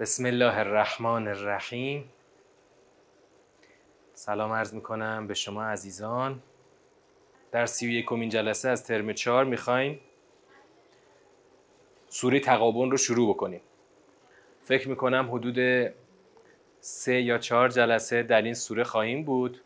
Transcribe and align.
بسم 0.00 0.26
الله 0.26 0.58
الرحمن 0.58 1.28
الرحیم. 1.28 2.12
سلام 4.14 4.52
عرض 4.52 4.74
می‌کنم 4.74 5.26
به 5.26 5.34
شما 5.34 5.64
عزیزان. 5.64 6.42
در 7.52 7.66
سی 7.66 7.86
و 7.86 7.90
یکمین 7.90 8.28
جلسه 8.28 8.68
از 8.68 8.86
ترم 8.86 9.12
چهار 9.12 9.44
می‌خوایم 9.44 10.00
سوره 12.08 12.40
تقابن 12.40 12.90
رو 12.90 12.96
شروع 12.96 13.34
بکنیم. 13.34 13.60
فکر 14.64 14.88
می‌کنم 14.88 15.28
حدود 15.32 15.90
سه 16.80 17.20
یا 17.20 17.38
چهار 17.38 17.68
جلسه 17.68 18.22
در 18.22 18.42
این 18.42 18.54
سوره 18.54 18.84
خواهیم 18.84 19.24
بود 19.24 19.60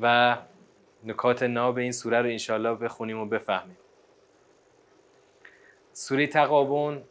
و 0.00 0.36
نکات 1.04 1.42
ناب 1.42 1.78
این 1.78 1.92
سوره 1.92 2.22
رو 2.22 2.28
انشالله 2.28 2.74
بخونیم 2.74 3.18
و 3.18 3.26
بفهمیم. 3.26 3.78
سوره 5.92 6.26
تقابن 6.26 7.02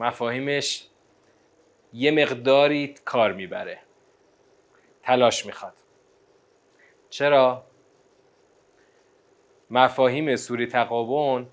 مفاهیمش 0.00 0.86
یه 1.92 2.10
مقداری 2.10 2.94
کار 3.04 3.32
می‌بره. 3.32 3.78
تلاش 5.02 5.46
می‌خواد. 5.46 5.74
چرا؟ 7.10 7.64
مفاهیم 9.70 10.36
سوری 10.36 10.66
تقابن 10.66 11.46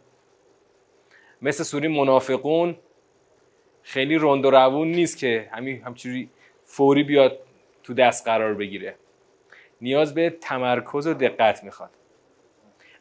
مثل 1.41 1.63
سوری 1.63 1.87
منافقون 1.87 2.77
خیلی 3.83 4.17
رند 4.21 4.45
و 4.45 4.51
روون 4.51 4.87
نیست 4.87 5.17
که 5.17 5.49
همین 5.51 5.83
همچوری 5.83 6.29
فوری 6.63 7.03
بیاد 7.03 7.39
تو 7.83 7.93
دست 7.93 8.25
قرار 8.25 8.53
بگیره. 8.53 8.95
نیاز 9.81 10.13
به 10.13 10.29
تمرکز 10.29 11.07
و 11.07 11.13
دقت 11.13 11.63
می‌خواد. 11.63 11.91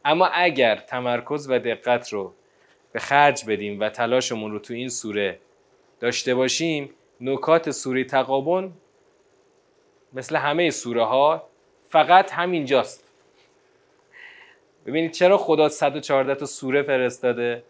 اما 0.05 0.27
اگر 0.27 0.77
تمرکز 0.77 1.51
و 1.51 1.59
دقت 1.59 2.13
رو 2.13 2.35
به 2.93 2.99
خرج 2.99 3.45
بدیم 3.45 3.81
و 3.81 3.89
تلاشمون 3.89 4.53
رو 4.53 4.59
تو 4.59 4.75
این 4.75 4.89
سوره 4.89 5.39
داشته 6.01 6.35
باشیم 6.35 6.91
نکات 7.21 7.71
سوره 7.71 8.05
تقابن 8.05 8.73
مثل 10.13 10.37
همه 10.37 10.71
سوره 10.71 11.05
ها 11.05 11.49
فقط 11.89 12.33
همینجاست. 12.33 13.13
ببینید 14.87 15.11
چرا 15.11 15.39
خدا 15.39 15.69
114 15.69 16.35
تا 16.35 16.47
سوره 16.47 16.83
فرستاده؟ 16.83 17.63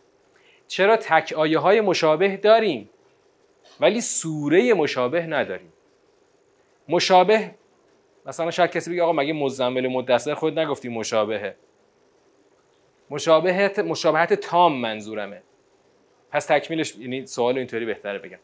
چرا 0.68 0.96
تک 0.96 1.32
آیه 1.36 1.58
های 1.58 1.80
مشابه 1.80 2.36
داریم؟ 2.36 2.90
ولی 3.80 4.00
سوره 4.00 4.74
مشابه 4.74 5.26
نداریم. 5.26 5.72
مشابه 6.88 7.54
مثلا 8.26 8.50
شاید 8.50 8.70
کسی 8.70 8.90
بگه 8.90 9.02
آقا 9.02 9.12
مگه 9.12 9.32
مزمل 9.32 9.88
مدثر 9.88 10.34
خود 10.34 10.58
نگفتی 10.58 10.88
مشابهه؟ 10.88 11.56
مشابهت 13.10 13.78
مشابهت 13.78 14.34
تام 14.34 14.72
منظورمه. 14.72 15.42
پس 16.30 16.46
تکمیلش 16.46 16.96
یعنی 16.96 17.26
سوال 17.26 17.58
اینطوری 17.58 17.86
بهتره 17.86 18.18
بگم. 18.18 18.38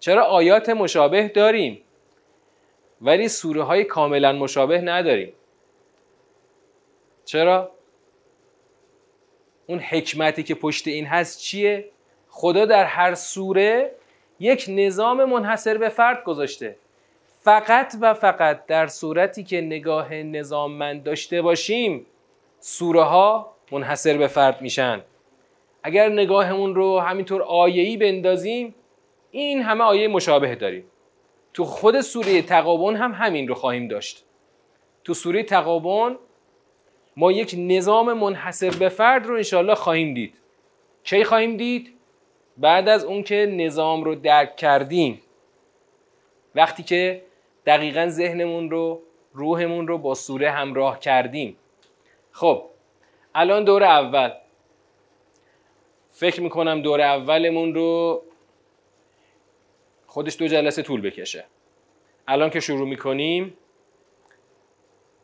چرا 0.00 0.24
آیات 0.24 0.68
مشابه 0.68 1.28
داریم؟ 1.28 1.82
ولی 3.00 3.28
سوره 3.28 3.62
های 3.62 3.84
کاملا 3.84 4.32
مشابه 4.32 4.80
نداریم. 4.80 5.32
چرا؟ 7.24 7.70
اون 9.66 9.78
حکمتی 9.78 10.42
که 10.42 10.54
پشت 10.54 10.88
این 10.88 11.06
هست 11.06 11.40
چیه؟ 11.40 11.90
خدا 12.28 12.64
در 12.64 12.84
هر 12.84 13.14
سوره 13.14 13.92
یک 14.40 14.66
نظام 14.68 15.24
منحصر 15.24 15.78
به 15.78 15.88
فرد 15.88 16.24
گذاشته. 16.24 16.76
فقط 17.40 17.94
و 18.00 18.14
فقط 18.14 18.66
در 18.66 18.86
صورتی 18.86 19.44
که 19.44 19.60
نگاه 19.60 20.14
نظاممند 20.14 21.02
داشته 21.02 21.42
باشیم 21.42 22.06
سوره 22.60 23.02
ها 23.02 23.52
منحصر 23.72 24.18
به 24.18 24.26
فرد 24.26 24.62
میشن. 24.62 25.02
اگر 25.86 26.08
نگاهمون 26.08 26.74
رو 26.74 26.98
همینطور 26.98 27.42
آیه‌ای 27.42 27.96
بندازیم 27.96 28.74
این 29.30 29.62
همه 29.62 29.84
آیه 29.84 30.08
مشابه 30.08 30.54
داریم. 30.54 30.84
تو 31.54 31.64
خود 31.64 32.00
سوره 32.00 32.42
تقابن 32.42 32.96
هم 32.96 33.12
همین 33.12 33.48
رو 33.48 33.54
خواهیم 33.54 33.88
داشت. 33.88 34.24
تو 35.04 35.14
سوره 35.14 35.42
تقابن 35.42 36.16
ما 37.16 37.32
یک 37.32 37.54
نظام 37.58 38.12
منحصر 38.12 38.70
به 38.70 38.88
فرد 38.88 39.26
رو 39.26 39.34
انشالله 39.34 39.74
خواهیم 39.74 40.14
دید. 40.14 40.34
کی 41.04 41.24
خواهیم 41.24 41.56
دید؟ 41.56 41.94
بعد 42.56 42.88
از 42.88 43.04
اون 43.04 43.22
که 43.22 43.46
نظام 43.56 44.04
رو 44.04 44.14
درک 44.14 44.56
کردیم. 44.56 45.22
وقتی 46.54 46.82
که 46.82 47.22
دقیقا 47.66 48.06
ذهنمون 48.08 48.70
رو 48.70 49.02
روحمون 49.32 49.88
رو 49.88 49.98
با 49.98 50.14
سوره 50.14 50.50
همراه 50.50 51.00
کردیم. 51.00 51.56
خب 52.32 52.62
الان 53.34 53.64
دور 53.64 53.84
اول. 53.84 54.30
فکر 56.18 56.40
می‌کنم 56.40 56.82
دور 56.82 57.00
اولمون 57.00 57.74
رو 57.74 58.22
خودش 60.06 60.36
دو 60.38 60.46
جلسه 60.46 60.82
طول 60.82 61.00
بکشه. 61.00 61.44
الان 62.28 62.50
که 62.50 62.60
شروع 62.60 62.88
می‌کنیم 62.88 63.56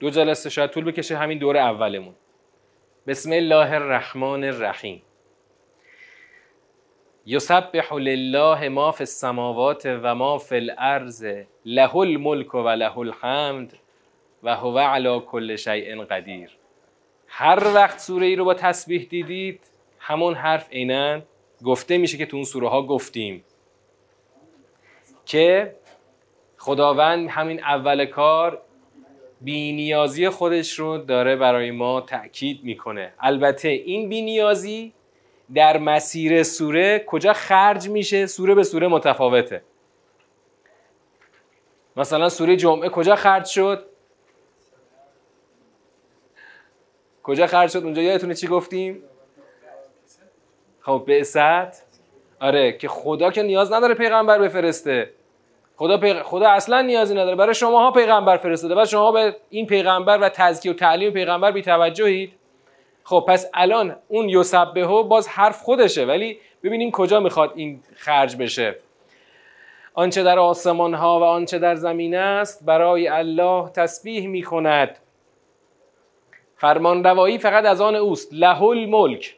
دو 0.00 0.10
جلسه 0.10 0.50
شاید 0.50 0.70
طول 0.70 0.84
بکشه 0.84 1.16
همین 1.16 1.38
دور 1.38 1.56
اولمون. 1.56 2.14
بسم 3.06 3.32
الله 3.32 3.72
الرحمن 3.72 4.44
الرحیم. 4.44 5.02
یسبح 7.26 7.94
لله 7.94 8.68
ما 8.68 8.92
فی 8.92 9.02
السماوات 9.02 9.86
و 10.02 10.14
ما 10.14 10.38
فی 10.38 10.56
الارض 10.56 11.26
له 11.64 11.96
الملک 11.96 12.54
و 12.54 12.68
له 12.68 12.98
الحمد 12.98 13.78
و 14.42 14.56
هو 14.56 14.78
علی 14.78 15.20
کل 15.20 15.56
شیء 15.56 16.04
قدیر. 16.04 16.50
هر 17.28 17.74
وقت 17.74 17.98
سوره 17.98 18.26
ای 18.26 18.36
رو 18.36 18.44
با 18.44 18.54
تسبیح 18.54 19.06
دیدید 19.10 19.71
همون 20.04 20.34
حرف 20.34 20.70
عینا 20.72 21.20
گفته 21.64 21.98
میشه 21.98 22.18
که 22.18 22.26
تو 22.26 22.36
اون 22.36 22.44
سوره 22.44 22.68
ها 22.68 22.82
گفتیم. 22.82 23.44
که 25.26 25.76
خداوند 26.58 27.28
همین 27.28 27.64
اول 27.64 28.06
کار 28.06 28.62
بینیازی 29.40 30.28
خودش 30.28 30.78
رو 30.78 30.98
داره 30.98 31.36
برای 31.36 31.70
ما 31.70 32.00
تأکید 32.00 32.64
می‌کنه. 32.64 33.12
البته 33.20 33.68
این 33.68 34.08
بینیازی 34.08 34.92
در 35.54 35.78
مسیر 35.78 36.42
سوره 36.42 37.04
کجا 37.06 37.32
خرج 37.32 37.88
میشه؟ 37.88 38.26
سوره 38.26 38.54
به 38.54 38.62
سوره 38.62 38.88
متفاوته. 38.88 39.62
مثلا 41.96 42.28
سوره 42.28 42.56
جمعه 42.56 42.88
کجا 42.88 43.16
خرج 43.16 43.46
شد؟ 43.46 43.86
کجا 47.22 47.46
خرج 47.46 47.70
شد؟ 47.70 47.78
اونجا 47.78 48.02
یادتونه 48.02 48.34
چی 48.34 48.46
گفتیم؟ 48.46 49.02
خب 50.82 51.04
بعثت 51.06 51.82
آره 52.40 52.72
که 52.72 52.88
خدا 52.88 53.30
که 53.30 53.42
نیاز 53.42 53.72
نداره 53.72 53.94
پیغمبر 53.94 54.38
بفرسته. 54.38 55.10
خدا, 55.76 55.98
پیغ... 55.98 56.22
خدا 56.22 56.48
اصلا 56.48 56.82
نیازی 56.82 57.14
نداره. 57.14 57.36
برای 57.36 57.54
شما 57.54 57.78
ها 57.78 57.90
پیغمبر 57.90 58.36
فرستاده. 58.36 58.74
بعد 58.74 58.86
شما 58.86 59.12
به 59.12 59.36
این 59.50 59.66
پیغمبر 59.66 60.18
و 60.18 60.28
تزکیه 60.28 60.72
و 60.72 60.74
تعلیم 60.74 61.12
پیغمبر 61.12 61.50
بی 61.52 61.62
توجهید 61.62 62.32
خب 63.04 63.24
پس 63.28 63.50
الان 63.54 63.96
اون 64.08 64.28
یسبه 64.28 64.86
باز 64.86 65.28
حرف 65.28 65.62
خودشه. 65.62 66.04
ولی 66.04 66.38
ببینیم 66.62 66.90
کجا 66.90 67.20
می‌خواد 67.20 67.52
این 67.54 67.80
خرج 67.96 68.36
بشه. 68.36 68.76
آنچه 69.94 70.22
در 70.22 70.38
آسمان 70.38 70.94
ها 70.94 71.20
و 71.20 71.22
آنچه 71.22 71.58
در 71.58 71.74
زمین 71.74 72.14
است 72.14 72.66
برای 72.66 73.08
الله 73.08 73.68
تسبیح 73.68 74.28
می‌کند. 74.28 74.98
فرمان 76.56 77.04
روایی 77.04 77.38
فقط 77.38 77.64
از 77.64 77.80
آن 77.80 77.94
اوست. 77.94 78.28
له 78.32 78.62
الملک 78.62 79.36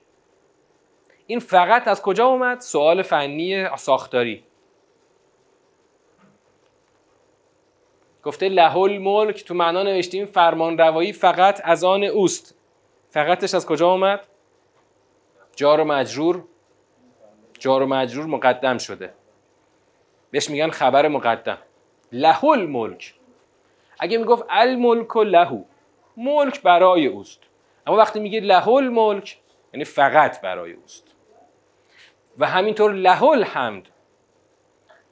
این 1.27 1.39
فقط 1.39 1.89
از 1.89 2.03
کجا 2.03 2.27
اومد؟ 2.27 2.61
سوال 2.61 3.03
فنی 3.03 3.69
ساختاری. 3.77 4.45
گفته 8.23 8.49
له 8.49 8.77
الملک 8.77 9.45
تو 9.45 9.55
معنا 9.55 9.83
نوشتیم 9.83 10.27
فرمان 10.27 10.79
روایی 10.79 11.13
فقط 11.13 11.61
از 11.65 11.85
آن 11.85 12.05
اوست. 12.05 12.55
فقطش 13.11 13.55
از 13.55 13.67
کجا 13.67 13.91
اومد؟ 13.91 14.27
جار 15.57 15.81
و 15.81 15.85
مجرور. 15.85 16.45
جار 17.59 17.83
و 17.83 17.87
مجرور 17.87 18.27
مقدم 18.27 18.79
شده. 18.79 19.15
بهش 20.31 20.51
میگن 20.51 20.71
خبر 20.71 21.09
مقدم. 21.09 21.59
له 22.13 22.45
الملک 22.45 23.15
اگه 23.99 24.19
می‌گفت 24.19 24.45
الملک 24.51 25.17
و 25.17 25.23
لهو 25.23 25.63
ملک 26.17 26.63
برای 26.63 27.07
اوست. 27.07 27.41
اما 27.87 27.97
وقتی 27.97 28.21
میگه 28.21 28.41
له 28.41 28.69
الملک 28.69 29.39
یعنی 29.73 29.85
فقط 29.85 30.41
برای 30.41 30.73
اوست. 30.73 31.14
و 32.39 32.47
همینطور 32.47 32.93
له 32.93 33.23
الحمد 33.23 33.89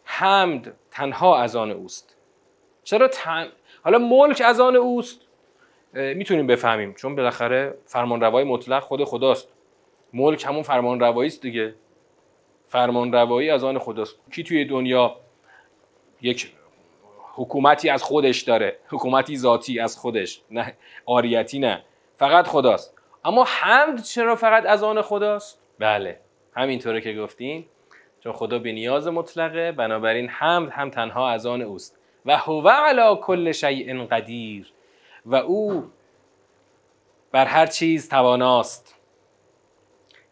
حمد 0.05 0.75
تنها 0.91 1.39
از 1.39 1.57
آن 1.57 1.71
اوست. 1.71 2.17
چرا 2.85 3.09
تن... 3.09 3.49
حالا 3.85 3.99
ملک 3.99 4.43
از 4.45 4.61
آن 4.61 4.77
اوست؟ 4.77 5.21
می‌تونیم 5.93 6.47
بفهمیم 6.47 6.95
چون 6.95 7.17
بالاخره 7.17 7.79
فرمانروایی 7.87 8.49
مطلق 8.49 8.83
خود 8.83 9.05
خداست. 9.05 9.49
ملک 10.13 10.45
همون 10.45 10.63
فرمانروایی 10.63 11.29
است 11.29 11.43
دیگه. 11.43 11.75
فرمانروایی 12.69 13.51
از 13.51 13.65
آن 13.65 13.79
خداست. 13.79 14.17
کی 14.33 14.43
توی 14.43 14.65
دنیا 14.65 15.17
یک 16.21 16.53
حکومتی 17.35 17.89
از 17.89 18.03
خودش 18.03 18.43
داره؟ 18.43 18.79
حکومتی 18.89 19.37
ذاتی 19.37 19.81
از 19.81 19.99
خودش. 19.99 20.43
نه 20.51 20.77
آریتی 21.07 21.59
نه. 21.59 21.85
فقط 22.17 22.47
خداست. 22.47 22.95
اما 23.25 23.45
حمد 23.49 24.03
چرا 24.03 24.37
فقط 24.37 24.67
از 24.67 24.83
آن 24.83 25.03
خداست؟ 25.03 25.63
بله. 25.79 26.21
همینطوره 26.57 27.01
که 27.01 27.15
گفتین 27.15 27.65
چون 28.21 28.33
خدا 28.33 28.59
به 28.59 28.73
نیاز 28.73 29.09
مطلقه 29.09 29.73
بنابراین 29.73 30.29
حمد 30.29 30.71
هم 30.71 30.91
تنها 30.91 31.31
از 31.31 31.47
آن 31.47 31.63
اوست. 31.63 31.99
و 32.27 32.37
هو 32.37 32.69
علی 32.69 33.17
کل 33.21 33.53
شیء 33.53 34.05
قدیر. 34.05 34.73
و 35.27 35.35
او 35.35 35.85
بر 37.33 37.45
هر 37.45 37.67
چیز 37.67 38.09
تواناست. 38.09 39.01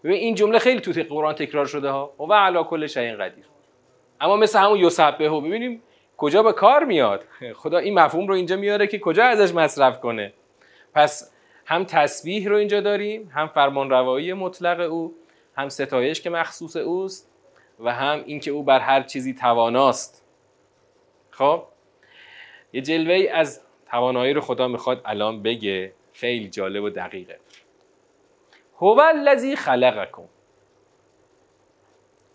ببین 0.05 0.17
این 0.17 0.35
جمله 0.35 0.59
خیلی 0.59 0.81
تو 0.81 1.03
قرآن 1.15 1.35
تکرار 1.35 1.67
شده 1.67 1.91
ها. 1.91 2.13
و 2.19 2.33
علی 2.33 2.65
کل 2.65 2.87
شیء 2.87 3.17
قدیر. 3.17 3.45
اما 4.21 4.37
مثل 4.37 4.59
همون 4.59 4.79
یسبحه 4.79 5.41
ببینیم 5.41 5.83
کجا 6.17 6.43
به 6.43 6.53
کار 6.53 6.85
میاد. 6.85 7.25
خدا 7.55 7.79
این 7.79 7.95
مفهوم 7.95 8.27
رو 8.29 8.35
اینجا 8.35 8.57
میاره 8.57 8.87
که 8.87 8.99
کجا 8.99 9.25
ازش 9.25 9.55
مصرف 9.55 10.01
کنه. 10.01 10.33
پس 10.95 11.33
هم 11.67 11.85
تسبیح 11.85 12.49
رو 12.49 12.57
اینجا 12.57 12.81
داریم 12.81 13.31
هم 13.35 13.49
فرمان 13.49 13.91
روایی 13.91 14.33
مطلق 14.33 14.91
او 14.91 15.15
هم 15.61 15.69
ستایش 15.69 16.21
که 16.21 16.31
مخصوص 16.31 16.77
اوست 16.77 17.31
و 17.81 17.95
هم 17.95 18.23
اینکه 18.27 18.51
او 18.51 18.63
بر 18.63 18.81
هر 18.81 19.03
چیزی 19.03 19.35
تواناست. 19.35 20.25
خب؟ 21.31 21.65
یه 22.73 22.83
جلوه 22.83 23.31
از 23.33 23.61
توانایی 23.91 24.33
رو 24.33 24.41
خدا 24.41 24.69
می‌خواد 24.69 25.03
الان 25.05 25.43
بگه. 25.43 25.93
خیلی 26.13 26.49
جالب 26.49 26.83
و 26.83 26.91
دقیقه. 26.91 27.39
هو 28.79 29.01
الذی 29.01 29.57
خلقکم. 29.57 30.29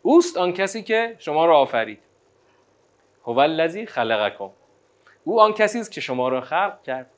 اوست 0.02 0.38
آن 0.38 0.54
کسی 0.54 0.84
که 0.84 1.16
شما 1.20 1.46
را 1.46 1.58
آفرید. 1.58 2.00
هو 3.24 3.40
الذی 3.40 3.86
خلقکم. 3.86 4.50
او 5.24 5.42
آن 5.42 5.54
کسی 5.54 5.80
است 5.80 5.92
که 5.92 6.02
شما 6.02 6.30
را 6.30 6.42
خلق 6.42 6.84
کرد. 6.84 7.12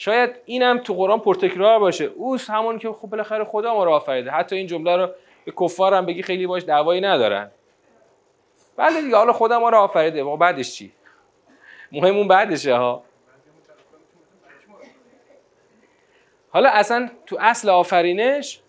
شاید 0.00 0.30
اینم 0.44 0.78
تو 0.78 0.94
قرآن 0.94 1.20
پرتکرار 1.20 1.78
باشه. 1.78 2.04
اوست 2.04 2.50
همون 2.50 2.78
که 2.78 2.92
خب 2.92 3.08
بالاخره 3.08 3.44
خدا 3.44 3.74
ما 3.74 3.84
را 3.84 3.96
آفریده. 3.96 4.30
حتی 4.30 4.56
این 4.56 4.66
جمله 4.66 4.96
رو 4.96 5.08
به 5.44 5.52
کفار 5.60 5.94
هم 5.94 6.06
بگی 6.06 6.22
خیلی 6.22 6.46
باش 6.46 6.62
دعوایی 6.62 7.00
ندارن. 7.00 7.50
بله 8.76 9.02
دیگه 9.02 9.16
حالا 9.16 9.32
خدا 9.32 9.60
ما 9.60 9.68
را 9.68 9.80
آفریده. 9.80 10.22
ما 10.22 10.36
بعدش 10.36 10.74
چی؟ 10.74 10.92
مهم 11.92 12.16
اون 12.16 12.28
بعدشه 12.28 12.74
ها. 12.74 13.02
حالا 16.50 16.68
اصلا 16.68 17.10
تو 17.26 17.36
اصل 17.40 17.68
آفرینش 17.68 18.60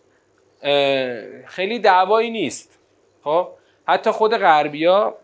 خیلی 1.46 1.80
دعوایی 1.80 2.30
نیست. 2.30 2.80
خب؟ 3.24 3.48
حتی 3.88 4.12
خود 4.12 4.38
غربیا 4.38 5.18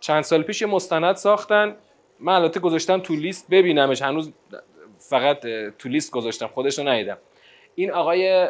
چند 0.00 0.22
سال 0.22 0.42
پیش 0.42 0.62
مستند 0.62 1.16
ساختن. 1.16 1.76
من 2.20 2.32
البته 2.32 2.60
گذاشتم 2.60 3.00
تو 3.00 3.14
لیست 3.14 3.50
ببینمش. 3.50 4.02
هنوز 4.02 4.32
فقط 5.08 5.40
تو 5.78 5.88
لیست 5.88 6.10
گذاشتم 6.12 6.46
خودش 6.46 6.78
رو 6.78 6.88
ندیدم. 6.88 7.18
این 7.74 7.90
آقای 7.90 8.48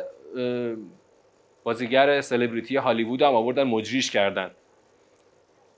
بازیگر 1.64 2.20
سلبریتی 2.20 2.76
هالیوود 2.76 3.22
هم 3.22 3.34
آوردن 3.34 3.62
مجریش 3.62 4.10
کردن. 4.10 4.50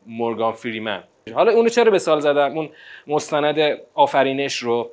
مورگان 0.07 0.53
فریمن. 0.53 1.05
حالا 1.35 1.53
اونو 1.53 1.69
چرا 1.69 1.91
به 1.91 1.99
سال 1.99 2.21
زدم؟ 2.21 2.59
اون 2.59 2.71
مستند 3.07 3.81
آفرینش 3.95 4.59
رو. 4.59 4.91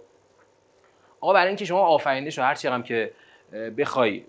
آقا 1.21 1.33
برای 1.33 1.47
اینکه 1.47 1.65
شما 1.65 1.79
آفرینش 1.81 2.37
رو 2.37 2.43
هر 2.43 2.67
هم 2.67 2.83
که 2.83 3.11
بخوای 3.77 4.23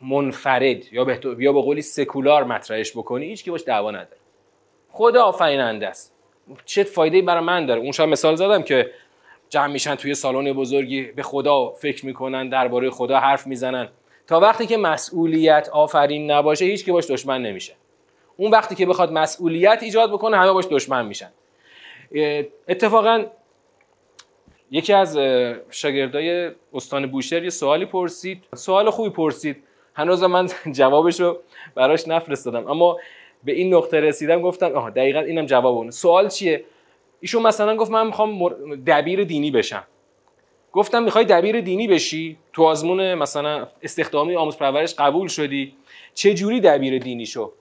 منفرد 0.00 0.92
یا 0.92 1.04
به 1.04 1.20
یا 1.38 1.52
به 1.52 1.60
قولی 1.60 1.82
سکولار 1.82 2.44
مطرحش 2.44 2.92
بکنی 2.92 3.26
هیچ 3.26 3.44
کی 3.44 3.50
باش 3.50 3.64
دعوا 3.66 3.90
نداره. 3.90 4.16
خدا 4.88 5.24
آفریننده 5.24 5.88
است. 5.88 6.14
چه 6.64 6.84
فایده 6.84 7.22
برای 7.22 7.44
من 7.44 7.66
داره؟ 7.66 7.80
اون 7.80 8.08
مثال 8.08 8.34
زدم 8.34 8.62
که 8.62 8.90
جمع 9.52 9.66
میشن 9.66 9.94
توی 9.94 10.14
سالن 10.14 10.52
بزرگی 10.52 11.02
به 11.02 11.22
خدا 11.22 11.70
فکر 11.70 12.06
می‌کنن 12.06 12.48
درباره 12.48 12.90
خدا 12.90 13.18
حرف 13.18 13.46
می‌زنن. 13.46 13.88
تا 14.26 14.40
وقتی 14.40 14.66
که 14.66 14.76
مسئولیت 14.76 15.68
آفرین 15.72 16.30
نباشه 16.30 16.64
هیچ 16.64 16.84
که 16.84 16.92
باش 16.92 17.10
دشمن 17.10 17.42
نمیشه. 17.42 17.72
اون 18.36 18.50
وقتی 18.50 18.74
که 18.74 18.86
بخواد 18.86 19.12
مسئولیت 19.12 19.82
ایجاد 19.82 20.12
بکنه 20.12 20.36
همه 20.36 20.52
باش 20.52 20.64
دشمن 20.70 21.06
میشن. 21.06 21.30
اتفاقا 22.68 23.24
یکی 24.70 24.92
از 24.92 25.18
شاگردای 25.70 26.50
استان 26.74 27.06
بوشهر 27.06 27.44
یه 27.44 27.50
سوالی 27.50 27.84
پرسید. 27.84 28.44
سوال 28.54 28.90
خوبی 28.90 29.10
پرسید. 29.10 29.56
هنوز 29.94 30.22
من 30.22 30.48
جوابش 30.78 31.20
رو 31.20 31.38
براش 31.74 32.08
نفرستادم. 32.08 32.70
اما 32.70 32.98
به 33.44 33.52
این 33.52 33.74
نقطه 33.74 34.00
رسیدم 34.00 34.42
گفتم 34.42 34.72
آها 34.72 34.90
دقیقا 34.90 35.20
اینم 35.20 35.46
جواب 35.46 35.76
اونه. 35.76 35.90
سوال 35.90 36.28
چیه؟ 36.28 36.64
ایشون 37.22 37.42
مثلا 37.42 37.76
گفت 37.76 37.90
من 37.90 38.06
می‌خوام 38.06 38.54
دبیر 38.86 39.24
دینی 39.24 39.50
بشم. 39.50 39.84
گفتم 40.72 41.02
می‌خوای 41.02 41.24
دبیر 41.24 41.60
دینی 41.60 41.88
بشی؟ 41.88 42.36
تو 42.52 42.64
آزمون 42.64 43.14
مثلا 43.14 43.66
استخدامی 43.82 44.36
آموز 44.36 44.56
پرورش 44.56 44.94
قبول 44.94 45.28
شدی؟ 45.28 45.72
چه 46.14 46.34
جوری 46.34 46.60
دبیر 46.60 46.98
دینی 46.98 47.26
شو؟ 47.26 47.52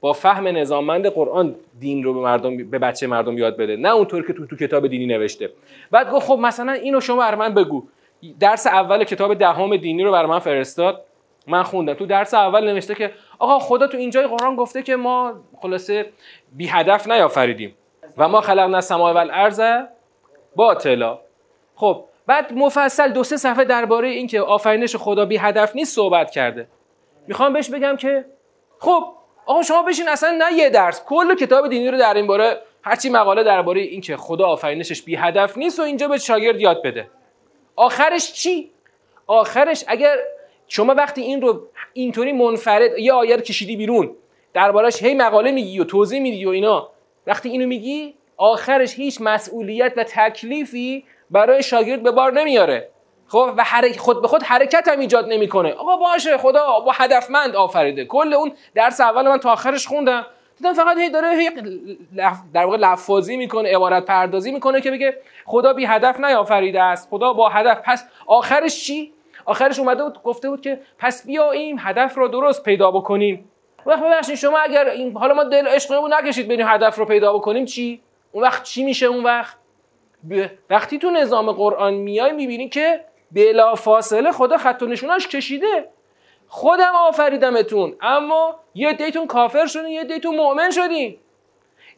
با 0.00 0.12
فهم 0.12 0.48
نظاممند 0.48 1.06
قرآن 1.06 1.54
دین 1.80 2.04
رو 2.04 2.14
به 2.14 2.20
مردم 2.20 2.56
به 2.56 2.78
بچه 2.78 3.06
مردم 3.06 3.38
یاد 3.38 3.56
بده. 3.56 3.76
نه 3.76 3.88
اونطور 3.88 4.26
که 4.26 4.32
تو 4.32 4.46
تو 4.46 4.56
کتاب 4.56 4.86
دینی 4.86 5.06
نوشته. 5.06 5.50
بعد 5.90 6.10
گفت 6.10 6.26
خب 6.26 6.38
مثلا 6.38 6.72
اینو 6.72 7.00
شما 7.00 7.16
بر 7.16 7.34
من 7.34 7.54
بگو. 7.54 7.84
درس 8.40 8.66
اول 8.66 9.04
کتاب 9.04 9.34
دهم 9.34 9.76
دینی 9.76 10.02
رو 10.02 10.12
بر 10.12 10.26
من 10.26 10.38
فرستاد. 10.38 11.04
من 11.46 11.62
خوندم. 11.62 11.94
تو 11.94 12.06
درس 12.06 12.34
اول 12.34 12.64
نوشته 12.64 12.94
که 12.94 13.12
آقا 13.38 13.58
خدا 13.58 13.86
تو 13.86 13.96
اینجای 13.96 14.26
قرآن 14.26 14.56
گفته 14.56 14.82
که 14.82 14.96
ما 14.96 15.34
خلاصه 15.62 16.06
بی 16.52 16.66
هدف 16.66 17.08
نیافریدیم. 17.08 17.74
و 18.18 18.28
ما 18.28 18.40
خلقنا 18.40 18.76
السماء 18.76 19.12
والارض 19.12 19.60
باطلا. 20.56 21.18
خب 21.74 22.04
بعد 22.26 22.52
مفصل 22.52 23.12
دو 23.12 23.24
سه 23.24 23.36
صفحه 23.36 23.64
درباره 23.64 24.08
اینکه 24.08 24.40
آفرینش 24.40 24.96
خدا 24.96 25.24
بی 25.24 25.36
هدف 25.36 25.76
نیست 25.76 25.96
صحبت 25.96 26.30
کرده. 26.30 26.68
می‌خوام 27.26 27.52
بهش 27.52 27.70
بگم 27.70 27.96
که 27.96 28.24
خب 28.78 29.04
آقا 29.46 29.62
شما 29.62 29.82
بشین 29.82 30.08
اصلا 30.08 30.30
نه 30.30 30.58
یه 30.58 30.70
درس 30.70 31.04
کل 31.04 31.34
کتاب 31.34 31.68
دینی 31.68 31.88
رو 31.88 31.98
در 31.98 32.14
این 32.14 32.26
باره 32.26 32.62
هرچی 32.82 33.10
مقاله 33.10 33.44
درباره 33.44 33.80
اینکه 33.80 34.16
خدا 34.16 34.46
آفرینشش 34.46 35.02
بی 35.02 35.16
هدف 35.16 35.58
نیست 35.58 35.80
و 35.80 35.82
اینجا 35.82 36.08
به 36.08 36.18
شاگرد 36.18 36.60
یاد 36.60 36.82
بده. 36.82 37.10
آخرش 37.76 38.32
چی؟ 38.32 38.70
آخرش 39.26 39.84
اگر 39.88 40.16
شما 40.68 40.94
وقتی 40.94 41.22
این 41.22 41.42
رو 41.42 41.68
اینطوری 41.92 42.32
منفرد 42.32 42.98
یه 42.98 43.12
آیه 43.12 43.36
رو 43.36 43.42
کشیدی 43.42 43.76
بیرون 43.76 44.16
دربارش 44.54 45.02
هی 45.02 45.14
مقاله 45.14 45.52
میگی 45.52 45.80
و 45.80 45.84
توضیح 45.84 46.20
میدی 46.20 46.44
و 46.44 46.48
اینا 46.48 46.91
وقتی 47.26 47.48
اینو 47.48 47.66
میگی 47.66 48.14
آخرش 48.36 48.94
هیچ 48.94 49.18
مسئولیت 49.20 49.92
و 49.96 50.04
تکلیفی 50.04 51.04
برای 51.30 51.62
شاگرد 51.62 52.02
به 52.02 52.10
بار 52.10 52.32
نمیاره. 52.32 52.88
خب 53.28 53.50
و 53.56 53.64
خود 53.98 54.22
به 54.22 54.28
خود 54.28 54.42
حرکت 54.42 54.88
هم 54.88 55.00
ایجاد 55.00 55.28
نمی‌کنه. 55.28 55.72
آقا 55.72 55.96
باشه 55.96 56.38
خدا 56.38 56.80
با 56.80 56.92
هدفمند 56.92 57.56
آفریده. 57.56 58.04
کل 58.04 58.34
اون 58.34 58.52
درس 58.74 59.00
اول 59.00 59.28
من 59.28 59.38
تا 59.38 59.52
آخرش 59.52 59.86
خوندم. 59.86 60.26
دیدم 60.56 60.72
فقط 60.72 60.98
هی 60.98 61.10
داره 61.10 61.28
هی 61.28 61.50
در 62.54 62.64
واقع 62.64 62.76
لفاظی 62.76 63.36
می‌کنه 63.36 63.74
عبارت 63.76 64.04
پردازی 64.04 64.52
می‌کنه 64.52 64.80
که 64.80 64.90
بگه 64.90 65.16
خدا 65.44 65.72
بی 65.72 65.84
هدف 65.84 66.20
نیافریده 66.20 66.82
است. 66.82 67.08
خدا 67.10 67.32
با 67.32 67.48
هدف. 67.48 67.80
پس 67.84 68.04
آخرش 68.26 68.84
چی؟ 68.84 69.12
آخرش 69.44 69.78
اومده 69.78 70.02
بود 70.02 70.22
گفته 70.22 70.50
بود 70.50 70.60
که 70.60 70.80
پس 70.98 71.26
بیاییم 71.26 71.76
هدف 71.80 72.14
رو 72.14 72.28
درست 72.28 72.62
پیدا 72.62 72.90
بکنیم. 72.90 73.51
وقت 73.86 74.02
ببخشید 74.02 74.34
شما 74.34 74.58
اگر 74.58 74.88
این 74.88 75.16
حالا 75.16 75.34
ما 75.34 75.44
دل 75.44 75.66
عشقمون 75.66 76.14
نکشید 76.14 76.48
بریم 76.48 76.66
هدف 76.68 76.98
رو 76.98 77.04
پیدا 77.04 77.32
بکنیم 77.32 77.64
چی؟ 77.64 78.02
اون 78.32 78.44
وقت 78.44 78.62
چی 78.62 78.84
میشه 78.84 79.06
اون 79.06 79.24
وقت؟ 79.24 79.56
وقتی 80.70 80.98
تو 80.98 81.10
نظام 81.10 81.52
قرآن 81.52 81.94
میای 81.94 82.32
می‌بینی 82.32 82.68
که 82.68 83.04
بلا 83.32 83.74
فاصله 83.74 84.32
خدا 84.32 84.56
خط 84.56 84.82
و 84.82 84.86
نشوناش 84.86 85.28
کشیده. 85.28 85.88
خودم 86.48 86.92
آفریدمتون 87.08 87.96
اما 88.00 88.60
یه 88.74 88.92
دیتون 88.92 89.26
کافر 89.26 89.66
شدین 89.66 89.90
یه 89.90 90.04
دیتون 90.04 90.36
مؤمن 90.36 90.70
شدین. 90.70 91.18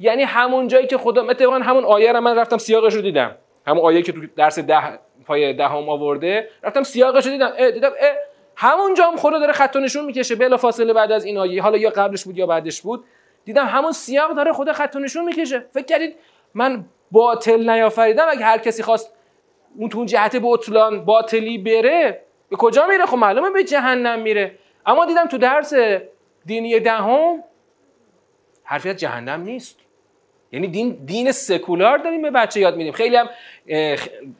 یعنی 0.01 0.23
همون 0.23 0.69
جایی 0.69 0.87
که 0.87 0.99
خدا 0.99 1.29
اتفاقا 1.29 1.59
همون 1.59 1.85
آیه 1.85 2.13
رو 2.13 2.21
من 2.21 2.39
رفتم 2.39 2.59
سیاقش 2.59 2.95
رو 2.95 3.03
دیدم. 3.03 3.37
همون 3.67 3.85
آیه 3.85 4.03
که 4.03 4.13
تو 4.13 4.21
درس 4.37 4.59
ده 4.59 4.99
پای 5.27 5.53
دهم 5.53 5.89
آورده 5.89 6.49
رفتم 6.63 6.83
سیاقش 6.83 7.27
رو 7.27 7.33
دیدم. 7.33 7.53
اه 7.59 7.71
دیدم 7.71 7.91
اه 8.01 8.17
همونجا 8.57 9.11
هم 9.11 9.17
خدا 9.17 9.39
داره 9.39 9.53
خط 9.53 9.77
نشون 9.77 10.05
می‌کشه 10.05 10.35
بلا 10.35 10.57
فاصله 10.57 10.93
بعد 10.93 11.13
از 11.13 11.25
این 11.25 11.39
آیه. 11.39 11.63
حالا 11.63 11.77
یا 11.79 11.91
قبلش 11.91 12.25
بود 12.25 12.39
یا 12.39 12.47
بعدش 12.47 12.83
بود. 12.83 13.05
دیدم 13.45 13.67
همون 13.67 13.93
سیاق 13.93 14.35
داره 14.35 14.53
خدا 14.53 14.73
خط 14.73 14.97
نشون 14.97 15.25
می‌کشه. 15.25 15.67
فکر 15.75 15.85
کردید 15.85 16.17
من 16.55 16.85
باطل 17.11 17.71
نیافریدم؟ 17.71 18.27
اگه 18.31 18.45
هر 18.45 18.59
کسی 18.59 18.83
خواست 18.83 19.15
اون 19.77 19.89
تو 19.89 20.05
جهت 20.05 20.37
بطلان 20.43 21.05
باطلی 21.05 21.59
بره 21.59 22.21
به 22.51 22.57
کجا 22.57 22.87
میره؟ 22.87 23.07
خب 23.07 23.17
معلومه 23.17 23.51
به 23.51 23.65
جهنم 23.65 24.21
میره. 24.21 24.59
اما 24.87 25.07
دیدم 25.07 25.27
تو 25.27 25.39
درس 25.39 25.73
دینی 26.47 26.81
دهم 26.81 27.45
حرفی 28.65 28.89
از 28.89 28.97
جهنم 28.97 29.41
نیست. 29.43 29.79
یعنی 30.53 30.69
دین 30.69 30.99
دین 31.05 31.33
سکولار 31.33 31.99
داریم 31.99 32.23
به 32.23 32.31
بچه 32.31 32.61
یاد 32.61 32.77
میدیم. 32.77 32.93
خیلی 32.93 33.17
هم 33.17 33.29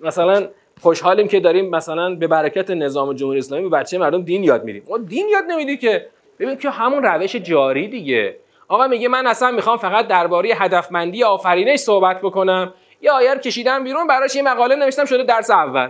مثلا 0.01 0.49
خوشحالیم 0.85 1.29
که 1.29 1.41
داریم 1.41 1.71
مثلا 1.71 2.15
به 2.15 2.27
برکت 2.27 2.71
نظام 2.71 3.13
جمهوری 3.13 3.39
اسلامی 3.39 3.69
به 3.69 3.77
بچه 3.79 3.99
مردم 3.99 4.23
دین 4.23 4.45
یاد 4.45 4.65
میدیم. 4.65 4.83
ما 4.89 4.99
دین 4.99 5.29
یاد 5.29 5.45
نمیدی 5.45 5.77
که؟ 5.77 6.07
ببین 6.39 6.57
که 6.57 6.71
همون 6.71 7.03
روش 7.03 7.37
جاری 7.37 7.89
دیگه. 7.89 8.37
آقا 8.69 8.87
میگه 8.87 9.09
من 9.09 9.27
اصلا 9.27 9.51
می‌خوام 9.51 9.77
فقط 9.77 10.07
درباره 10.07 10.55
هدفمندی 10.55 11.25
آفرینش 11.25 11.79
صحبت 11.79 12.21
بکنم. 12.21 12.75
یه 13.03 13.11
آیه 13.11 13.39
کشیدم 13.39 13.85
بیرون 13.85 14.07
براش 14.07 14.37
یه 14.37 14.43
مقاله 14.43 14.77
نوشتم 14.77 15.05
شده 15.05 15.23
درس 15.23 15.51
اول. 15.51 15.89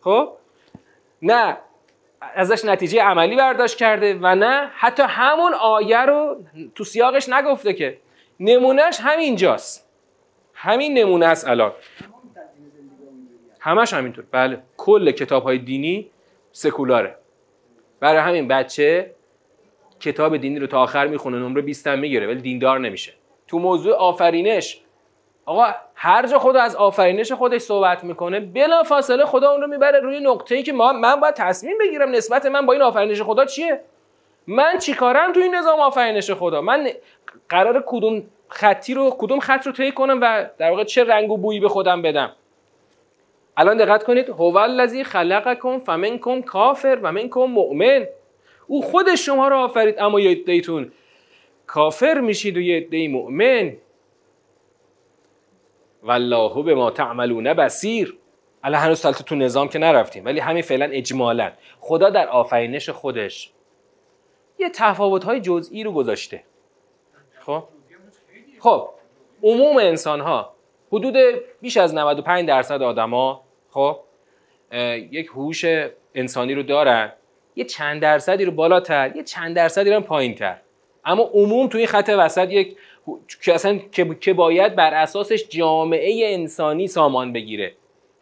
خب؟ 0.00 0.28
نه. 1.22 1.58
ازش 2.34 2.64
نتیجه 2.64 3.02
عملی 3.02 3.36
برداشت 3.36 3.76
کرده 3.76 4.18
و 4.22 4.34
نه 4.34 4.70
حتی 4.74 5.02
همون 5.02 5.54
آیه 5.54 6.00
رو 6.00 6.36
تو 6.74 6.84
سیاقش 6.84 7.28
نگفته 7.28 7.72
که 7.72 7.98
نمونهش 8.40 8.98
همینجاست. 9.00 9.88
همین 10.54 10.98
نمونه 10.98 11.26
است 11.26 11.48
الان. 11.48 11.72
همش 13.58 13.94
همینطور. 13.94 14.24
بله. 14.30 14.62
کل 14.76 15.10
کتاب 15.10 15.42
های 15.42 15.58
دینی 15.58 16.10
سکولاره. 16.52 17.16
برای 18.00 18.20
همین 18.20 18.48
بچه 18.48 19.14
کتاب 20.00 20.36
دینی 20.36 20.58
رو 20.58 20.66
تا 20.66 20.80
آخر 20.80 21.06
می‌خونه 21.06 21.38
نمره 21.38 21.62
20 21.62 21.86
هم 21.86 21.98
می‌گیره 21.98 22.26
ولی 22.26 22.40
دیندار 22.40 22.78
نمیشه. 22.78 23.12
تو 23.46 23.58
موضوع 23.58 23.94
آفرینش 23.94 24.80
آقا 25.46 25.66
هر 25.94 26.26
جا 26.26 26.38
خدا 26.38 26.60
از 26.60 26.76
آفرینش 26.76 27.32
خودش 27.32 27.60
صحبت 27.60 28.04
می‌کنه 28.04 28.40
بلا 28.40 28.82
فاصله 28.82 29.24
خدا 29.24 29.50
اون 29.50 29.60
رو 29.60 29.66
می‌بره 29.66 30.00
روی 30.00 30.20
نقطه 30.20 30.54
ای 30.54 30.62
که 30.62 30.72
ما 30.72 30.92
من 30.92 31.20
باید 31.20 31.34
تصمیم 31.34 31.78
بگیرم 31.80 32.10
نسبت 32.10 32.46
من 32.46 32.66
با 32.66 32.72
این 32.72 32.82
آفرینش 32.82 33.22
خدا 33.22 33.44
چیه؟ 33.44 33.80
من 34.46 34.78
چیکارم 34.78 35.32
تو 35.32 35.40
این 35.40 35.54
نظام 35.54 35.80
آفرینش 35.80 36.30
خدا؟ 36.30 36.60
من 36.60 36.88
قرار 37.48 37.84
کدوم 37.86 38.22
خطی 38.48 38.94
رو 38.94 39.16
کدوم 39.18 39.40
خط 39.40 39.66
رو 39.66 39.72
طی 39.72 39.92
کنم 39.92 40.18
و 40.22 40.46
در 40.58 40.70
واقع 40.70 40.84
چه 40.84 41.04
رنگ 41.04 41.30
و 41.30 41.36
بویی 41.36 41.60
به 41.60 41.68
خودم 41.68 42.02
بدم؟ 42.02 42.32
الان 43.58 43.76
دقت 43.76 44.04
کنید. 44.04 44.28
هو 44.28 44.56
الذی 44.56 45.04
خلقکم 45.04 45.78
فمنکم 45.78 46.42
کافر 46.42 46.98
و 47.02 47.12
منکم 47.12 47.40
مؤمن. 47.40 48.06
او 48.66 48.82
خودش 48.82 49.26
شما 49.26 49.48
رو 49.48 49.56
آفرید 49.56 49.98
اما 49.98 50.20
یه 50.20 50.30
عده‌ایتون 50.30 50.92
کافر 51.66 52.20
میشید 52.20 52.56
و 52.56 52.60
یه 52.60 52.76
عده 52.76 53.08
مؤمن. 53.08 53.76
والله 56.02 56.62
به 56.62 56.74
ما 56.74 56.90
تعملون 56.90 57.54
بسیر 57.54 58.18
الان 58.62 58.80
هنوز 58.80 59.02
تو 59.02 59.34
نظام 59.34 59.68
که 59.68 59.78
نرفتیم 59.78 60.24
ولی 60.24 60.40
همین 60.40 60.62
فعلا 60.62 60.84
اجمالا. 60.84 61.52
خدا 61.80 62.10
در 62.10 62.28
آفرینش 62.28 62.90
خودش 62.90 63.52
یه 64.58 64.70
تفاوت 64.70 65.24
های 65.24 65.40
جزئی 65.40 65.84
رو 65.84 65.92
گذاشته. 65.92 66.42
خب؟ 67.38 67.64
خب 68.58 68.88
عموم 69.42 69.76
انسان 69.76 70.20
ها 70.20 70.54
حدود 70.92 71.16
بیش 71.60 71.76
از 71.76 71.94
95 71.94 72.48
درصد 72.48 72.82
آدما 72.82 73.47
خب 73.70 74.00
یک 75.10 75.26
هوش 75.26 75.64
انسانی 76.14 76.54
رو 76.54 76.62
دارن 76.62 77.12
یه 77.56 77.64
چند 77.64 78.02
درصدی 78.02 78.44
رو 78.44 78.52
بالاتر 78.52 79.16
یه 79.16 79.22
چند 79.22 79.56
درصدی 79.56 79.90
رو 79.90 80.00
پایینتر. 80.00 80.56
اما 81.04 81.22
عموم 81.22 81.68
توی 81.68 81.80
این 81.80 81.88
خط 81.88 82.14
وسط 82.18 82.50
یک 82.50 82.76
که 83.42 83.54
اصلا 83.54 83.78
که 84.20 84.34
باید 84.34 84.74
بر 84.74 84.94
اساسش 84.94 85.48
جامعه 85.48 86.34
انسانی 86.34 86.86
سامان 86.86 87.32
بگیره. 87.32 87.74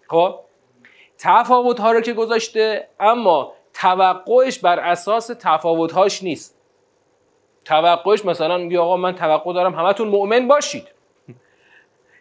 خب 0.09 0.39
تفاوت 1.19 1.81
ها 1.81 1.93
رو 1.93 2.01
که 2.01 2.13
گذاشته 2.13 2.89
اما 3.01 3.53
توقعش 3.75 4.59
بر 4.59 4.79
اساس 4.79 5.31
تفاوت 5.41 5.93
هاش 5.93 6.23
نیست. 6.23 6.57
توقعش 7.65 8.25
مثلا 8.25 8.59
میگه 8.59 8.79
آقا 8.79 8.97
من 8.97 9.15
توقع 9.15 9.53
دارم 9.53 9.75
همتون 9.75 10.09
مؤمن 10.09 10.49
باشید. 10.49 10.89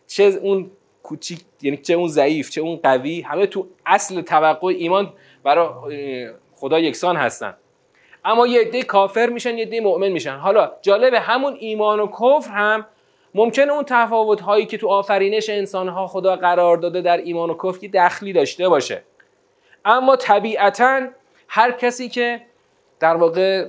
چه 0.08 0.24
اون 0.24 0.72
کوچیک 1.03 1.39
یعنی 1.65 1.77
چه 1.77 1.93
اون 1.93 2.07
ضعیف 2.07 2.50
چه 2.50 2.62
اون 2.62 2.79
قوی 2.84 3.22
همه 3.22 3.48
تو 3.48 3.67
اصل 3.86 4.22
توقع 4.22 4.67
ایمان 4.67 5.13
برای 5.43 6.29
خدا 6.55 6.79
یکسان 6.79 7.15
هستن. 7.15 7.57
اما 8.25 8.48
یه 8.48 8.62
عده 8.62 8.84
کافر 8.84 9.29
میشن 9.29 9.57
یه 9.57 9.65
عده 9.65 9.81
مؤمن 9.81 10.10
میشن. 10.10 10.36
حالا 10.36 10.72
جالب 10.81 11.13
همون 11.13 11.57
ایمان 11.60 12.00
و 12.00 12.07
کفر 12.07 12.51
هم 12.51 12.86
ممکنه 13.36 13.74
اون 13.74 13.84
تفاوت 13.88 14.41
هایی 14.41 14.65
که 14.65 14.77
تو 14.77 14.88
آفرینش 14.88 15.50
انسان 15.50 15.88
ها 15.88 16.07
خدا 16.07 16.36
قرار 16.36 16.77
داده 16.77 17.01
در 17.01 17.17
ایمان 17.17 17.50
و 17.50 17.53
کفر 17.53 17.79
که 17.79 17.88
دخلی 17.88 18.34
داشته 18.34 18.69
باشه. 18.69 19.03
اما 19.86 20.15
طبیعتا 20.15 21.01
هر 21.48 21.72
کسی 21.72 22.10
که 22.10 22.41
در 23.00 23.15
واقع 23.15 23.67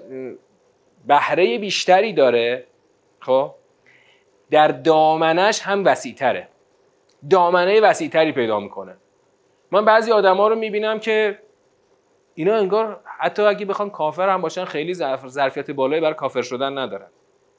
بهره 1.07 1.59
بیشتری 1.59 2.13
داره 2.13 2.67
خب 3.21 3.51
در 4.51 4.69
دامنش 4.69 5.61
هم 5.61 5.85
وسیعتره. 5.85 6.49
دامنه 7.31 7.81
وسیعتری 7.81 8.33
پیدا 8.33 8.61
می‌کنه. 8.61 8.97
من 9.71 9.85
بعضی 9.85 10.13
آدما 10.13 10.49
رو 10.49 10.55
می‌بینم 10.55 10.99
که 10.99 11.39
اینا 12.35 12.55
انگار 12.55 13.01
حتی 13.19 13.43
اگه 13.43 13.67
بخوان 13.67 13.91
کافر 13.91 14.29
هم 14.29 14.41
باشن 14.41 14.65
خیلی 14.65 14.95
ظرفیت 15.27 15.71
بالایی 15.71 16.03
برای 16.03 16.15
کافر 16.15 16.43
شدن 16.43 16.79
ندارن. 16.79 17.09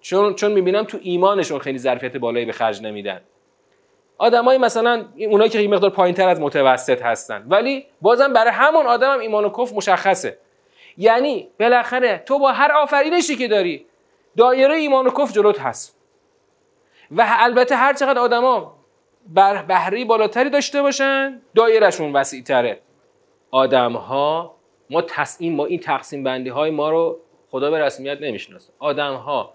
چون 0.01 0.33
چون 0.33 0.51
می‌بینم 0.51 0.83
تو 0.83 0.97
ایمانشون 1.01 1.59
خیلی 1.59 1.77
ظرفیت 1.77 2.17
بالایی 2.17 2.45
به 2.45 2.51
خرج 2.51 2.81
نمیدن. 2.81 3.21
آدمایی 4.17 4.59
مثلا 4.59 5.05
اونایی 5.17 5.49
که 5.49 5.67
مقدار 5.67 5.89
پایینتر 5.89 6.29
از 6.29 6.41
متوسط 6.41 7.01
هستن. 7.01 7.45
ولی 7.47 7.85
بازم 8.01 8.33
برای 8.33 8.51
همون 8.51 8.85
آدم 8.85 9.13
هم 9.13 9.19
ایمان 9.19 9.45
و 9.45 9.49
کف 9.49 9.73
مشخصه. 9.73 10.37
یعنی 10.97 11.47
بالاخره 11.59 12.23
تو 12.25 12.39
با 12.39 12.51
هر 12.51 12.71
آفرینشی 12.71 13.35
که 13.35 13.47
داری 13.47 13.85
دایره 14.37 14.75
ایمان 14.75 15.07
و 15.07 15.09
کف 15.09 15.33
جلوت 15.33 15.59
هست. 15.59 15.99
و 17.11 17.25
البته 17.27 17.75
هر 17.75 17.93
چقدر 17.93 18.19
آدما 18.19 18.76
بر 19.33 19.63
بهره 19.63 20.05
بالاتری 20.05 20.49
داشته 20.49 20.81
باشن 20.81 21.41
دایرهشون 21.55 22.13
وسیع 22.13 22.43
تره 22.43 22.79
آدم 23.51 23.93
ها 23.93 24.55
ما 24.89 25.01
تصمیم 25.01 25.55
ما 25.55 25.65
این 25.65 25.79
تقسیم 25.79 26.23
بندی 26.23 26.49
های 26.49 26.71
ما 26.71 26.89
رو 26.89 27.19
خدا 27.49 27.71
به 27.71 27.79
رسمیت 27.79 28.21
نمی‌شناسه. 28.21 28.73
آدم 28.79 29.13
ها 29.13 29.53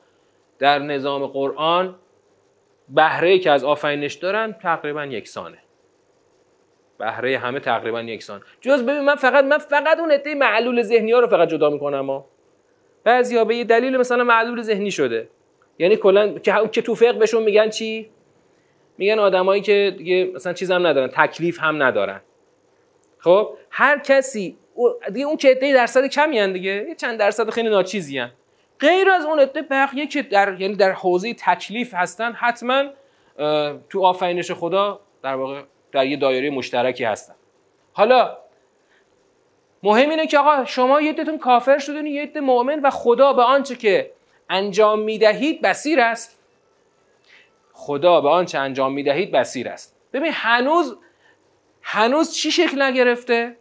در 0.59 0.79
نظام 0.79 1.27
قرآن 1.27 1.95
بهره 2.89 3.39
که 3.39 3.51
از 3.51 3.65
آفرینش 3.65 4.15
دارن 4.15 4.53
تقریبا 4.53 5.05
یکسانه. 5.05 5.59
بهره 6.99 7.39
همه 7.39 7.61
تقریبا 7.61 8.03
یکسان. 8.03 8.41
جز 8.61 8.83
ببین 8.83 9.01
من 9.01 9.15
فقط 9.15 9.45
من 9.45 9.59
فقط 9.59 9.99
اون 9.99 10.11
عده 10.11 10.35
معلول 10.35 10.83
ذهنی 10.83 11.13
ها 11.13 11.21
رو 11.21 11.27
فقط 11.27 11.49
جدا 11.49 11.71
می‌کنم 11.71 12.01
ما 12.01 12.25
بعضیا 13.05 13.45
به 13.45 13.57
یه 13.57 13.65
دلیل 13.65 13.97
مثلا 13.97 14.25
معلول 14.25 14.63
ذهنی 14.63 14.91
شده. 14.91 15.29
یعنی 15.79 15.97
کلا 15.97 16.39
که 16.73 16.83
تو 16.83 16.95
فقه 16.95 17.13
بهشون 17.13 17.43
میگن 17.43 17.69
چی؟ 17.69 18.11
میگن 19.03 19.19
آدمایی 19.19 19.63
که 19.63 19.95
دیگه 19.99 20.31
مثلا 20.35 20.53
چیز 20.53 20.71
هم 20.71 20.87
ندارن 20.87 21.09
تکلیف 21.09 21.61
هم 21.61 21.83
ندارن. 21.83 22.21
خب 23.19 23.49
هر 23.71 23.99
کسی 23.99 24.57
دیگه 25.13 25.27
اون 25.27 25.37
که 25.37 25.49
عده 25.49 25.73
درصد 25.73 26.07
کمی 26.07 26.39
هن 26.39 26.53
دیگه 26.53 26.87
یه 26.89 26.95
چند 26.95 27.19
درصد 27.19 27.51
خیلی 27.51 27.69
ناچیزی 27.69 28.19
هن. 28.19 28.31
غیر 28.81 29.11
از 29.11 29.25
اون 29.25 29.41
عده 29.41 29.63
بقیه 29.63 30.07
که 30.07 30.23
در 30.23 30.61
یعنی 30.61 30.75
در 30.75 30.93
حوزه 30.93 31.35
تکلیف 31.35 31.95
هستن 31.95 32.33
حتما 32.33 32.85
تو 33.91 34.05
آفرینش 34.05 34.51
خدا 34.51 35.01
در 35.23 35.35
واقع 35.35 35.63
در 35.93 36.07
یه 36.07 36.17
دایره 36.17 36.51
مشترکی 36.51 37.05
هستن. 37.05 37.35
حالا 37.93 38.39
مهم 39.83 40.11
اینه 40.11 40.27
که 40.27 40.39
آقا 40.39 40.65
شما 40.65 41.01
یه 41.01 41.13
عدهتون 41.13 41.39
کافر 41.39 41.79
شدین 41.79 42.07
یه 42.07 42.23
عده 42.23 42.41
مؤمن 42.41 42.81
و 42.81 42.91
خدا 42.91 43.33
به 43.33 43.43
آنچه 43.43 43.77
که 43.77 44.11
انجام 44.51 45.01
می‌دهید 45.01 45.63
بسیر 45.63 46.01
است. 46.01 46.42
خدا 47.85 48.21
به 48.21 48.29
آنچه 48.29 48.59
انجام 48.59 48.93
می‌دهید 48.93 49.33
بسیر 49.33 49.69
است. 49.69 49.97
ببین 50.13 50.33
هنوز 50.35 50.97
هنوز 51.83 52.35
چی 52.35 52.51
شکل 52.51 52.83
نگرفته؟ 52.83 53.57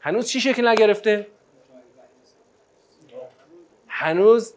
هنوز 0.00 0.28
چی 0.28 0.40
شکل 0.40 0.68
نگرفته؟ 0.68 1.26
هنوز 3.88 4.54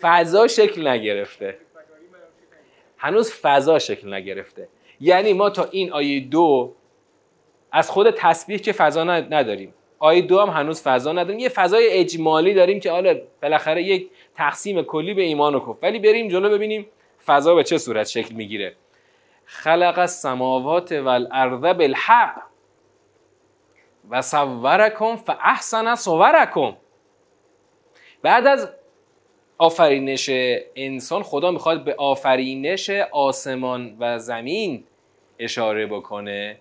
فضا 0.00 0.46
شکل 0.46 0.88
نگرفته. 0.88 1.58
هنوز 2.98 3.32
فضا 3.32 3.78
شکل 3.78 4.14
نگرفته. 4.14 4.68
یعنی 5.00 5.32
ما 5.32 5.50
تا 5.50 5.64
این 5.70 5.92
آیه 5.92 6.20
دو 6.20 6.74
از 7.72 7.90
خود 7.90 8.10
تسبیح 8.10 8.58
که 8.58 8.72
فضا 8.72 9.04
نداریم. 9.04 9.74
آیه 9.98 10.22
دو 10.22 10.40
هم 10.40 10.48
هنوز 10.48 10.82
فضا 10.82 11.12
نداریم. 11.12 11.38
یه 11.38 11.48
فضای 11.48 11.88
اجمالی 11.88 12.54
داریم 12.54 12.80
که 12.80 12.90
حالا 12.90 13.20
بالاخره 13.42 13.82
یک 13.82 14.10
تقسیم 14.34 14.82
کلی 14.82 15.14
به 15.14 15.22
ایمان 15.22 15.54
و 15.54 15.60
کفر. 15.60 15.78
ولی 15.82 15.98
بریم 15.98 16.28
جلو 16.28 16.50
ببینیم 16.50 16.86
فضا 17.26 17.54
به 17.54 17.64
چه 17.64 17.78
صورت 17.78 18.06
شکل 18.06 18.34
می‌گیره؟ 18.34 18.76
خلق 19.44 19.98
السماوات 19.98 20.92
والارض 20.92 21.60
بالحق. 21.60 22.42
و 24.10 24.22
صورکم 24.22 25.16
فاحسن 25.16 25.94
صورکم. 25.94 26.76
بعد 28.22 28.46
از 28.46 28.70
آفرینش 29.58 30.30
انسان 30.76 31.22
خدا 31.22 31.50
می‌خواد 31.50 31.84
به 31.84 31.94
آفرینش 31.98 32.90
آسمان 32.90 33.96
و 33.98 34.18
زمین 34.18 34.84
اشاره 35.38 35.86
بکنه 35.86 36.58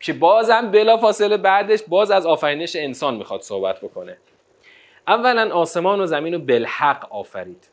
که 0.00 0.12
بازم 0.12 0.70
بلا 0.70 0.96
فاصله 0.96 1.36
بعدش 1.36 1.82
باز 1.88 2.10
از 2.10 2.26
آفرینش 2.26 2.76
انسان 2.76 3.14
می‌خواد 3.16 3.40
صحبت 3.40 3.80
بکنه. 3.80 4.18
اولا 5.08 5.54
آسمان 5.54 6.00
و 6.00 6.06
زمین 6.06 6.34
رو 6.34 6.40
بالحق 6.40 7.12
آفرید. 7.12 7.68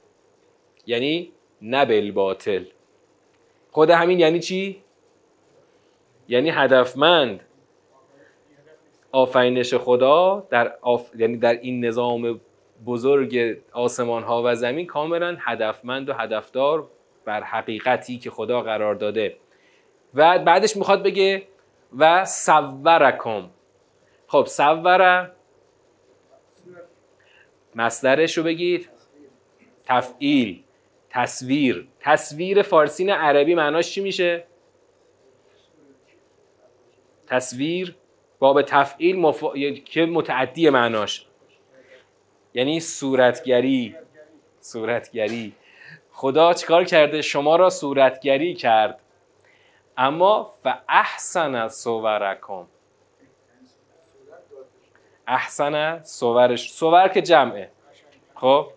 یعنی 0.88 1.32
نه 1.62 1.86
بالباطل. 1.86 2.66
خود 3.72 3.90
همین 3.90 4.20
یعنی 4.20 4.40
چی؟ 4.40 4.84
یعنی 6.28 6.50
هدفمند 6.50 7.42
آفرینش 9.12 9.74
خدا 9.74 10.48
در 10.50 10.76
آف... 10.82 11.12
یعنی 11.16 11.38
در 11.38 11.54
این 11.54 11.86
نظام 11.86 12.40
بزرگ 12.86 13.58
آسمان 13.72 14.24
ها 14.24 14.42
و 14.46 14.56
زمین 14.56 14.88
کاملا 14.88 15.38
هدفمند 15.40 16.10
و 16.10 16.14
هدفدار 16.14 16.88
بر 17.26 17.44
حقیقتی 17.44 18.18
که 18.18 18.30
خدا 18.30 18.62
قرار 18.62 18.96
داده. 18.96 19.38
و 20.14 20.40
بعدش 20.40 20.78
می‌خواد 20.78 21.04
بگه 21.04 21.44
و 21.98 22.26
صورکم. 22.26 23.50
خب 24.28 24.46
صوره 24.46 25.32
مصدرش 27.76 28.38
رو 28.38 28.44
بگید 28.44 28.90
تفعیل. 29.86 30.64
تصویر. 31.12 31.88
تصویر 32.00 32.62
فارسین 32.62 33.10
عربی 33.10 33.56
معناش 33.56 33.92
چی 33.92 34.02
میشه؟ 34.02 34.44
تصویر 37.28 37.96
باب 38.40 38.62
تفعیل 38.62 39.20
مف... 39.20 39.44
که 39.86 40.06
متعدی 40.06 40.70
معناش. 40.70 41.26
یعنی 42.54 42.80
صورتگری. 42.80 43.96
صورتگری. 44.60 45.56
خدا 46.12 46.54
چیکار 46.54 46.84
کرده؟ 46.84 47.22
شما 47.22 47.56
را 47.56 47.70
صورتگری 47.70 48.54
کرد. 48.54 49.00
اما 49.98 50.54
و 50.66 50.78
احسن 50.90 51.68
صورکم. 51.68 52.68
احسن 55.28 56.04
صورش. 56.04 56.72
صور 56.72 57.08
که 57.08 57.22
جمعه. 57.22 57.72
خب؟ 58.36 58.68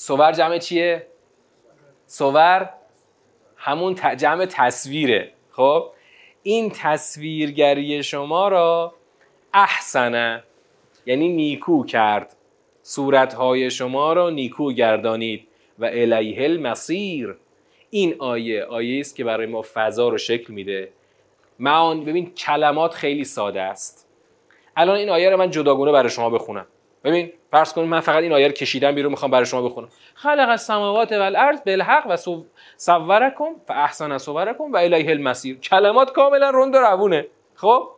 صور 0.00 0.32
جمع 0.32 0.58
چیه؟ 0.58 1.06
صور 2.06 2.70
همون 3.56 3.94
جمع 4.16 4.46
تصویره. 4.46 5.32
خب؟ 5.50 5.90
این 6.42 6.70
تصویرگری 6.70 8.02
شما 8.02 8.48
را 8.48 8.94
احسنه 9.54 10.44
یعنی 11.06 11.28
نیکو 11.28 11.84
کرد. 11.84 12.36
صورتهای 12.82 13.70
شما 13.70 14.12
را 14.12 14.30
نیکو 14.30 14.72
گردانید. 14.72 15.46
و 15.78 15.84
الیه 15.84 16.44
المصیر. 16.44 17.36
این 17.90 18.16
آیه 18.18 18.64
آیه 18.64 19.00
است 19.00 19.16
که 19.16 19.24
برای 19.24 19.46
ما 19.46 19.64
فضا 19.74 20.08
رو 20.08 20.18
شکل 20.18 20.52
میده. 20.52 20.92
معان 21.58 22.04
ببین 22.04 22.34
کلمات 22.34 22.94
خیلی 22.94 23.24
ساده 23.24 23.60
است. 23.60 24.08
الان 24.76 24.96
این 24.96 25.10
آیه 25.10 25.30
رو 25.30 25.36
من 25.36 25.50
جداگونه 25.50 25.92
برای 25.92 26.10
شما 26.10 26.30
بخونم. 26.30 26.66
ببین 27.04 27.32
فرض 27.50 27.72
کنید 27.72 27.88
من 27.88 28.00
فقط 28.00 28.22
این 28.22 28.32
آیه 28.32 28.46
رو 28.46 28.52
کشیدم 28.52 28.94
بیرون 28.94 29.10
می‌خوام 29.10 29.30
برای 29.30 29.46
شما 29.46 29.62
بخونم. 29.62 29.88
خلق 30.14 30.48
السماوات 30.48 31.12
والارض 31.12 31.60
بالحق 31.60 32.06
و 32.08 32.16
صورکم 32.76 33.44
و 33.68 33.72
احسن 33.72 34.18
صورکم 34.18 34.72
و 34.72 34.76
الیه 34.76 35.10
المسیر 35.10 35.58
کلمات 35.58 36.12
کاملا 36.12 36.50
رند 36.54 36.74
و 36.74 36.78
روونه. 36.78 37.26
خب؟ 37.54 37.88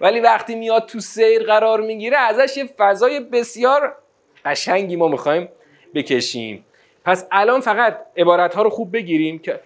ولی 0.00 0.20
وقتی 0.20 0.54
میاد 0.54 0.86
تو 0.86 1.00
سیر 1.00 1.42
قرار 1.42 1.80
می‌گیره 1.80 2.16
ازش 2.16 2.56
یه 2.56 2.64
فضای 2.78 3.20
بسیار 3.20 3.96
قشنگی 4.44 4.96
ما 4.96 5.08
می‌خوایم 5.08 5.48
بکشیم. 5.94 6.64
پس 7.04 7.28
الان 7.32 7.60
فقط 7.60 7.98
عبارت 8.16 8.54
ها 8.54 8.62
رو 8.62 8.70
خوب 8.70 8.92
بگیریم 8.92 9.38
که 9.38 9.60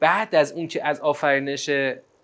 بعد 0.00 0.34
از 0.34 0.52
اون 0.52 0.68
که 0.68 0.86
از 0.86 1.00
آفرینش 1.00 1.70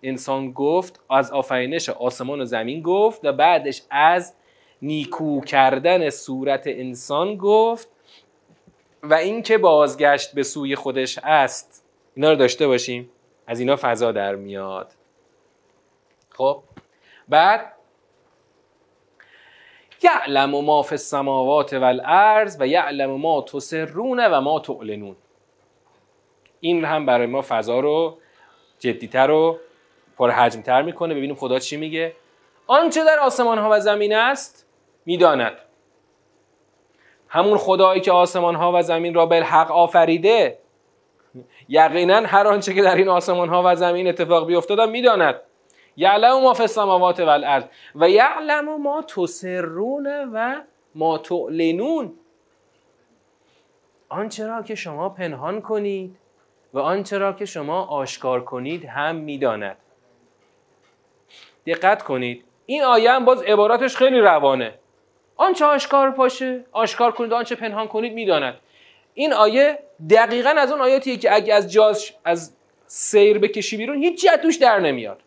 انسان 0.03 0.51
گفت 0.51 0.99
از 1.09 1.31
آفرینش 1.31 1.89
آسمان 1.89 2.41
و 2.41 2.45
زمین 2.45 2.81
گفت 2.81 3.25
و 3.25 3.33
بعدش 3.33 3.81
از 3.91 4.35
نیکو 4.81 5.41
کردن 5.41 6.09
صورت 6.09 6.63
انسان 6.65 7.35
گفت 7.35 7.89
و 9.03 9.13
اینکه 9.13 9.57
بازگشت 9.57 10.35
به 10.35 10.43
سوی 10.43 10.75
خودش 10.75 11.19
است. 11.23 11.85
اینا 12.15 12.29
رو 12.29 12.35
داشته 12.35 12.67
باشیم. 12.67 13.09
از 13.47 13.59
اینا 13.59 13.75
فضا 13.81 14.11
در 14.11 14.35
میاد. 14.35 14.93
خب. 16.29 16.63
بعد 17.29 17.73
یعلم 20.03 20.49
ما 20.49 20.81
فی 20.81 20.93
السماوات 20.95 21.73
والارض 21.73 22.57
و 22.59 22.67
یعلم 22.67 23.11
ما 23.11 23.41
تسرون 23.41 24.19
و 24.19 24.41
ما 24.41 24.59
تعلنون. 24.59 25.15
این 26.59 26.85
هم 26.85 27.05
برای 27.05 27.27
ما 27.27 27.41
فضا 27.41 27.79
رو 27.79 28.17
جدیتر 28.79 29.31
و 29.31 29.59
پرحجمتر 30.17 30.81
می‌کنه. 30.81 31.13
ببینیم 31.13 31.35
خدا 31.35 31.59
چی 31.59 31.77
میگه. 31.77 32.13
آنچه 32.67 33.05
در 33.05 33.19
آسمان 33.19 33.57
ها 33.57 33.69
و 33.71 33.79
زمین 33.79 34.15
است 34.15 34.67
می‌داند. 35.05 35.53
همون 37.27 37.57
خدایی 37.57 38.01
که 38.01 38.11
آسمان 38.11 38.55
ها 38.55 38.71
و 38.75 38.81
زمین 38.81 39.13
را 39.13 39.25
بالحق 39.25 39.71
آفریده 39.71 40.57
یقینا 41.69 42.15
هر 42.15 42.47
آنچه 42.47 42.73
که 42.73 42.81
در 42.81 42.95
این 42.95 43.09
آسمان 43.09 43.49
ها 43.49 43.63
و 43.65 43.75
زمین 43.75 44.07
اتفاق 44.07 44.47
بیفتاد 44.47 44.89
می‌داند. 44.89 45.41
یعلم 45.97 46.41
ما 46.41 46.53
فی 46.53 46.61
السماوات 46.61 47.19
والارض 47.19 47.63
و 47.95 48.09
یعلم 48.09 48.81
ما 48.81 49.01
تسرون 49.01 50.29
و 50.33 50.61
ما 50.95 51.17
تعلنون. 51.17 52.13
آنچه 54.09 54.47
را 54.47 54.61
که 54.61 54.75
شما 54.75 55.09
پنهان 55.09 55.61
کنید 55.61 56.17
و 56.73 56.79
آنچه 56.79 57.17
را 57.17 57.33
که 57.33 57.45
شما 57.45 57.85
آشکار 57.85 58.43
کنید 58.43 58.85
هم 58.85 59.15
می‌داند. 59.15 59.77
دقت 61.65 62.03
کنید 62.03 62.45
این 62.65 62.83
آیه 62.83 63.11
هم 63.11 63.25
باز 63.25 63.41
عباراتش 63.41 63.95
خیلی 63.95 64.19
روانه. 64.19 64.73
آنچه 65.41 65.65
آشکار 65.65 66.11
پاشه 66.11 66.65
آشکار 66.71 67.11
کنید 67.11 67.33
آنچه 67.33 67.55
پنهان 67.55 67.87
کنید 67.87 68.13
می‌داند. 68.13 68.55
این 69.13 69.33
آیه 69.33 69.79
دقیقا 70.09 70.49
از 70.49 70.71
اون 70.71 70.81
آیاتیه 70.81 71.17
که 71.17 71.35
اگه 71.35 71.53
از 71.53 71.71
جاز 71.71 72.11
از 72.25 72.53
سیر 72.87 73.39
بکشی 73.39 73.77
بیرون 73.77 74.03
هیچ 74.03 74.27
توش 74.29 74.55
در 74.55 74.79
نمیاد. 74.79 75.19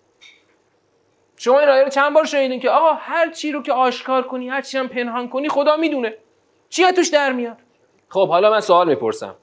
شما 1.37 1.61
این 1.61 1.69
آیه 1.69 1.83
رو 1.83 1.91
چند 1.91 2.15
بار 2.15 2.25
شنیدین 2.25 2.61
که 2.61 2.71
آقا 2.71 2.93
هر 2.93 3.31
چی 3.31 3.53
رو 3.53 3.63
که 3.63 3.73
آشکار 3.73 4.23
کنی 4.23 4.49
هر 4.49 4.63
چی 4.63 4.79
هم 4.79 4.89
پنهان 4.89 5.29
کنی 5.29 5.49
خدا 5.49 5.77
می‌دونه. 5.77 6.17
چی 6.69 6.93
توش 6.93 7.09
در 7.09 7.33
میاد؟ 7.33 7.57
خب 8.09 8.29
حالا 8.29 8.51
من 8.51 8.61
سوال 8.61 8.89
می‌پرسم. 8.89 9.35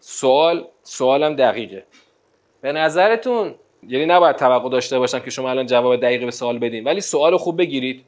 سوال 0.00 0.68
سوالم 0.82 1.36
دقیقه. 1.36 1.86
به 2.60 2.72
نظرتون 2.72 3.54
یعنی 3.88 4.06
نباید 4.06 4.36
توقع 4.36 4.70
داشته 4.70 4.98
باشم 4.98 5.18
که 5.18 5.30
شما 5.30 5.50
الان 5.50 5.66
جواب 5.66 5.96
دقیقه 5.96 6.24
به 6.24 6.30
سوال 6.30 6.58
بدین 6.58 6.84
ولی 6.84 7.00
سوال 7.00 7.36
خوب 7.36 7.58
بگیرید. 7.58 8.04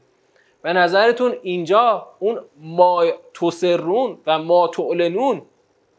به 0.65 0.73
نظرتون 0.73 1.37
اینجا 1.43 2.07
اون 2.19 2.41
ما 2.57 3.05
تسرون 3.35 4.19
و 4.27 4.39
ما 4.39 4.69
تعلنون 4.69 5.43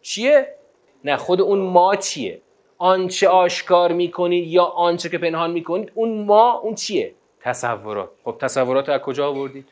چیه؟ 0.02 0.56
نه 1.04 1.18
خود 1.18 1.42
اون 1.42 1.60
ما 1.60 1.96
چیه؟ 1.96 2.42
آنچه 2.78 3.30
آشکار 3.30 3.92
می‌کنید 3.92 4.48
یا 4.48 4.64
آنچه 4.64 5.10
که 5.10 5.18
پنهان 5.18 5.52
می‌کنید 5.52 5.92
اون 5.96 6.26
ما 6.26 6.54
اون 6.54 6.76
چیه؟ 6.76 7.14
تصورات 7.42 8.10
خب 8.24 8.36
تصورات 8.40 8.90
از 8.90 9.02
کجا 9.02 9.28
آوردید؟ 9.28 9.68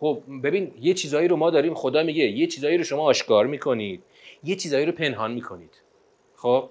خب 0.00 0.22
ببین 0.42 0.74
یه 0.80 0.94
چیزایی 0.94 1.28
رو 1.28 1.36
ما 1.36 1.50
داریم 1.50 1.74
خدا 1.74 2.02
میگه 2.02 2.24
یه 2.24 2.46
چیزایی 2.46 2.78
رو 2.78 2.84
شما 2.84 3.02
آشکار 3.02 3.46
می‌کنید 3.46 4.02
یه 4.44 4.56
چیزایی 4.56 4.86
رو 4.86 4.92
پنهان 4.92 5.32
می‌کنید 5.32 5.82
خب 6.36 6.68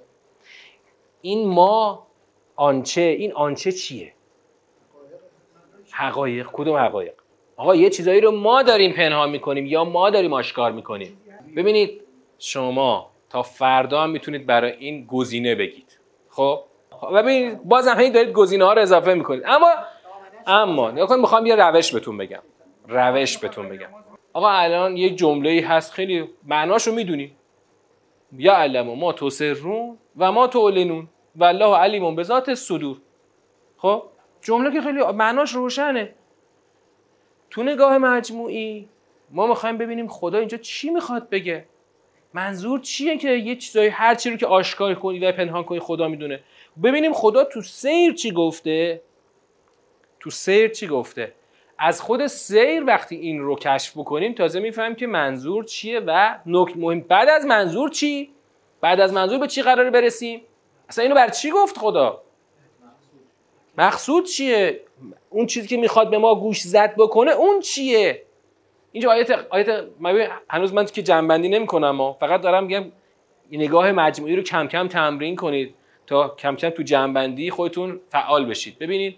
این 1.21 1.47
ما 1.47 2.07
آنچه 2.55 3.01
این 3.01 3.33
آنچه 3.33 3.71
چیه 3.71 4.13
حقایق 5.91 6.49
کدوم 6.53 6.75
حقایق 6.75 7.18
آقا 7.59 7.75
یه 7.75 7.89
چیزایی 7.89 8.21
رو 8.21 8.31
ما 8.31 8.63
داریم 8.63 8.91
پنهان 8.91 9.29
می‌کنیم 9.29 9.65
یا 9.65 9.83
ما 9.83 10.09
داریم 10.09 10.33
آشکار 10.33 10.71
می‌کنیم؟ 10.71 11.21
ببینید 11.55 12.01
شما 12.37 13.09
تا 13.29 13.41
فردا 13.41 14.01
هم 14.01 14.09
می‌تونید 14.09 14.45
برای 14.45 14.71
این 14.71 15.05
گزینه 15.05 15.55
بگید. 15.55 15.99
خب؟ 16.29 16.59
و 17.11 17.23
ببینید 17.23 17.63
بازم 17.63 17.99
هی 17.99 18.09
دارید 18.09 18.33
گزینه 18.33 18.65
ها 18.65 18.73
رو 18.73 18.81
اضافه 18.81 19.13
می‌کنید. 19.13 19.43
اما 19.45 19.71
اما 20.47 20.91
نگاه 20.91 21.17
می‌خوام 21.17 21.45
یه 21.45 21.55
روش 21.55 21.93
بهتون 21.93 22.17
بگم. 22.17 22.41
روش 22.87 23.37
بهتون 23.37 23.69
بگم. 23.69 23.89
آقا 24.33 24.49
الان 24.49 24.97
یه 24.97 25.09
جمله 25.09 25.65
هست 25.67 25.93
خیلی 25.93 26.29
معناشو 26.45 26.91
می‌دونیم 26.91 27.35
یا 28.37 28.53
علم 28.53 28.87
ما 28.87 29.13
تسرون 29.13 29.97
و 30.17 30.31
ما 30.31 30.47
تعلنون 30.47 31.07
و 31.35 31.43
الله 31.43 31.75
علیم 31.75 32.15
به 32.15 32.23
ذات 32.23 32.53
صدور. 32.53 32.97
خب؟ 33.77 34.03
جمله 34.41 34.73
که 34.73 34.81
خیلی 34.81 35.03
معناش 35.03 35.51
روشنه. 35.51 36.13
تو 37.49 37.63
نگاه 37.63 37.97
مجموعی 37.97 38.89
ما 39.31 39.47
می‌خوایم 39.47 39.77
ببینیم 39.77 40.07
خدا 40.07 40.37
اینجا 40.37 40.57
چی 40.57 40.89
می‌خواد 40.89 41.29
بگه. 41.29 41.65
منظور 42.33 42.79
چیه 42.79 43.17
که 43.17 43.29
یه 43.29 43.55
چیزایی 43.55 43.89
هر 43.89 44.15
چی 44.15 44.29
رو 44.29 44.37
که 44.37 44.47
آشکار 44.47 44.95
کنی 44.95 45.19
و 45.19 45.31
پنهان 45.31 45.63
کنی 45.63 45.79
خدا 45.79 46.07
می‌دونه. 46.07 46.39
ببینیم 46.83 47.13
خدا 47.13 47.43
تو 47.43 47.61
سیر 47.61 48.13
چی 48.13 48.31
گفته؟ 48.31 49.01
تو 50.19 50.29
سیر 50.29 50.67
چی 50.67 50.87
گفته؟ 50.87 51.33
از 51.79 52.01
خود 52.01 52.27
سیر 52.27 52.83
وقتی 52.83 53.15
این 53.15 53.39
رو 53.39 53.55
کشف 53.55 53.97
بکنیم 53.97 54.33
تازه 54.33 54.59
می‌فهمیم 54.59 54.95
که 54.95 55.07
منظور 55.07 55.63
چیه 55.63 55.99
و 55.99 56.35
نکت 56.45 56.77
مهم. 56.77 56.99
بعد 57.01 57.29
از 57.29 57.45
منظور 57.45 57.89
چی؟ 57.89 58.29
بعد 58.81 58.99
از 58.99 59.13
منظور 59.13 59.39
به 59.39 59.47
چی 59.47 59.61
قراره 59.61 59.89
برسیم؟ 59.89 60.41
اصلا 60.89 61.03
اینو 61.03 61.15
بر 61.15 61.29
چی 61.29 61.51
گفت 61.51 61.77
خدا؟ 61.77 62.21
مقصود 63.77 64.25
چیه؟ 64.25 64.81
اون 65.29 65.45
چیزی 65.45 65.67
که 65.67 65.77
می‌خواد 65.77 66.09
به 66.09 66.17
ما 66.17 66.35
گوش 66.35 66.61
زد 66.61 66.95
بکنه 66.95 67.31
اون 67.31 67.59
چیه؟ 67.59 68.23
اینجا 68.91 69.11
آیت 69.11 69.31
آیت 69.49 69.85
هنوز 70.49 70.73
من 70.73 70.85
که 70.85 71.01
جنبندی 71.03 71.49
نمی‌کنم 71.49 71.91
ما 71.91 72.13
فقط 72.13 72.41
دارم 72.41 72.63
میگم 72.63 72.85
نگاه 73.51 73.91
مجموعی 73.91 74.35
رو 74.35 74.43
کم 74.43 74.67
کم 74.67 74.87
تمرین 74.87 75.35
کنید 75.35 75.75
تا 76.07 76.27
کم 76.27 76.55
کم 76.55 76.69
تو 76.69 76.83
جنبندی 76.83 77.49
خودتون 77.49 77.99
فعال 78.09 78.45
بشید. 78.45 78.79
ببینید 78.79 79.17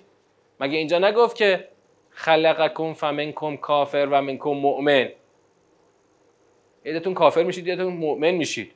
مگه 0.60 0.78
اینجا 0.78 1.00
نگفت 1.00 1.36
که 1.36 1.68
خلقکم 2.10 2.94
فمنکم 2.94 3.58
کافر 3.58 4.08
و 4.12 4.22
منکم 4.22 4.50
مؤمن؟ 4.50 5.10
یدتون 6.86 7.14
کافر 7.14 7.44
میشید 7.44 7.68
یدتون 7.68 7.94
مؤمن 7.94 8.32
میشید. 8.32 8.72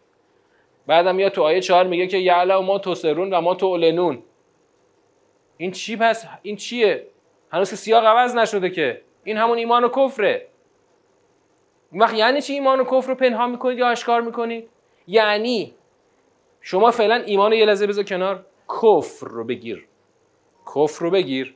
بعدم 0.88 1.20
یا 1.20 1.30
تو 1.30 1.44
آیه 1.44 1.62
چهار 1.62 1.88
میگه 1.88 2.08
که 2.08 2.18
یعلم 2.18 2.66
ما 2.66 2.80
تسرون 2.80 3.34
و 3.34 3.42
ما 3.42 3.56
تعلنون. 3.56 4.24
این 5.58 5.72
چی 5.72 5.98
پس؟ 5.98 6.26
این 6.42 6.56
چیه؟ 6.56 7.08
هنوز 7.52 7.70
که 7.70 7.76
سیاق 7.76 8.06
عوض 8.06 8.36
نشده 8.36 8.70
که. 8.70 9.02
این 9.24 9.38
همون 9.38 9.58
ایمان 9.58 9.84
و 9.84 9.90
کفره. 9.90 10.48
اون 11.92 12.02
وقت 12.02 12.14
یعنی 12.14 12.42
چی 12.42 12.54
ایمان 12.54 12.80
و 12.80 12.84
کفر 12.84 13.08
رو 13.08 13.16
پنهان 13.16 13.52
می‌کنید 13.52 13.78
یا 13.78 13.88
اشکار 13.88 14.22
می‌کنید؟ 14.22 14.70
یعنی 15.08 15.76
شما 16.62 16.92
فعلا 16.92 17.16
ایمان 17.16 17.52
رو 17.52 17.58
یه 17.58 17.66
لحظه 17.66 17.88
بذار 17.88 18.04
کنار. 18.04 18.46
کفر 18.70 19.28
رو 19.28 19.46
بگیر. 19.46 19.88
کفر 20.76 21.06
رو 21.06 21.12
بگیر. 21.12 21.56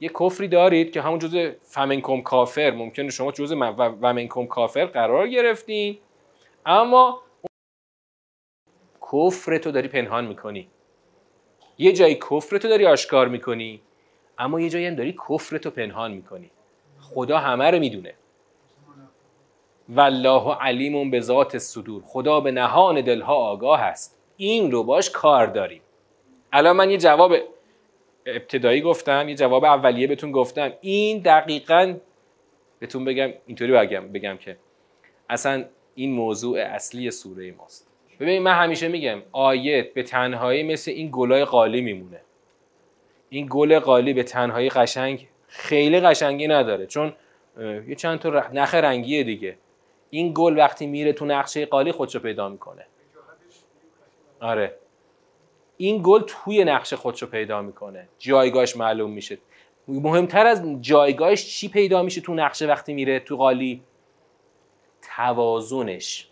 یه 0.00 0.08
کفری 0.08 0.48
دارید 0.48 0.90
که 0.92 1.00
همون 1.00 1.18
جزء 1.18 1.50
فمنکم 1.62 2.22
کافر. 2.22 2.70
ممکنه 2.70 3.08
شما 3.10 3.32
جزء 3.32 3.56
ومنکم 4.02 4.46
کافر 4.46 4.84
قرار 4.84 5.28
گرفتین. 5.28 5.98
اما 6.66 7.22
کفر 9.12 9.58
تو 9.58 9.70
داری 9.70 9.88
پنهان 9.88 10.26
می‌کنی. 10.26 10.68
یه 11.78 11.92
جایی 11.92 12.14
کفر 12.14 12.58
تو 12.58 12.68
داری 12.68 12.86
آشکار 12.86 13.28
می‌کنی 13.28 13.80
اما 14.38 14.60
یه 14.60 14.70
جایی 14.70 14.86
هم 14.86 14.94
داری 14.94 15.12
کفر 15.28 15.58
تو 15.58 15.70
پنهان 15.70 16.12
می‌کنی. 16.12 16.50
خدا 17.00 17.38
همه 17.38 17.70
رو 17.70 17.78
می‌دونه. 17.78 18.14
والله 19.88 20.54
علیم 20.54 21.10
به 21.10 21.20
ذات 21.20 21.58
صدور. 21.58 22.02
خدا 22.06 22.40
به 22.40 22.50
نهان 22.50 23.00
دلها 23.00 23.34
آگاه 23.34 23.80
است. 23.80 24.18
این 24.36 24.70
رو 24.70 24.82
باش 24.82 25.10
کار 25.10 25.46
داریم. 25.46 25.80
الان 26.52 26.76
من 26.76 26.90
یه 26.90 26.98
جواب 26.98 27.34
ابتدایی 28.26 28.80
گفتم 28.80 29.28
یه 29.28 29.34
جواب 29.34 29.64
اولیه 29.64 30.06
بهتون 30.06 30.32
گفتم. 30.32 30.72
این 30.80 31.18
دقیقا 31.18 31.96
بهتون 32.78 33.04
بگم 33.04 33.32
اینطوری 33.46 33.72
بگم 33.72 34.08
بگم 34.08 34.36
که 34.36 34.56
اصلا 35.28 35.64
این 35.94 36.12
موضوع 36.12 36.58
اصلی 36.58 37.10
سوره 37.10 37.52
ماست. 37.52 37.88
ببین 38.20 38.42
من 38.42 38.54
همیشه 38.54 38.88
میگم 38.88 39.22
آیت 39.32 39.94
به 39.94 40.02
تنهایی 40.02 40.62
مثل 40.62 40.90
این 40.90 41.08
گلای 41.12 41.44
قالی 41.44 41.80
میمونه. 41.80 42.20
این 43.28 43.46
گل 43.50 43.78
قالی 43.78 44.12
به 44.12 44.22
تنهایی 44.22 44.68
قشنگ 44.68 45.28
خیلی 45.48 46.00
قشنگی 46.00 46.46
نداره. 46.46 46.86
چون 46.86 47.12
یه 47.88 47.94
چند 47.94 48.18
تا 48.18 48.30
نخ 48.30 48.74
رنگیه 48.74 49.22
دیگه. 49.22 49.58
این 50.10 50.32
گل 50.34 50.58
وقتی 50.58 50.86
میره 50.86 51.12
تو 51.12 51.24
نقشه 51.24 51.66
قالی 51.66 51.92
خودشو 51.92 52.18
پیدا 52.18 52.48
می‌کنه. 52.48 52.86
آره. 54.40 54.76
این 55.76 56.00
گل 56.04 56.22
توی 56.26 56.64
نقشه 56.64 56.96
خودشو 56.96 57.26
پیدا 57.26 57.62
می‌کنه. 57.62 58.08
جایگاهش 58.18 58.76
معلوم 58.76 59.10
میشه. 59.10 59.38
مهمتر 59.88 60.46
از 60.46 60.62
جایگاهش 60.80 61.46
چی 61.46 61.68
پیدا 61.68 62.02
میشه 62.02 62.20
تو 62.20 62.34
نقشه 62.34 62.66
وقتی 62.66 62.94
میره 62.94 63.20
تو 63.20 63.36
قالی؟ 63.36 63.82
توازنش. 65.16 66.28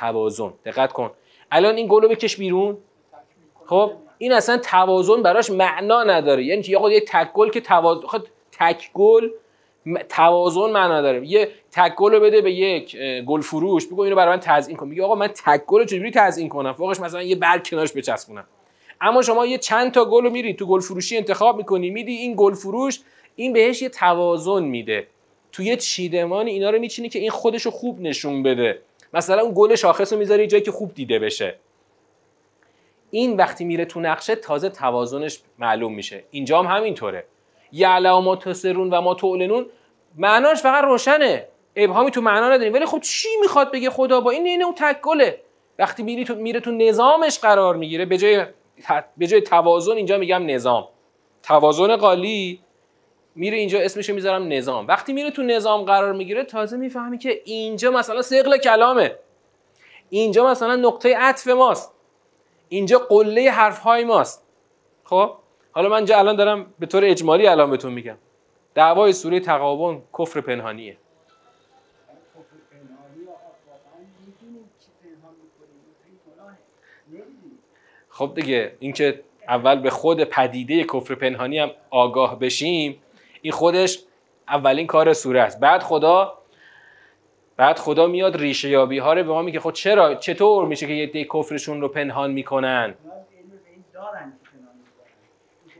توازن. 0.00 0.52
دقت 0.64 0.92
کن. 0.92 1.10
الان 1.50 1.76
این 1.76 1.86
گل 1.90 2.02
رو 2.02 2.08
بکش 2.08 2.36
بیرون. 2.36 2.76
خب 3.66 3.92
این 4.18 4.32
اصلا 4.32 4.58
توازن 4.58 5.22
براش 5.22 5.50
معنا 5.50 6.02
نداره. 6.02 6.44
یعنی 6.44 6.62
یه 6.68 6.92
یه 6.92 7.00
تک 7.00 7.32
گل 7.32 7.50
که 7.50 7.60
توازن 7.60 8.06
خب 8.06 8.22
تک 8.52 8.90
گل 8.94 9.30
توازن 10.08 10.70
معنا 10.70 11.02
داره. 11.02 11.26
یه 11.26 11.48
تک 11.72 11.94
گل 11.94 12.12
رو 12.12 12.20
بده 12.20 12.40
به 12.40 12.52
یک 12.52 12.96
گل 13.26 13.40
فروش. 13.40 13.86
بگو 13.86 14.02
اینو 14.02 14.16
برای 14.16 14.34
من 14.34 14.40
تزیین 14.40 14.76
کن. 14.76 14.88
میگه 14.88 15.02
آقا 15.02 15.14
من 15.14 15.28
تک 15.28 15.66
گل 15.66 15.78
رو 15.78 15.84
چجوری 15.84 16.10
تزیین 16.10 16.48
کنم؟ 16.48 16.72
فوقش 16.72 17.00
مثلا 17.00 17.22
یه 17.22 17.36
برگ 17.36 17.66
کنارش 17.66 17.92
بچسبونم. 17.92 18.44
اما 19.00 19.22
شما 19.22 19.46
یه 19.46 19.58
چند 19.58 19.92
تا 19.92 20.04
گل 20.04 20.24
رو 20.24 20.30
میری 20.30 20.54
تو 20.54 20.66
گل 20.66 20.80
فروشی 20.80 21.16
انتخاب 21.16 21.56
می‌کنی 21.56 21.90
میدی 21.90 22.12
این 22.12 22.34
گل 22.36 22.54
فروش 22.54 23.00
این 23.36 23.52
بهش 23.52 23.82
یه 23.82 23.88
توازن 23.88 24.62
میده. 24.62 25.06
تو 25.52 25.62
یه 25.62 25.76
چیدمان 25.76 26.46
اینا 26.46 26.70
رو 26.70 26.78
میچینی 26.78 27.08
که 27.08 27.18
این 27.18 27.30
خودش 27.30 27.62
رو 27.62 27.70
خوب 27.70 28.00
نشون 28.00 28.42
بده. 28.42 28.78
مثلا 29.14 29.42
اون 29.42 29.52
گل 29.56 29.74
شاخص 29.74 30.12
رو 30.12 30.18
می‌ذاری 30.18 30.46
جایی 30.46 30.62
که 30.62 30.70
خوب 30.70 30.94
دیده 30.94 31.18
بشه. 31.18 31.54
این 33.10 33.36
وقتی 33.36 33.64
میره 33.64 33.84
تو 33.84 34.00
نقشه 34.00 34.34
تازه 34.34 34.68
توازنش 34.68 35.40
معلوم 35.58 35.94
میشه. 35.94 36.24
اینجا 36.30 36.62
هم 36.62 36.76
همینطوره. 36.76 37.24
یعلم 37.72 38.18
ما 38.18 38.36
تسرون 38.36 38.90
و 38.90 39.00
ما 39.00 39.14
تعلنون 39.14 39.66
معناش 40.16 40.62
فقط 40.62 40.84
روشنه. 40.84 41.48
ابهامی 41.76 42.10
تو 42.10 42.20
معنا 42.20 42.48
نداریم. 42.48 42.72
ولی 42.72 42.86
خب 42.86 43.00
چی 43.00 43.28
می‌خواد 43.40 43.72
بگه 43.72 43.90
خدا 43.90 44.20
با 44.20 44.30
این 44.30 44.46
اینه 44.46 44.64
اون 44.64 44.74
تک 44.74 45.00
گله؟ 45.00 45.40
وقتی 45.78 46.02
میری 46.02 46.24
تو 46.24 46.34
میره 46.34 46.60
تو 46.60 46.70
نظامش 46.70 47.38
قرار 47.38 47.76
می‌گیره. 47.76 48.04
به 48.04 48.18
جای 48.18 48.44
به 49.16 49.26
جای 49.26 49.40
توازن 49.40 49.92
اینجا 49.92 50.18
میگم 50.18 50.46
نظام. 50.46 50.88
توازن 51.42 51.96
قالی 51.96 52.60
میره 53.34 53.56
اینجا 53.56 53.80
اسمشو 53.80 54.14
می‌ذارم 54.14 54.52
نظام. 54.52 54.86
وقتی 54.86 55.12
میره 55.12 55.30
تو 55.30 55.42
نظام 55.42 55.82
قرار 55.82 56.12
می‌گیره 56.12 56.44
تازه 56.44 56.76
می‌فهمی 56.76 57.18
که 57.18 57.42
اینجا 57.44 57.90
مثلا 57.90 58.22
سقل 58.22 58.56
کلامه. 58.56 59.16
اینجا 60.10 60.50
مثلا 60.50 60.76
نقطه 60.76 61.16
عطف 61.16 61.48
ماست. 61.48 61.94
اینجا 62.68 62.98
قله 62.98 63.50
حرف 63.50 63.78
های 63.78 64.04
ماست. 64.04 64.46
خب؟ 65.04 65.34
حالا 65.72 65.88
من 65.88 66.12
الان 66.12 66.36
دارم 66.36 66.74
به 66.78 66.86
طور 66.86 67.04
اجمالی 67.04 67.46
الان 67.46 67.70
بهتون 67.70 67.92
میگم. 67.92 68.16
دعوای 68.74 69.12
سوره 69.12 69.40
تقابن 69.40 70.02
کفر 70.18 70.40
پنهانیه. 70.40 70.96
خب 78.08 78.32
دیگه 78.34 78.76
اینکه 78.78 79.20
اول 79.48 79.80
به 79.80 79.90
خود 79.90 80.24
پدیده 80.24 80.84
کفر 80.84 81.14
پنهانی 81.14 81.58
هم 81.58 81.70
آگاه 81.90 82.38
بشیم 82.38 83.02
این 83.44 83.52
خودش 83.52 83.98
اولین 84.48 84.86
کار 84.86 85.12
سوره 85.12 85.40
است. 85.40 85.60
بعد 85.60 85.82
خدا 85.82 86.38
بعد 87.56 87.78
خدا 87.78 88.06
میاد 88.06 88.36
ریشه 88.36 88.68
یابی. 88.68 88.98
ها 88.98 89.12
رو 89.12 89.22
به 89.22 89.28
ما 89.28 89.42
میگه 89.42 89.60
خب 89.60 89.72
چرا؟ 89.72 90.14
چطور 90.14 90.66
میشه 90.66 90.86
که 90.86 90.92
یه 90.92 91.06
دی 91.06 91.24
کفرشون 91.24 91.80
رو 91.80 91.88
پنهان 91.88 92.30
می‌کنن؟ 92.30 92.94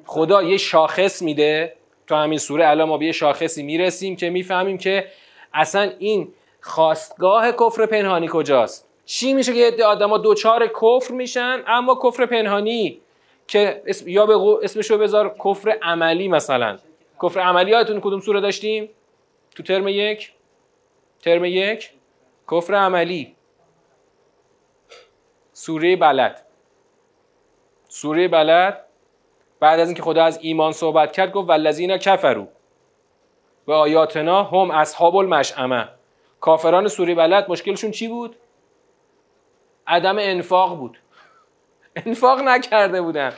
خدا 0.05 0.43
یه 0.43 0.57
شاخص 0.57 1.23
میده 1.23 1.77
تو 2.07 2.15
همین 2.15 2.39
سوره. 2.39 2.69
الان 2.69 2.89
ما 2.89 2.99
به 2.99 3.07
یه 3.07 3.13
شاخصی 3.13 3.63
می‌رسیم 3.63 4.17
که 4.17 4.31
می‌فهمیم 4.31 4.79
که 4.79 5.07
اصلا 5.55 5.91
این 5.99 6.29
خواستگاه 6.61 7.53
کفر 7.53 7.87
پنهانی 7.87 8.29
کجاست. 8.31 8.89
چی 9.05 9.33
میشه 9.33 9.53
که 9.53 9.59
یه 9.79 9.85
آدما 9.85 10.19
دوچار 10.19 10.67
کفر 10.67 11.15
میشن 11.15 11.63
اما 11.67 12.01
کفر 12.05 12.27
پنهانی 12.27 13.01
که 13.47 13.83
اسم 13.87 14.09
یا 14.09 14.27
به 14.27 14.37
اسمشو 14.63 14.99
بذار 14.99 15.37
کفر 15.45 15.79
عملی 15.83 16.29
مثلا. 16.29 16.79
کفر 17.23 17.41
عملی 17.41 17.73
هاتون 17.73 18.01
کدوم 18.01 18.21
سوره 18.21 18.41
داشتیم؟ 18.41 18.91
تو 19.55 19.63
ترم 19.63 19.89
یک؟ 19.89 20.33
ترم 21.23 21.45
یک؟ 21.45 21.91
کفر 22.51 22.75
عملی. 22.75 23.37
سوره 25.53 25.97
بلد. 25.97 26.47
سوره 27.89 28.29
بلد. 28.29 28.85
بعد 29.61 29.81
از 29.81 29.89
اینکه 29.89 30.03
خدا 30.03 30.25
از 30.25 30.39
ایمان 30.43 30.73
صحبت 30.73 31.13
کرد 31.13 31.33
گفت 31.33 31.49
والذین 31.49 31.97
کفرو 31.97 32.49
و 33.67 33.73
آیاتنا 33.73 34.45
هم 34.45 34.71
اصحاب 34.71 35.17
المشعمه 35.17 35.89
کافران 36.41 36.89
سوره 36.89 37.15
بلد 37.15 37.51
مشکلشون 37.51 37.91
چی 37.91 38.09
بود؟ 38.09 38.37
عدم 39.87 40.17
انفاق 40.19 40.79
بود. 40.79 40.99
انفاق 42.07 42.41
نکرده 42.41 43.03
بودن. 43.03 43.33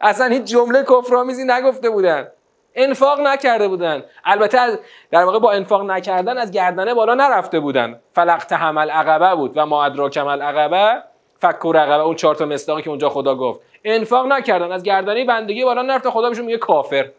اصلا 0.00 0.26
هیچ 0.26 0.42
جمله 0.42 0.84
کفرآمیزی 0.84 1.44
نگفته 1.46 1.90
بودن. 1.90 2.28
انفاق 2.74 3.20
نکرده 3.20 3.68
بودن. 3.68 4.04
البته 4.24 4.78
در 5.10 5.24
واقع 5.24 5.38
با 5.38 5.52
انفاق 5.52 5.82
نکردن 5.82 6.38
از 6.38 6.50
گردنه 6.50 6.94
بالا 6.94 7.14
نرفته 7.14 7.60
بودن. 7.60 8.00
فلق 8.12 8.52
حمل 8.52 8.90
عقبه 8.90 9.34
بود 9.34 9.52
و 9.56 9.66
ما 9.66 9.84
ادراک 9.84 10.18
عقبه 10.18 11.02
فکر 11.38 11.76
عقبه 11.76 12.02
اون 12.02 12.14
چهار 12.14 12.34
تا 12.34 12.44
مصداقی 12.44 12.82
که 12.82 12.90
اونجا 12.90 13.08
خدا 13.08 13.34
گفت. 13.34 13.60
انفاق 13.84 14.26
نکردن. 14.26 14.72
از 14.72 14.82
گردنه 14.82 15.24
بندگی 15.24 15.64
بالا 15.64 15.82
نرفته. 15.82 16.10
خدا 16.10 16.28
بهشون 16.28 16.44
میگه 16.44 16.58
کافر. 16.58 17.10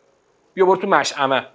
بیا 0.54 0.66
برو 0.66 0.76
تو 0.76 0.88
مشعمه. 0.88 1.46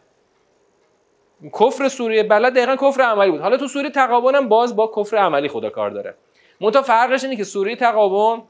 کفر 1.60 1.88
سوره 1.88 2.22
بلد 2.22 2.52
دقیقا 2.52 2.76
کفر 2.76 3.02
عملی 3.02 3.30
بود. 3.30 3.40
حالا 3.40 3.56
تو 3.56 3.68
سوره 3.68 3.90
تقابن 3.90 4.34
هم 4.34 4.48
باز 4.48 4.76
با 4.76 4.92
کفر 4.96 5.16
عملی 5.16 5.48
خدا 5.48 5.70
کار 5.70 5.90
داره. 5.90 6.14
منتها 6.60 6.82
فرقش 6.82 7.24
اینه 7.24 7.36
که 7.36 7.76
تقابن 7.76 8.42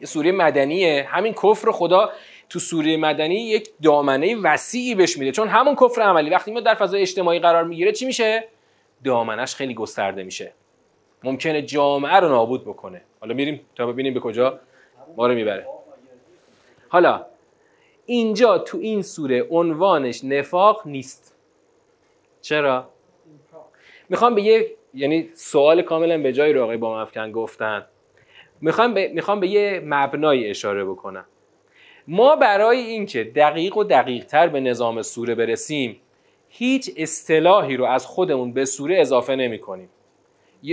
یه 0.00 0.06
سوره 0.06 0.32
مدنیه. 0.32 1.08
همین 1.10 1.32
کفر 1.32 1.70
خدا 1.70 2.10
تو 2.48 2.58
سوره 2.58 2.96
مدنی 2.96 3.34
یک 3.34 3.68
دامنه 3.82 4.36
وسیعی 4.36 4.94
بهش 4.94 5.18
میده. 5.18 5.32
چون 5.32 5.48
همون 5.48 5.74
کفر 5.74 6.02
عملی 6.02 6.30
وقتی 6.30 6.50
میاد 6.50 6.64
در 6.64 6.74
فضای 6.74 7.00
اجتماعی 7.00 7.38
قرار 7.38 7.64
می‌گیره 7.64 7.92
چی 7.92 8.06
میشه؟ 8.06 8.48
دامنش 9.04 9.54
خیلی 9.54 9.74
گسترده 9.74 10.22
میشه. 10.22 10.52
ممکنه 11.24 11.62
جامعه 11.62 12.16
رو 12.16 12.28
نابود 12.28 12.64
بکنه. 12.64 13.02
حالا 13.20 13.34
میریم 13.34 13.60
تا 13.76 13.86
ببینیم 13.86 14.14
به 14.14 14.20
کجا 14.20 14.60
ما 15.16 15.26
رو 15.26 15.34
می‌بره. 15.34 15.66
حالا 16.88 17.26
اینجا 18.06 18.58
تو 18.58 18.78
این 18.78 19.02
سوره 19.02 19.46
عنوانش 19.50 20.24
نفاق 20.24 20.82
نیست. 20.86 21.34
چرا؟ 22.40 22.88
می‌خوام 24.08 24.34
به 24.34 24.42
یه 24.42 24.70
یعنی 24.94 25.30
سوال 25.34 25.82
کاملا 25.82 26.18
به 26.18 26.32
جای 26.32 26.52
رو 26.52 26.62
آقای 26.62 26.76
با 26.76 27.02
مفکن 27.02 27.32
گفتن. 27.32 27.86
می‌خوام 28.60 28.94
به, 28.94 29.08
می‌خوام 29.08 29.40
به 29.40 29.48
یه 29.48 29.82
مبنای 29.84 30.50
اشاره 30.50 30.84
بکنم. 30.84 31.24
ما 32.08 32.36
برای 32.36 32.78
اینکه 32.78 33.24
دقیق 33.24 33.76
و 33.76 33.84
دقیق 33.84 34.24
تر 34.24 34.48
به 34.48 34.60
نظام 34.60 35.02
سوره 35.02 35.34
برسیم 35.34 36.00
هیچ 36.48 36.90
اصطلاحی 36.96 37.76
رو 37.76 37.84
از 37.84 38.06
خودمون 38.06 38.52
به 38.52 38.64
سوره 38.64 39.00
اضافه 39.00 39.36
نمی 39.36 39.58
کنیم 39.58 39.88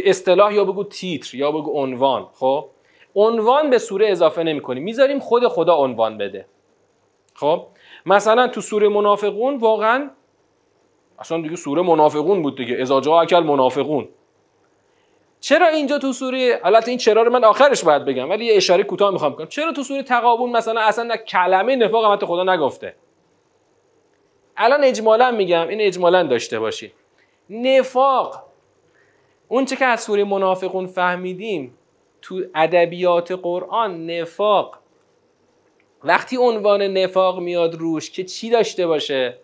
اصطلاح 0.06 0.54
یا 0.54 0.66
بگو 0.66 0.84
تیتر 0.84 1.38
یا 1.38 1.52
بگو 1.52 1.72
عنوان 1.72 2.28
خب؟ 2.34 2.70
عنوان 3.16 3.70
به 3.70 3.78
سوره 3.78 4.10
اضافه 4.10 4.44
نمی 4.44 4.62
کنیم 4.62 4.84
می‌ذاریم 4.84 5.20
خود 5.20 5.48
خدا 5.48 5.76
عنوان 5.76 6.18
بده. 6.18 6.46
خب؟ 7.34 7.68
مثلا 8.06 8.48
تو 8.48 8.62
سوره 8.62 8.90
منافقون 8.90 9.58
واقعا 9.58 10.10
اصلا 11.20 11.42
دیگه 11.42 11.56
سوره 11.56 11.82
منافقون 11.82 12.42
بود 12.42 12.58
دیگه. 12.58 12.76
اذا 12.80 13.02
جاء 13.02 13.22
اکل 13.22 13.44
منافقون 13.44 14.08
چرا 15.44 15.68
اینجا 15.68 15.98
تو 15.98 16.14
سوره 16.14 16.62
البته 16.64 16.90
این 16.90 16.98
چرا 16.98 17.24
رو 17.24 17.32
من 17.32 17.44
آخرش 17.44 17.84
باید 17.84 18.06
بگم 18.06 18.30
ولی 18.30 18.46
یه 18.46 18.56
اشاره 18.56 18.84
کوتاه 18.84 19.12
می‌خوام 19.12 19.36
کنم. 19.36 19.48
چرا 19.48 19.72
تو 19.72 19.84
سوره 19.84 20.04
تقابون 20.04 20.52
مثلا 20.52 20.82
اصلا 20.82 21.18
کلمه 21.18 21.76
نفاق 21.76 22.22
هم 22.22 22.28
خدا 22.28 22.54
نگفته؟ 22.54 22.96
الان 24.58 24.84
اجمالا 24.84 25.32
میگم 25.32 25.68
این 25.68 25.82
اجمالا 25.82 26.24
داشته 26.24 26.60
باشید 26.60 26.94
نفاق. 27.50 28.44
اون 29.48 29.66
چه 29.66 29.76
که 29.76 29.86
از 29.86 30.02
سوره 30.04 30.24
منافقون 30.24 30.88
فهمیدیم 30.88 31.78
تو 32.22 32.42
ادبیات 32.56 33.32
قرآن 33.32 34.06
نفاق. 34.06 34.80
وقتی 36.04 36.38
عنوان 36.38 36.82
نفاق 36.82 37.40
میاد 37.40 37.76
روش 37.76 38.12
که 38.12 38.24
چی 38.24 38.50
داشته 38.50 38.88
باشه؟ 38.88 39.38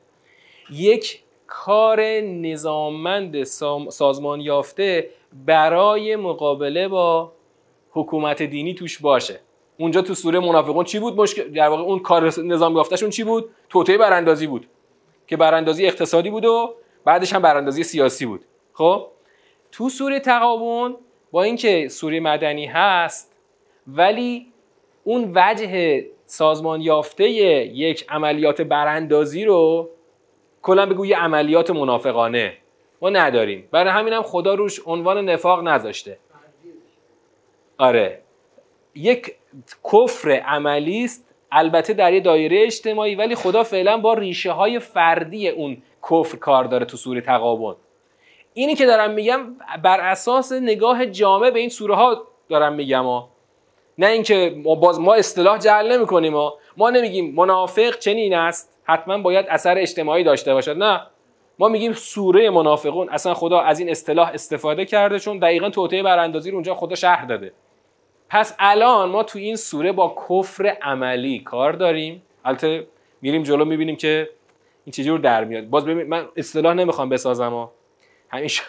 یک 0.71 1.23
کار 1.47 2.01
نظاممند 2.21 3.43
سازمان 3.89 4.41
یافته 4.41 5.09
برای 5.33 6.15
مقابله 6.15 6.87
با 6.87 7.31
حکومت 7.91 8.43
دینی 8.43 8.73
توش 8.73 8.99
باشه. 8.99 9.39
اونجا 9.77 10.01
تو 10.01 10.13
سوره 10.13 10.39
منافقون 10.39 10.85
چی 10.85 10.99
بود؟ 10.99 11.21
مشکل 11.21 11.51
در 11.51 11.67
واقع 11.67 11.81
اون 11.81 11.99
کار 11.99 12.41
نظام 12.43 12.75
یافتهشون 12.75 13.09
چی 13.09 13.23
بود؟ 13.23 13.49
توطئه 13.69 13.97
براندازی 13.97 14.47
بود 14.47 14.67
که 15.27 15.37
براندازی 15.37 15.85
اقتصادی 15.85 16.29
بود 16.29 16.45
و 16.45 16.75
بعدش 17.05 17.33
هم 17.33 17.41
براندازی 17.41 17.83
سیاسی 17.83 18.25
بود. 18.25 18.45
خب؟ 18.73 19.07
تو 19.71 19.89
سوره 19.89 20.19
تقابون 20.19 20.95
با 21.31 21.43
اینکه 21.43 21.87
سوره 21.87 22.19
مدنی 22.19 22.65
هست 22.65 23.35
ولی 23.87 24.47
اون 25.03 25.31
وجه 25.35 26.05
سازمان 26.25 26.81
یافته 26.81 27.29
یک 27.29 28.05
عملیات 28.09 28.61
براندازی 28.61 29.45
رو 29.45 29.89
کلا 30.61 30.85
بگو 30.85 31.05
یه 31.05 31.17
عملیات 31.17 31.71
منافقانه. 31.71 32.53
ما 33.01 33.09
نداریم. 33.09 33.67
برای 33.71 33.91
همین 33.91 34.13
هم 34.13 34.21
خدا 34.21 34.53
روش 34.53 34.79
عنوان 34.85 35.29
نفاق 35.29 35.63
نذاشته. 35.63 36.17
آره. 37.77 38.21
یک 38.95 39.35
کفر 39.93 40.31
عملی 40.31 41.03
است. 41.03 41.25
البته 41.51 41.93
در 41.93 42.13
یه 42.13 42.19
دایره 42.19 42.63
اجتماعی 42.63 43.15
ولی 43.15 43.35
خدا 43.35 43.63
فعلا 43.63 43.97
با 43.97 44.13
ریشه 44.13 44.51
های 44.51 44.79
فردی 44.79 45.49
اون 45.49 45.77
کفر 46.09 46.37
کار 46.37 46.63
داره 46.63 46.85
تو 46.85 46.97
سوره 46.97 47.21
تقابل. 47.21 47.73
اینی 48.53 48.75
که 48.75 48.85
دارم 48.85 49.11
میگم 49.11 49.55
بر 49.83 49.99
اساس 49.99 50.51
نگاه 50.51 51.05
جامع 51.05 51.49
به 51.49 51.59
این 51.59 51.69
سوره 51.69 51.95
ها 51.95 52.27
دارم 52.49 52.73
میگم 52.73 53.03
ها. 53.03 53.29
نه 53.97 54.07
اینکه 54.07 54.55
ما 54.63 54.75
باز 54.75 54.99
ما 54.99 55.13
اصطلاح 55.13 55.57
جعل 55.57 55.91
نمی 55.97 56.05
کنیم 56.05 56.35
ها. 56.35 56.57
ما 56.77 56.89
نمیگیم 56.89 57.35
منافق 57.35 57.99
چنین 57.99 58.33
است. 58.33 58.77
حتما 58.83 59.17
باید 59.17 59.45
اثر 59.49 59.77
اجتماعی 59.77 60.23
داشته 60.23 60.53
باشد. 60.53 60.77
نه. 60.77 61.01
ما 61.59 61.67
میگیم 61.67 61.93
سوره 61.93 62.49
منافقون. 62.49 63.09
اصلا 63.09 63.33
خدا 63.33 63.59
از 63.59 63.79
این 63.79 63.89
اصطلاح 63.89 64.31
استفاده 64.33 64.85
کرده 64.85 65.19
چون 65.19 65.39
دقیقا 65.39 65.69
توطئه 65.69 66.03
براندازی 66.03 66.49
رو 66.51 66.55
اونجا 66.55 66.75
خدا 66.75 66.95
شهر 66.95 67.25
داده. 67.25 67.51
پس 68.29 68.55
الان 68.59 69.09
ما 69.09 69.23
تو 69.23 69.39
این 69.39 69.55
سوره 69.55 69.91
با 69.91 70.15
کفر 70.29 70.77
عملی 70.81 71.39
کار 71.39 71.73
داریم. 71.73 72.21
البته 72.45 72.87
میریم 73.21 73.43
جلو 73.43 73.65
می‌بینیم 73.65 73.95
که 73.95 74.29
این 74.85 74.91
چجور 74.91 75.19
در 75.19 75.43
میاد. 75.43 75.69
باز 75.69 75.85
ببین 75.85 76.07
من 76.07 76.25
اصطلاح 76.37 76.73
نمی‌خوام 76.73 77.09
بسازم 77.09 77.49
ها. 77.49 77.71
همیشه 78.29 78.63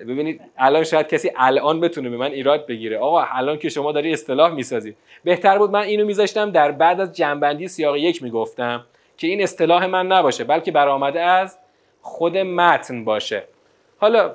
ببینید 0.00 0.40
الان 0.58 0.84
شاید 0.84 1.08
کسی 1.08 1.30
الان 1.36 1.80
بتونه 1.80 2.10
به 2.10 2.16
من 2.16 2.30
ایراد 2.30 2.66
بگیره. 2.66 2.98
آقا 2.98 3.22
الان 3.22 3.58
که 3.58 3.68
شما 3.68 3.92
داری 3.92 4.12
اصطلاح 4.12 4.52
می‌سازید 4.52 4.96
بهتر 5.24 5.58
بود 5.58 5.70
من 5.70 5.82
اینو 5.82 6.04
میذاشتم 6.06 6.50
در 6.50 6.72
بعد 6.72 7.00
از 7.00 7.16
جنبندی 7.16 7.68
سیاق 7.68 7.96
یک 7.96 8.22
می‌گفتم. 8.22 8.84
که 9.22 9.28
این 9.28 9.42
اصطلاح 9.42 9.86
من 9.86 10.06
نباشه 10.06 10.44
بلکه 10.44 10.72
برآمده 10.72 11.20
از 11.20 11.58
خود 12.00 12.38
متن 12.38 13.04
باشه. 13.04 13.44
حالا 13.98 14.34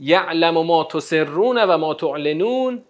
یعلم 0.00 0.66
ما 0.66 0.84
تسرون 0.84 1.58
و 1.58 1.78
ما 1.78 1.94
تعلنون 1.94 2.82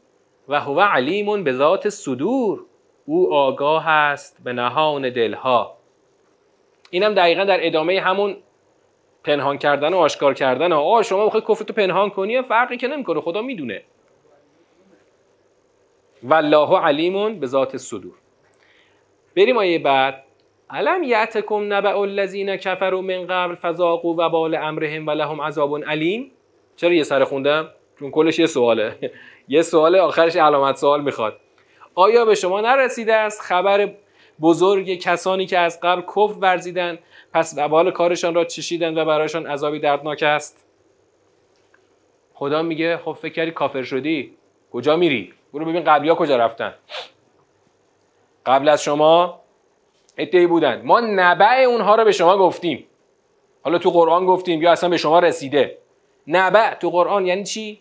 و 0.49 0.61
هو 0.61 0.81
علیم 0.81 1.45
به 1.45 1.53
ذات 1.53 1.89
صدور. 1.89 2.65
او 3.07 3.35
آگاه 3.35 3.89
است 3.89 4.45
به 4.45 4.53
نهان 4.53 5.11
دلها. 5.11 5.77
اینم 6.91 7.15
دقیقا 7.15 7.45
در 7.45 7.67
ادامه 7.67 8.01
همون 8.01 8.37
پنهان 9.25 9.59
کردن 9.59 9.95
و 9.95 9.97
آشکار 9.97 10.35
کردن. 10.35 10.73
آه 10.73 11.03
شما 11.03 11.25
می‌خوای 11.25 11.43
کفرتو 11.49 11.75
پنهان 11.75 12.11
کنی؟ 12.11 12.43
فرقی 12.43 12.77
که 12.77 12.89
نمی‌کنه 12.89 13.21
خدا 13.21 13.43
می‌دونه. 13.43 13.83
والله 16.23 16.79
علیمون 16.79 17.41
به 17.41 17.47
ذات 17.47 17.77
صدور. 17.77 18.15
بریم 19.37 19.59
آیه 19.59 19.79
بعد. 19.79 20.25
علم 20.71 21.03
یعتکم 21.03 21.73
نبع 21.73 21.99
الذین 21.99 22.57
کفروا 22.57 23.01
من 23.01 23.27
قبل 23.27 23.55
فذاقوا 23.55 24.15
وبال 24.19 24.55
امرهم 24.55 25.07
ولهم 25.07 25.41
عذاب 25.41 25.85
علیم. 25.85 26.33
چرا 26.77 26.93
یه 26.93 27.03
سر 27.03 27.25
خوندم؟ 27.25 27.69
چون 27.99 28.11
کلش 28.11 28.39
یه 28.39 28.47
سواله. 28.47 28.99
یه 29.49 29.63
سوال 29.63 29.97
آخرش 29.97 30.37
علامت 30.37 30.77
سوال 30.77 31.03
می‌خواد. 31.03 31.37
آیا 31.95 32.25
به 32.25 32.35
شما 32.35 32.61
نرسیده 32.61 33.15
است 33.15 33.41
خبر 33.41 33.91
بزرگ 34.41 34.95
کسانی 34.95 35.47
که 35.47 35.59
از 35.59 35.81
قبل 35.83 36.03
کفر 36.03 36.39
ورزیدن 36.41 36.99
پس 37.35 37.55
وبال 37.59 37.91
کارشان 37.91 38.35
را 38.35 38.45
چشیدن 38.45 38.99
و 38.99 39.05
برایشان 39.05 39.47
عذابی 39.47 39.79
دردناک 39.79 40.23
است؟ 40.23 40.67
خدا 42.35 42.63
میگه 42.63 42.97
خب 42.97 43.13
فکر 43.13 43.51
کافر 43.51 43.83
شدی 43.83 44.35
کجا 44.73 44.97
میری؟ 44.97 45.33
برو 45.53 45.65
ببین 45.65 45.85
قبلی 45.85 46.15
کجا 46.17 46.37
رفتن. 46.37 46.75
قبل 48.47 48.69
از 48.69 48.83
شما 48.83 49.41
ادعی 50.19 50.47
بودن. 50.47 50.83
ما 50.85 51.01
نبع 51.01 51.65
اونها 51.69 51.95
رو 51.95 52.05
به 52.05 52.13
شما 52.13 52.39
گفتیم. 52.39 52.87
حالا 53.63 53.79
تو 53.79 53.91
قرآن 53.91 54.27
گفتیم 54.27 54.63
یا 54.63 54.73
اصلا 54.73 54.89
به 54.89 54.97
شما 54.97 55.19
رسیده. 55.19 55.79
نبع 56.27 56.75
تو 56.75 56.91
قرآن 56.91 57.27
یعنی 57.27 57.45
چی؟ 57.45 57.81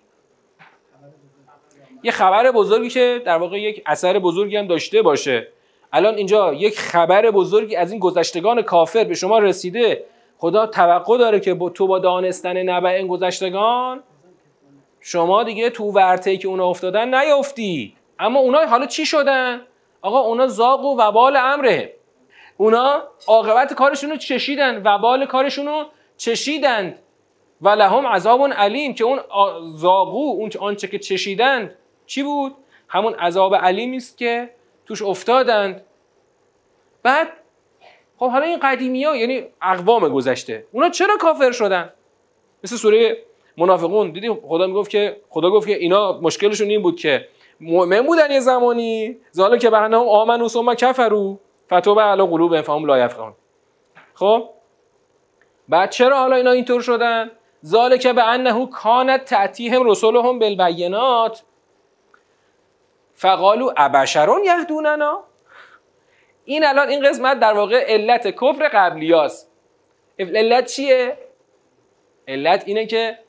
یه 2.03 2.11
خبر 2.11 2.51
بزرگی 2.51 2.89
که 2.89 3.21
در 3.25 3.37
واقع 3.37 3.59
یک 3.59 3.83
اثر 3.85 4.19
بزرگی 4.19 4.57
هم 4.57 4.67
داشته 4.67 5.01
باشه. 5.01 5.47
الان 5.93 6.15
اینجا 6.15 6.53
یک 6.53 6.79
خبر 6.79 7.31
بزرگی 7.31 7.75
از 7.75 7.91
این 7.91 7.99
گذشتگان 7.99 8.61
کافر 8.61 9.03
به 9.03 9.13
شما 9.13 9.39
رسیده. 9.39 10.03
خدا 10.37 10.65
توقع 10.65 11.17
داره 11.17 11.39
که 11.39 11.53
با 11.53 11.69
تو 11.69 11.87
با 11.87 11.99
دانستن 11.99 12.57
نبع 12.57 12.89
این 12.89 13.07
گذشتگان 13.07 14.03
شما 14.99 15.43
دیگه 15.43 15.69
تو 15.69 15.83
ورته 15.83 16.37
که 16.37 16.47
اونا 16.47 16.67
افتادن 16.67 17.15
نیافتی 17.15 17.95
اما 18.19 18.39
اونا 18.39 18.65
حالا 18.65 18.85
چی 18.85 19.05
شدن؟ 19.05 19.61
آقا 20.01 20.19
اونا 20.19 20.47
زاق 20.47 20.85
و 20.85 20.95
وبال 21.01 21.35
امره. 21.35 21.93
اونا 22.57 23.03
عاقبت 23.27 23.73
کارشون 23.73 24.09
رو 24.09 24.15
چشیدن 24.15 24.81
وبال 24.85 25.25
کارشون 25.25 25.65
رو 25.65 25.85
چشیدند. 26.17 26.99
و 27.61 27.69
لهم 27.69 28.07
عذاب 28.07 28.53
علیم 28.53 28.93
که 28.93 29.03
اون 29.03 29.19
زاغو 29.75 30.35
اون 30.37 30.51
آنچه 30.59 30.87
که 30.87 30.99
چشیدند 30.99 31.75
چی 32.05 32.23
بود؟ 32.23 32.55
همون 32.87 33.13
عذاب 33.13 33.55
علیمی 33.55 33.97
است 33.97 34.17
که 34.17 34.49
توش 34.85 35.01
افتادند. 35.01 35.83
بعد 37.03 37.27
خب 38.17 38.29
حالا 38.29 38.45
این 38.45 38.59
قدیمی 38.59 39.03
ها 39.03 39.15
یعنی 39.15 39.43
اقوام 39.61 40.09
گذشته 40.09 40.65
اونا 40.71 40.89
چرا 40.89 41.17
کافر 41.17 41.51
شدن؟ 41.51 41.93
مثل 42.63 42.75
سوره 42.75 43.17
منافقون 43.57 44.11
دیدی 44.11 44.29
خدا 44.29 44.67
می‌گفت 44.67 44.89
که 44.89 45.21
خدا 45.29 45.49
گفت 45.49 45.67
که 45.67 45.75
اینا 45.75 46.19
مشکلشون 46.21 46.69
این 46.69 46.81
بود 46.81 46.99
که 46.99 47.27
مؤمن 47.61 48.01
بودن 48.01 48.31
یه 48.31 48.39
زمانی. 48.39 49.17
زالا 49.31 49.57
که 49.57 49.69
بهنام 49.69 50.07
آمنو 50.07 50.47
ثم 50.47 50.73
کفرو 50.73 51.39
فتوب 51.67 51.99
علی 51.99 52.27
قلوب 52.27 52.61
فهم 52.61 52.85
لا 52.85 52.99
یفقهون. 52.99 53.33
خب؟ 54.13 54.49
بعد 55.69 55.89
چرا 55.89 56.17
حالا 56.17 56.35
اینا 56.35 56.51
اینطور 56.51 56.81
شدن؟ 56.81 57.31
ذالک 57.65 58.07
به 58.07 58.23
انه 58.23 58.65
کانت 58.65 59.25
تعتیهم 59.25 59.89
رسولهم 59.89 60.39
بالبینات. 60.39 61.43
فقالو 63.13 63.71
ابشرون 63.77 64.43
یهدوننا؟ 64.43 65.23
این 66.45 66.65
الان 66.65 66.89
این 66.89 67.09
قسمت 67.09 67.39
در 67.39 67.53
واقع 67.53 67.85
علت 67.87 68.27
کفر 68.27 68.69
قبلیاست 68.73 69.51
علت 70.19 70.65
چیه؟ 70.65 71.17
علت 72.27 72.63
اینه 72.65 72.85
که 72.85 73.19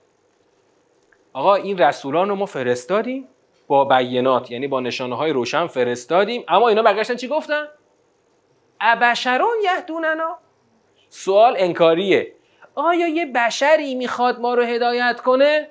آقا 1.32 1.54
این 1.54 1.78
رسولان 1.78 2.28
رو 2.28 2.34
ما 2.34 2.46
فرستادیم. 2.46 3.28
با 3.72 3.84
بینات 3.84 4.50
یعنی 4.50 4.66
با 4.66 4.80
نشانه 4.80 5.16
های 5.16 5.32
روشن 5.32 5.66
فرستادیم. 5.66 6.44
اما 6.48 6.68
اینا 6.68 6.82
برگشتن 6.82 7.16
چی 7.16 7.28
گفتن؟ 7.28 7.68
ابشرون 8.80 9.56
یهدوننا. 9.64 10.38
سوال 11.08 11.54
انکاریه. 11.58 12.32
آیا 12.74 13.08
یه 13.08 13.26
بشری 13.26 13.94
می‌خواد 13.94 14.40
ما 14.40 14.54
رو 14.54 14.62
هدایت 14.62 15.20
کنه؟ 15.20 15.68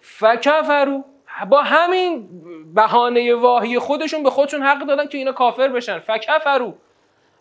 فکفرو 0.00 1.04
با 1.48 1.62
همین 1.62 2.28
بهانه 2.74 3.34
واهی 3.34 3.78
خودشون 3.78 4.22
به 4.22 4.30
خودشون 4.30 4.62
حق 4.62 4.86
دادن 4.86 5.06
که 5.06 5.18
اینا 5.18 5.32
کافر 5.32 5.68
بشن. 5.68 5.98
فکفرو 5.98 6.74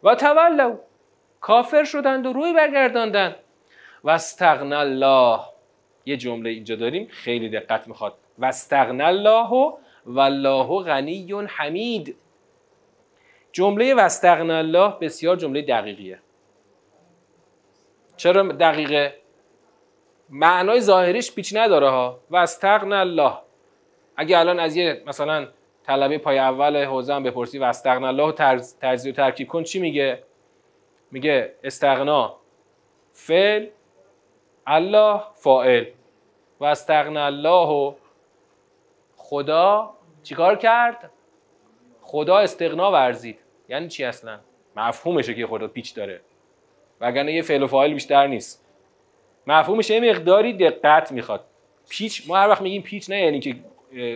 و 0.03 0.15
تولو 0.15 0.77
کافر 1.41 1.83
شدند 1.83 2.25
و 2.25 2.33
روی 2.33 2.53
برگرداندن. 2.53 3.35
و 4.03 4.09
استغن 4.09 4.73
الله. 4.73 5.56
یه 6.07 6.17
جمله 6.17 6.49
اینجا 6.49 6.75
داریم 6.75 7.07
خیلی 7.11 7.49
دقت 7.49 7.87
می‌خواد. 7.87 8.13
و 8.39 8.45
استغن 8.45 9.01
الله 9.01 9.73
والله 10.05 10.83
غنی 10.83 11.31
حمید 11.47 12.15
جمله 13.51 13.95
واستغنى 13.95 14.51
الله 14.51 14.93
بسیار 15.01 15.35
جمله 15.35 15.61
دقیقیه. 15.61 16.19
چرا 18.17 18.43
دقیقه؟ 18.43 19.13
معنای 20.29 20.81
ظاهریش 20.81 21.31
پیچ 21.31 21.55
نداره 21.55 21.89
ها. 21.89 22.19
واستغنى 22.29 22.93
الله. 22.93 23.33
اگه 24.15 24.39
الان 24.39 24.59
از 24.59 24.75
یه 24.75 25.03
مثلا 25.07 25.47
طلبه 25.83 26.17
پای 26.17 26.37
اول 26.37 26.83
حوزه 26.85 27.13
هم 27.13 27.23
بپرسی 27.23 27.59
واستغنى 27.59 28.05
الله 28.05 28.31
تجزیه 28.81 29.11
و 29.11 29.15
ترکیب 29.15 29.47
کن 29.47 29.63
چی 29.63 29.79
میگه؟ 29.79 30.23
میگه 31.11 31.53
استغنا 31.63 32.35
فعل 33.13 33.67
الله 34.67 35.21
فاعل. 35.35 35.85
و 36.59 36.65
استغنا 36.65 37.25
الله 37.25 37.95
خدا 39.15 39.93
چیکار 40.23 40.55
کرد؟ 40.55 41.11
خدا 42.01 42.37
استغنا 42.37 42.91
ورزید. 42.91 43.39
یعنی 43.69 43.87
چی 43.87 44.03
اصلا؟ 44.03 44.39
مفهومشه 44.75 45.33
که 45.33 45.47
خدا 45.47 45.67
پیچ 45.67 45.95
داره. 45.95 46.21
وگرنه 47.01 47.33
یه 47.33 47.41
فعل 47.41 47.63
و 47.63 47.67
فاعل 47.67 47.93
بیشتر 47.93 48.27
نیست. 48.27 48.65
مفهومش 49.47 49.89
یه 49.89 49.99
مقداری 49.99 50.53
دقت 50.53 51.11
می‌خواد. 51.11 51.45
پیچ 51.89 52.23
ما 52.27 52.37
هر 52.37 52.49
وقت 52.49 52.61
میگیم 52.61 52.81
پیچ 52.81 53.09
نه 53.09 53.21
یعنی 53.21 53.39
که 53.39 53.55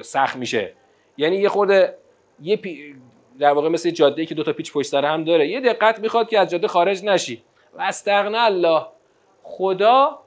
سخت 0.01 0.35
میشه. 0.35 0.73
یعنی 1.17 1.35
یه 1.35 1.49
خورده 1.49 1.97
یه 2.41 2.55
پی... 2.55 2.95
در 3.39 3.51
واقع 3.51 3.69
مثل 3.69 3.89
جاده 3.89 4.25
که 4.25 4.35
دو 4.35 4.43
تا 4.43 4.53
پیچ 4.53 4.73
پشت 4.73 4.89
سر 4.89 5.05
هم 5.05 5.23
داره 5.23 5.47
یه 5.47 5.61
دقت 5.61 5.99
می‌خواد 5.99 6.29
که 6.29 6.39
از 6.39 6.49
جاده 6.49 6.67
خارج 6.67 7.03
نشی. 7.03 7.43
و 7.73 7.81
استغنا 7.81 8.41
الله. 8.41 8.85
خدا 9.43 10.19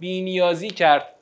بینیازی 0.00 0.70
کرد. 0.70 1.14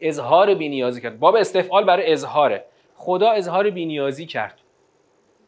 اظهار 0.00 0.54
بینیازی 0.54 1.00
کرد. 1.00 1.18
باب 1.18 1.36
استفعال 1.36 1.84
برای 1.84 2.12
اظهاره. 2.12 2.64
خدا 2.94 3.30
اظهار 3.30 3.70
بینیازی 3.70 4.26
کرد. 4.26 4.60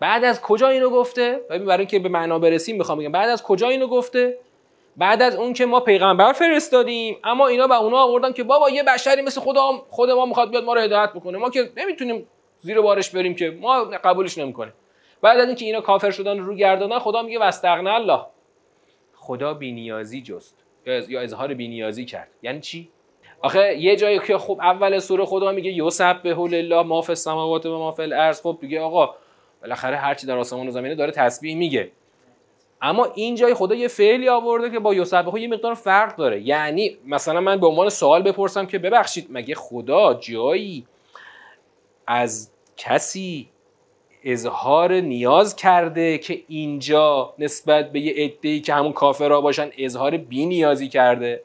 بعد 0.01 0.25
از 0.25 0.41
کجا 0.41 0.69
اینو 0.69 0.91
گفته؟ 0.91 1.41
برای 1.49 1.79
اینکه 1.79 1.99
به 1.99 2.09
معنا 2.09 2.39
برسیم 2.39 2.77
می‌خوام 2.77 2.99
بگم. 2.99 3.13
بعد 3.13 3.29
از 3.29 3.43
کجا 3.43 3.69
اینو 3.69 3.87
گفته؟ 3.87 4.39
بعد 4.97 5.23
از 5.23 5.37
اون 5.37 5.53
که 5.53 5.67
ما 5.67 5.81
پیغمبر 5.81 6.33
فرستادیم 6.33 7.17
اما 7.25 7.47
اینا 7.47 7.67
به 7.67 7.83
اونا 7.83 7.97
آوردن 7.97 8.33
که 8.33 8.45
بابا 8.45 8.71
یه 8.71 8.83
بشری 8.83 9.23
مثل 9.23 9.41
خدا 9.41 9.71
خود 9.91 10.11
ما 10.11 10.27
می‌خواد 10.27 10.51
بیاد 10.51 10.65
ما 10.65 10.75
رو 10.75 10.81
هدایت 10.81 11.13
بکنه. 11.13 11.39
ما 11.39 11.51
که 11.51 11.71
نمی‌تونیم 11.77 12.27
زیر 12.59 12.81
بارش 12.81 13.11
بریم 13.11 13.35
که 13.35 13.51
ما 13.51 13.85
قبولش 13.85 14.39
نمی‌کنیم. 14.39 14.73
بعد 15.23 15.39
از 15.39 15.47
اینکه 15.47 15.65
اینا 15.65 15.81
کافر 15.81 16.11
شدن 16.11 16.39
رو 16.39 16.55
گردانن 16.55 16.99
خدا 16.99 17.23
میگه 17.23 17.39
واستغنا 17.39 17.95
الله. 17.95 18.21
خدا 19.15 19.55
بینیازی 19.55 20.23
جست. 20.23 20.65
یا 20.87 21.21
اظهار 21.21 21.55
بینیازی 21.55 22.05
کرد. 22.05 22.29
یعنی 22.43 22.61
چی؟ 22.61 22.89
آخه 23.43 23.79
یه 23.79 23.97
جایی 23.97 24.19
که 24.19 24.39
خب 24.39 24.59
اول 24.63 24.99
سوره 24.99 25.25
خدا 25.25 25.53
میگه 25.53 25.73
یسبح 25.73 26.39
لله 26.39 26.83
ما 26.83 27.03
فی 27.03 27.13
السماوات 27.13 27.67
و 27.67 27.79
ما 27.79 27.93
فی 27.93 28.03
الارض. 28.03 28.41
خب 28.41 28.59
دیگه 28.61 28.81
آقا 28.81 29.15
بالاخره 29.63 29.97
هر 29.97 30.15
چی 30.15 30.27
در 30.27 30.39
آسمان 30.39 30.69
و 30.69 30.71
زمینه 30.71 30.95
داره 30.95 31.13
تسبیح 31.13 31.57
میگه. 31.57 31.91
اما 32.83 33.05
این 33.15 33.35
جای 33.35 33.55
خدا 33.55 33.75
یه 33.75 33.89
فعلی 33.89 34.29
آورده 34.29 34.71
که 34.71 34.79
با 34.79 34.95
یسبح 34.95 35.41
یه 35.41 35.49
مقدار 35.49 35.75
فرق 35.75 36.17
داره. 36.17 36.41
یعنی 36.41 36.97
مثلا 37.07 37.41
من 37.41 37.61
به 37.61 37.67
عنوان 37.67 37.89
سوال 37.89 38.23
بپرسم 38.23 38.67
که 38.67 38.79
ببخشید 38.79 39.27
مگه 39.31 39.55
خدا 39.55 40.15
جایی 40.15 40.87
از 42.07 42.51
کسی 42.77 43.49
اظهار 44.25 44.93
نیاز 44.93 45.57
کرده 45.57 46.19
که 46.19 46.43
اینجا 46.49 47.35
نسبت 47.39 47.93
به 47.93 48.01
یه 48.01 48.25
عده‌ای 48.25 48.61
که 48.61 48.75
همون 48.75 48.93
کافرها 48.93 49.41
باشن 49.41 49.71
اظهار 49.79 50.17
بی 50.17 50.47
نیازی 50.47 50.89
کرده؟ 50.89 51.43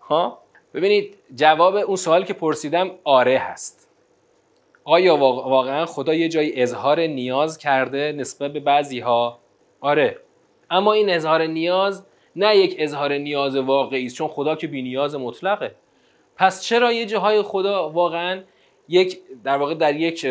ها؟ 0.00 0.38
ببینید 0.74 1.16
جواب 1.34 1.74
اون 1.74 1.96
سوال 1.96 2.24
که 2.24 2.34
پرسیدم 2.34 2.90
آره 3.04 3.38
هست. 3.38 3.90
آیا 4.84 5.16
واقعا 5.16 5.86
خدا 5.86 6.14
یه 6.14 6.28
جایی 6.28 6.62
اظهار 6.62 7.00
نیاز 7.00 7.58
کرده 7.58 8.12
نسبت 8.16 8.52
به 8.52 8.60
بعضی 8.60 9.00
ها 9.00 9.38
آره. 9.80 10.18
اما 10.70 10.92
این 10.92 11.10
اظهار 11.10 11.46
نیاز 11.46 12.06
نه 12.36 12.56
یک 12.56 12.76
اظهار 12.78 13.12
نیاز 13.12 13.56
واقعی 13.56 14.06
است 14.06 14.16
چون 14.16 14.28
خدا 14.28 14.56
که 14.56 14.66
بی 14.66 14.82
نیاز 14.82 15.14
مطلقه. 15.14 15.74
پس 16.36 16.62
چرا 16.62 16.92
یه 16.92 17.06
جاهای 17.06 17.42
خدا 17.42 17.90
واقعا 17.90 18.42
یک 18.88 19.18
در 19.44 19.56
واقع 19.56 19.74
در 19.74 19.96
یک 19.96 20.26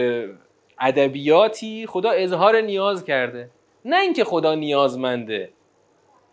ادبیاتی 0.79 1.85
خدا 1.87 2.09
اظهار 2.09 2.61
نیاز 2.61 3.05
کرده؟ 3.05 3.49
نه 3.85 4.01
اینکه 4.01 4.23
خدا 4.23 4.55
نیازمنده. 4.55 5.49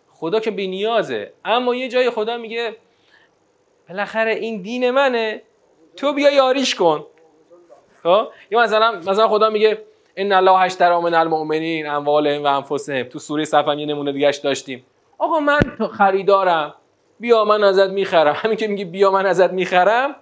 خدا 0.09 0.40
که 0.40 0.51
بی 0.51 0.66
نیازه 0.66 1.33
اما 1.45 1.75
یه 1.75 1.88
جای 1.88 2.11
خدا 2.11 2.37
میگه 2.37 2.77
بالاخره 3.88 4.35
این 4.35 4.62
دین 4.62 4.90
منه. 4.90 5.42
تو 5.96 6.12
بیا 6.12 6.31
یاریش 6.31 6.75
کن. 6.75 7.07
خب؟ 8.03 8.29
یا 8.51 8.61
مثلا 8.61 8.92
مثلا 8.92 9.29
خدا 9.29 9.51
میگه 9.51 9.83
ان 10.16 10.33
الله 10.33 10.61
اشترى 10.61 11.01
من 11.01 11.14
المؤمنین 11.14 11.87
اموالهم 11.87 12.44
و 12.44 12.46
انفسهم. 12.46 13.03
تو 13.03 13.18
سوره 13.18 13.44
صف 13.44 13.68
یه 13.68 13.87
نمونه 13.87 14.12
دیگه 14.12 14.31
داشتیم. 14.31 14.87
آقا 15.18 15.40
من 15.40 15.61
خریدارم. 15.99 16.75
بیا 17.20 17.44
من 17.44 17.64
ازت 17.64 17.90
می‌خرم. 17.90 18.35
همین 18.37 18.57
که 18.57 18.66
میگه 18.66 18.85
بیا 18.85 19.11
من 19.11 19.27
ازت 19.27 19.53
می‌خرم. 19.53 20.16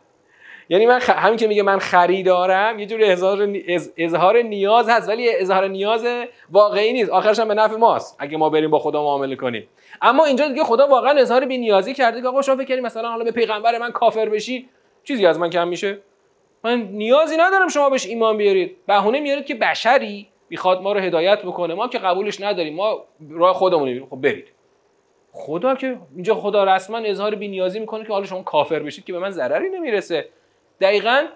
یعنی 0.68 0.86
من 0.86 0.98
خ... 0.98 1.10
همین 1.10 1.36
که 1.36 1.46
میگه 1.46 1.62
من 1.62 1.78
خریدارم 1.78 2.78
یه 2.78 2.86
جور 2.86 3.00
اظهار, 3.02 3.48
اظهار 3.96 4.42
نیاز 4.42 4.88
هست 4.88 5.08
ولی 5.08 5.36
اظهار 5.36 5.68
نیاز 5.68 6.06
واقعی 6.50 6.92
نیست. 6.92 7.10
آخرش 7.10 7.38
هم 7.38 7.48
به 7.48 7.54
نفع 7.54 7.76
ماست 7.76 8.16
اگه 8.18 8.36
ما 8.36 8.50
بریم 8.50 8.70
با 8.70 8.78
خدا 8.78 9.02
معامله 9.02 9.36
کنیم. 9.36 9.68
اما 10.02 10.24
اینجا 10.24 10.48
دیگه 10.48 10.64
خدا 10.64 10.88
واقعا 10.88 11.20
اظهار 11.20 11.44
بی 11.44 11.58
نیازی 11.58 11.94
کرده 11.94 12.22
که 12.22 12.28
آقا 12.28 12.42
شما 12.42 12.56
فکر 12.56 12.80
مثلا 12.80 13.08
حالا 13.08 13.24
به 13.24 13.30
پیغمبر 13.30 13.78
من 13.78 13.90
کافر 13.90 14.28
بشی؟ 14.28 14.68
چیزی 15.04 15.26
از 15.26 15.38
من 15.38 15.50
کم 15.50 15.68
میشه؟ 15.68 15.98
من 16.64 16.80
نیازی 16.80 17.36
ندارم 17.36 17.68
شما 17.68 17.90
بهش 17.90 18.06
ایمان 18.06 18.36
بیارید. 18.36 18.76
بهونه 18.86 19.20
میارید 19.20 19.46
که 19.46 19.54
بشری 19.54 20.28
می‌خواد 20.50 20.82
ما 20.82 20.92
رو 20.92 21.00
هدایت 21.00 21.42
بکنه. 21.42 21.74
ما 21.74 21.88
که 21.88 21.98
قبولش 21.98 22.40
نداریم 22.40 22.74
ما 22.74 23.04
راه 23.30 23.54
خودمون 23.54 24.06
خب 24.10 24.16
برید. 24.16 24.46
خدا 25.32 25.74
که 25.74 25.98
اینجا 26.14 26.34
خدا 26.34 26.64
رسما 26.64 26.98
اظهار 26.98 27.34
بی 27.34 27.48
نیازی 27.48 27.80
می‌کنه 27.80 28.04
که 28.04 28.12
حالا 28.12 28.26
شما 28.26 28.42
کافر 28.42 28.78
بشید 28.78 29.04
که 29.04 29.12
به 29.12 29.18
من 29.18 29.30
ضرری 29.30 29.70
نمی‌رسه. 29.70 30.28
دقیقا 30.80 31.26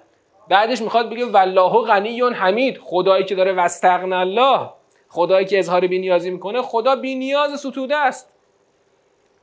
بعدش 0.48 0.82
می‌خواد 0.82 1.10
بگه 1.10 1.26
والله 1.26 1.86
غنی 1.86 2.20
حمید 2.20 2.78
خدایی 2.78 3.24
که 3.24 3.34
داره 3.34 3.52
وستغن 3.52 4.12
الله 4.12 4.70
خدایی 5.08 5.46
که 5.46 5.58
اظهار 5.58 5.86
بینیازی 5.86 6.30
می‌کنه 6.30 6.62
خدا 6.62 6.96
بینیاز 6.96 7.60
ستوده 7.60 7.96
است. 7.96 8.32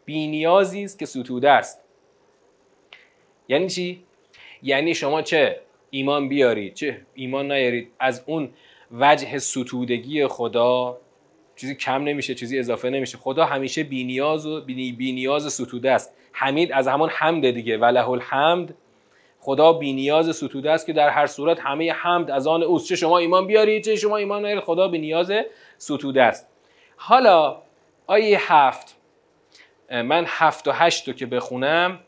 بینیازی 0.06 0.84
است 0.84 1.00
که 1.00 1.06
ستوده 1.06 1.52
است. 1.52 1.82
یعنی 3.48 3.70
چی؟ 3.70 4.04
یعنی 4.64 4.96
شما 4.96 5.22
چه 5.22 5.62
ایمان 5.90 6.30
بیارید 6.30 6.74
چه 6.74 7.02
ایمان 7.14 7.52
نیارید 7.52 7.92
از 8.00 8.24
اون 8.26 8.50
وجه 8.92 9.38
ستودگی 9.38 10.28
خدا؟ 10.28 10.98
چیزی 11.56 11.76
کم 11.76 12.04
نمیشه 12.04 12.36
چیزی 12.36 12.60
اضافه 12.60 12.90
نمیشه. 12.90 13.18
خدا 13.18 13.46
همیشه 13.46 13.84
بینیاز 13.84 14.46
و 14.46 14.62
بینیاز 14.66 15.54
ستوده 15.54 15.92
است. 15.92 16.16
حمید 16.32 16.72
از 16.72 16.88
همون 16.88 17.10
حمد 17.10 17.52
دیگه. 17.52 17.78
وله 17.78 18.10
الحمد 18.10 18.74
خدا 19.46 19.74
بینیاز 19.74 20.36
ستوده 20.36 20.72
است 20.72 20.86
که 20.86 20.94
در 20.94 21.10
هر 21.10 21.28
صورت 21.28 21.60
همه 21.60 21.92
حمد 21.92 22.32
از 22.32 22.48
آن 22.48 22.64
اوست. 22.64 22.88
چه 22.88 22.96
شما 22.96 23.18
ایمان 23.18 23.48
بیارید 23.48 23.84
چه 23.84 23.96
شما 23.96 24.18
ایمان 24.18 24.46
نیارید 24.46 24.64
خدا 24.64 24.88
بینیاز 24.88 25.32
ستوده 25.78 26.24
است. 26.24 26.48
حالا 26.98 27.62
آیه 28.08 28.54
هفت. 28.54 28.96
من 29.92 30.26
هفت 30.28 30.68
و 30.68 30.72
هشت 30.72 31.08
رو 31.08 31.14
که 31.14 31.26
بخونم. 31.26 32.00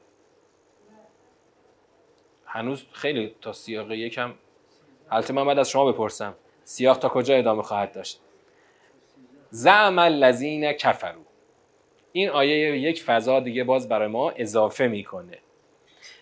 هنوز 2.45 2.85
خیلی 2.91 3.35
تا 3.41 3.53
سیاق 3.53 3.91
یکم. 3.91 4.33
البته 5.11 5.33
من 5.33 5.45
بعد 5.45 5.59
از 5.59 5.69
شما 5.69 5.91
بپرسم. 5.91 6.33
سیاق 6.63 6.97
تا 6.97 7.09
کجا 7.09 7.35
ادامه 7.35 7.63
خواهد 7.63 7.91
داشت؟ 7.91 8.19
زعم 9.49 9.99
الذین 9.99 10.73
کفرو 10.73 11.19
این 12.11 12.29
آیه 12.29 12.79
یک 12.79 13.03
فضا 13.03 13.39
دیگه 13.39 13.63
باز 13.63 13.89
برای 13.89 14.07
ما 14.07 14.31
اضافه 14.31 14.87
می‌کنه. 14.87 15.37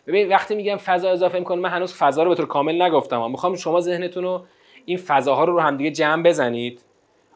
ببین 0.08 0.30
وقتی 0.30 0.56
میگم 0.56 0.76
فضا 0.76 1.10
اضافه 1.10 1.39
می‌کنه 1.39 1.62
من 1.62 1.70
هنوز 1.70 1.93
فضا 1.93 2.24
رو 2.24 2.30
به 2.30 2.36
طور 2.36 2.47
کامل 2.47 2.82
نگفتم. 2.82 3.32
می‌خوام 3.32 3.56
شما 3.56 3.80
ذهنتون 3.80 4.24
رو 4.24 4.45
این 4.86 4.97
فضاها 4.97 5.43
رو 5.43 5.53
رو 5.53 5.60
همدیگه 5.60 5.91
جمع 5.91 6.24
بزنید. 6.24 6.82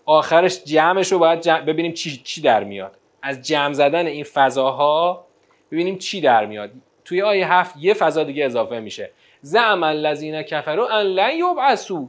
آخرش 0.06 0.64
جمعش 0.64 1.12
رو 1.12 1.20
باید 1.20 1.66
ببینیم 1.66 1.92
چی, 1.92 2.18
چی 2.18 2.42
در 2.42 2.64
میاد. 2.64 2.98
از 3.22 3.42
جمع 3.42 3.74
زدن 3.74 4.06
این 4.06 4.24
فضاها 4.24 5.26
ببینیم 5.72 5.98
چی 5.98 6.22
در 6.22 6.46
میاد. 6.46 6.72
توی 7.06 7.22
آیه 7.22 7.54
هفت 7.54 7.76
یه 7.80 7.94
فضا 7.94 8.24
دیگه 8.24 8.46
اضافه 8.46 8.80
میشه. 8.80 9.12
زعم 9.42 9.84
الذین 9.84 10.42
کفروا 10.42 10.88
ان 10.88 11.06
لن 11.06 11.32
یبعثوا 11.36 12.06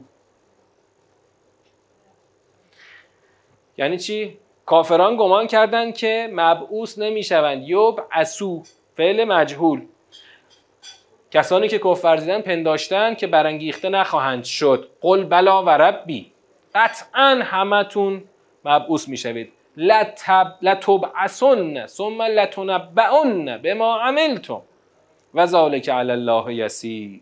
یعنی 3.77 3.97
چی؟ 3.97 4.37
کافران 4.65 5.17
گمان 5.17 5.47
کردند 5.47 5.95
که 5.95 6.29
مبعوث 6.33 6.99
نمی‌شوند. 6.99 7.63
یبعثوا 7.69 8.61
فعل 8.97 9.23
مجهول. 9.23 9.85
کسانی 11.31 11.67
که 11.67 11.79
کفر 11.79 12.07
ورزیدن 12.07 12.41
پنداشتن 12.41 13.15
که 13.15 13.27
برانگیخته 13.27 13.89
نخواهند 13.89 14.43
شد. 14.43 14.89
قل 15.01 15.23
بلا 15.23 15.63
و 15.63 15.69
ربی. 15.69 16.31
قطعا 16.75 17.41
همتون 17.43 18.23
مبعوث 18.65 19.07
می‌شوید. 19.09 19.51
لتبعثن 20.61 21.87
ثم 21.87 22.21
لتنبعن 22.21 23.57
به 23.57 23.73
ما 23.73 23.99
عملتم. 23.99 24.61
و 25.33 25.45
ذالک 25.45 25.89
علی 25.89 26.11
الله 26.11 26.55
یسیر. 26.55 27.21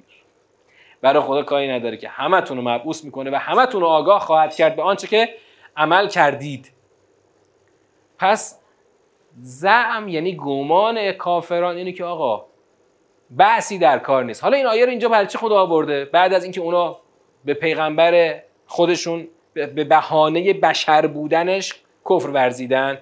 برای 1.02 1.24
خدا 1.24 1.44
کاری 1.44 1.68
نداره 1.68 1.98
که 1.98 2.10
همتون 2.10 2.58
رو 2.58 2.64
مبعوث 2.64 3.04
می‌کنه 3.04 3.32
و 3.32 3.36
همتون 3.36 3.82
رو 3.82 3.88
آگاه 3.88 4.20
خواهد 4.20 4.56
کرد 4.56 4.76
به 4.76 4.82
آنچه 4.82 5.08
که 5.08 5.30
عمل 5.78 6.08
کردید. 6.08 6.72
پس 8.18 8.60
زعم 9.42 10.08
یعنی 10.08 10.36
گمان 10.36 11.12
کافران 11.12 11.76
اینه 11.76 11.92
که 11.92 12.04
آقا 12.04 12.49
بحثی 13.38 13.78
در 13.78 14.00
کار 14.00 14.24
نیست. 14.24 14.44
حالا 14.44 14.58
این 14.58 14.66
آیه 14.66 14.86
رو 14.86 14.90
اینجا 14.90 15.10
برای 15.10 15.28
چه 15.28 15.38
خدا 15.38 15.62
آورده؟ 15.62 16.06
بعد 16.06 16.34
از 16.34 16.44
اینکه 16.44 16.62
اونا 16.62 17.00
به 17.46 17.54
پیغمبر 17.54 18.42
خودشون 18.66 19.28
به 19.54 19.84
بهانه 19.84 20.54
بشر 20.54 21.08
بودنش 21.08 21.76
کفر 22.10 22.30
ورزیدن. 22.30 22.98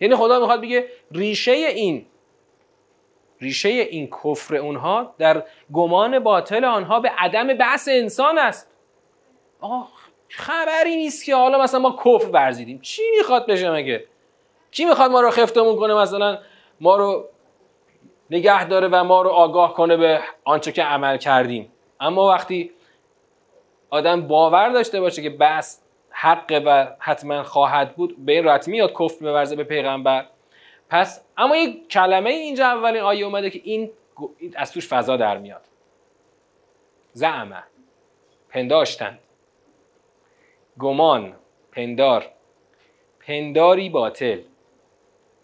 یعنی 0.00 0.16
خدا 0.16 0.40
می‌خواد 0.40 0.60
بگه 0.60 0.88
ریشه 1.12 1.52
این 1.52 2.06
ریشه 3.40 3.68
این 3.68 4.10
کفر 4.24 4.56
اونها 4.56 5.14
در 5.18 5.44
گمان 5.72 6.18
باطل 6.18 6.64
آنها 6.64 7.00
به 7.00 7.08
عدم 7.18 7.54
بحث 7.54 7.88
انسان 7.92 8.38
است. 8.38 8.70
آقا 9.60 9.86
خبری 10.28 10.96
نیست 10.96 11.24
که 11.24 11.34
حالا 11.34 11.62
مثلا 11.62 11.80
ما 11.80 11.98
کفر 12.04 12.28
ورزیدیم. 12.28 12.80
چی 12.80 13.02
می‌خواد 13.18 13.46
بشه 13.46 13.70
مگه؟ 13.70 14.04
کی 14.70 14.84
می‌خواد 14.84 15.10
ما 15.10 15.20
رو 15.20 15.30
خفتمون 15.30 15.76
کنه 15.76 15.94
مثلا؟ 15.94 16.38
ما 16.80 16.96
رو 16.96 17.28
نگه 18.30 18.64
داره 18.64 18.88
و 18.88 19.04
ما 19.04 19.22
رو 19.22 19.30
آگاه 19.30 19.74
کنه 19.74 19.96
به 19.96 20.20
آنچه 20.44 20.72
که 20.72 20.82
عمل 20.82 21.16
کردیم. 21.16 21.72
اما 22.00 22.28
وقتی 22.28 22.70
آدم 23.90 24.28
باور 24.28 24.68
داشته 24.68 25.00
باشه 25.00 25.22
که 25.22 25.30
بس 25.30 25.82
حق 26.10 26.62
و 26.66 26.86
حتما 26.98 27.42
خواهد 27.42 27.96
بود 27.96 28.24
به 28.24 28.32
این 28.32 28.44
راحتی 28.44 28.70
میاد 28.70 28.92
کفر 28.92 29.18
بورزه 29.20 29.56
به 29.56 29.64
پیغمبر. 29.64 30.26
پس 30.90 31.24
اما 31.36 31.56
یک 31.56 31.88
کلمه 31.88 32.30
اینجا 32.30 32.66
اولین 32.66 33.02
آیه 33.02 33.24
اومده 33.24 33.50
که 33.50 33.60
این 33.64 33.90
از 34.56 34.72
توش 34.72 34.88
فضا 34.88 35.16
در 35.16 35.38
میاد. 35.38 35.64
زعمه 37.12 37.62
پنداشتند. 38.48 39.18
گمان 40.78 41.34
پندار. 41.72 42.26
پنداری 43.26 43.88
باطل. 43.88 44.40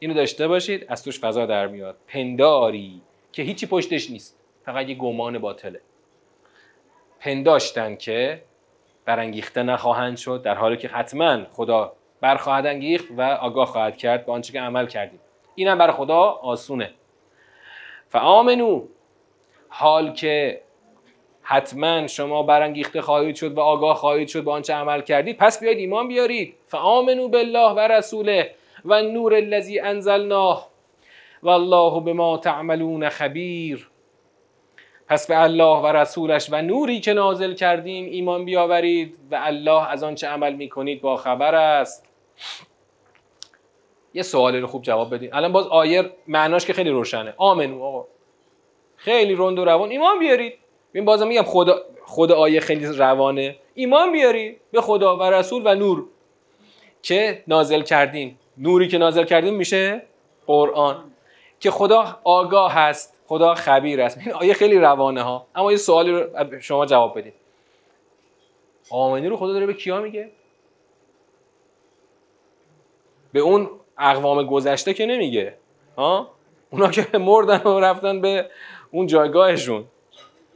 اینو 0.02 0.14
داشته 0.14 0.48
باشید 0.48 0.86
از 0.88 1.04
توش 1.04 1.20
فضا 1.20 1.46
در 1.46 1.66
میاد. 1.66 1.96
پنداری 2.08 3.00
که 3.32 3.42
هیچی 3.42 3.66
پشتش 3.66 4.10
نیست 4.10 4.38
فقط 4.64 4.88
یه 4.88 4.94
گمان 4.94 5.38
باطله. 5.38 5.80
پنداشتن 7.20 7.96
که 7.96 8.42
برانگیخته 9.04 9.62
نخواهند 9.62 10.16
شد 10.16 10.42
در 10.42 10.54
حالی 10.54 10.76
که 10.76 10.88
حتما 10.88 11.44
خدا 11.52 11.92
برخواهد 12.20 12.66
انگیخت 12.66 13.04
و 13.16 13.22
آگاه 13.22 13.66
خواهد 13.66 13.96
کرد 13.96 14.26
به 14.26 14.32
آنچه 14.32 14.52
که 14.52 14.60
عمل 14.60 14.86
کردیم. 14.86 15.20
اینم 15.54 15.78
برای 15.78 15.92
خدا 15.92 16.20
آسونه. 16.20 16.90
فآمنو 18.08 18.82
حال 19.68 20.12
که 20.12 20.60
حتما 21.42 22.06
شما 22.06 22.42
برانگیخته 22.42 23.02
خواهید 23.02 23.36
شد 23.36 23.52
و 23.52 23.60
آگاه 23.60 23.96
خواهید 23.96 24.28
شد 24.28 24.44
به 24.44 24.50
آنچه 24.50 24.74
عمل 24.74 25.00
کردید 25.00 25.36
پس 25.36 25.60
بیاید 25.60 25.78
ایمان 25.78 26.08
بیارید. 26.08 26.54
فآمنو 26.66 27.28
بالله 27.28 27.70
و 27.70 27.78
رسوله. 27.78 28.54
و 28.84 29.02
نور 29.02 29.34
الذی 29.34 29.80
انزلناه. 29.80 30.70
والله 31.42 32.00
بما 32.00 32.38
تعملون 32.38 33.08
خبیر. 33.08 33.90
پس 35.08 35.26
به 35.26 35.42
الله 35.42 35.80
و 35.80 35.86
رسولش 35.86 36.48
و 36.50 36.62
نوری 36.62 37.00
که 37.00 37.12
نازل 37.12 37.54
کردیم 37.54 38.04
ایمان 38.04 38.44
بیاورید 38.44 39.18
و 39.30 39.38
الله 39.42 39.88
از 39.88 40.02
آنچه 40.02 40.26
عمل 40.26 40.54
می‌کنید 40.54 41.00
با 41.00 41.16
خبر 41.16 41.54
است. 41.54 42.06
یه 44.14 44.22
سوالی 44.22 44.60
رو 44.60 44.66
خوب 44.66 44.82
جواب 44.82 45.14
بدید 45.14 45.34
الان 45.34 45.52
باز 45.52 45.66
آیه 45.66 46.10
معناش 46.28 46.66
که 46.66 46.72
خیلی 46.72 46.90
روشنه. 46.90 47.34
آمنو 47.36 47.82
آقا. 47.82 48.06
خیلی 48.96 49.34
رند 49.38 49.58
و 49.58 49.64
روان. 49.64 49.90
ایمان 49.90 50.18
بیارید. 50.18 50.54
ببین 50.90 51.04
بازم 51.04 51.26
میگم 51.28 51.42
خدا 51.42 51.82
خود 52.04 52.32
آیه 52.32 52.60
خیلی 52.60 52.86
روانه. 52.86 53.56
ایمان 53.74 54.12
بیارید 54.12 54.60
به 54.72 54.80
خدا 54.80 55.16
و 55.16 55.22
رسول 55.22 55.62
و 55.64 55.74
نور 55.74 56.04
که 57.02 57.44
نازل 57.48 57.82
کردیم. 57.82 58.38
نوری 58.60 58.88
که 58.88 58.98
نازل 58.98 59.24
کردیم 59.24 59.54
میشه 59.54 60.02
قرآن. 60.46 61.04
که 61.60 61.70
خدا 61.70 62.18
آگاه 62.24 62.72
هست 62.72 63.14
خدا 63.26 63.54
خبیر 63.54 64.00
است. 64.00 64.18
این 64.18 64.32
آیه 64.32 64.54
خیلی 64.54 64.78
روانه 64.78 65.22
ها. 65.22 65.46
اما 65.54 65.72
یه 65.72 65.78
سوالی 65.78 66.12
رو 66.12 66.60
شما 66.60 66.86
جواب 66.86 67.18
بدید 67.18 67.34
آمنی 68.90 69.28
رو 69.28 69.36
خدا 69.36 69.52
داره 69.52 69.66
به 69.66 69.74
کیا 69.74 70.00
میگه؟ 70.00 70.30
به 73.32 73.40
اون 73.40 73.70
اقوام 73.98 74.46
گذشته 74.46 74.94
که 74.94 75.06
نمیگه. 75.06 75.54
ها؟ 75.96 76.30
اونا 76.70 76.90
که 76.90 77.18
مردن 77.18 77.62
و 77.62 77.80
رفتن 77.80 78.20
به 78.20 78.50
اون 78.90 79.06
جایگاهشون. 79.06 79.84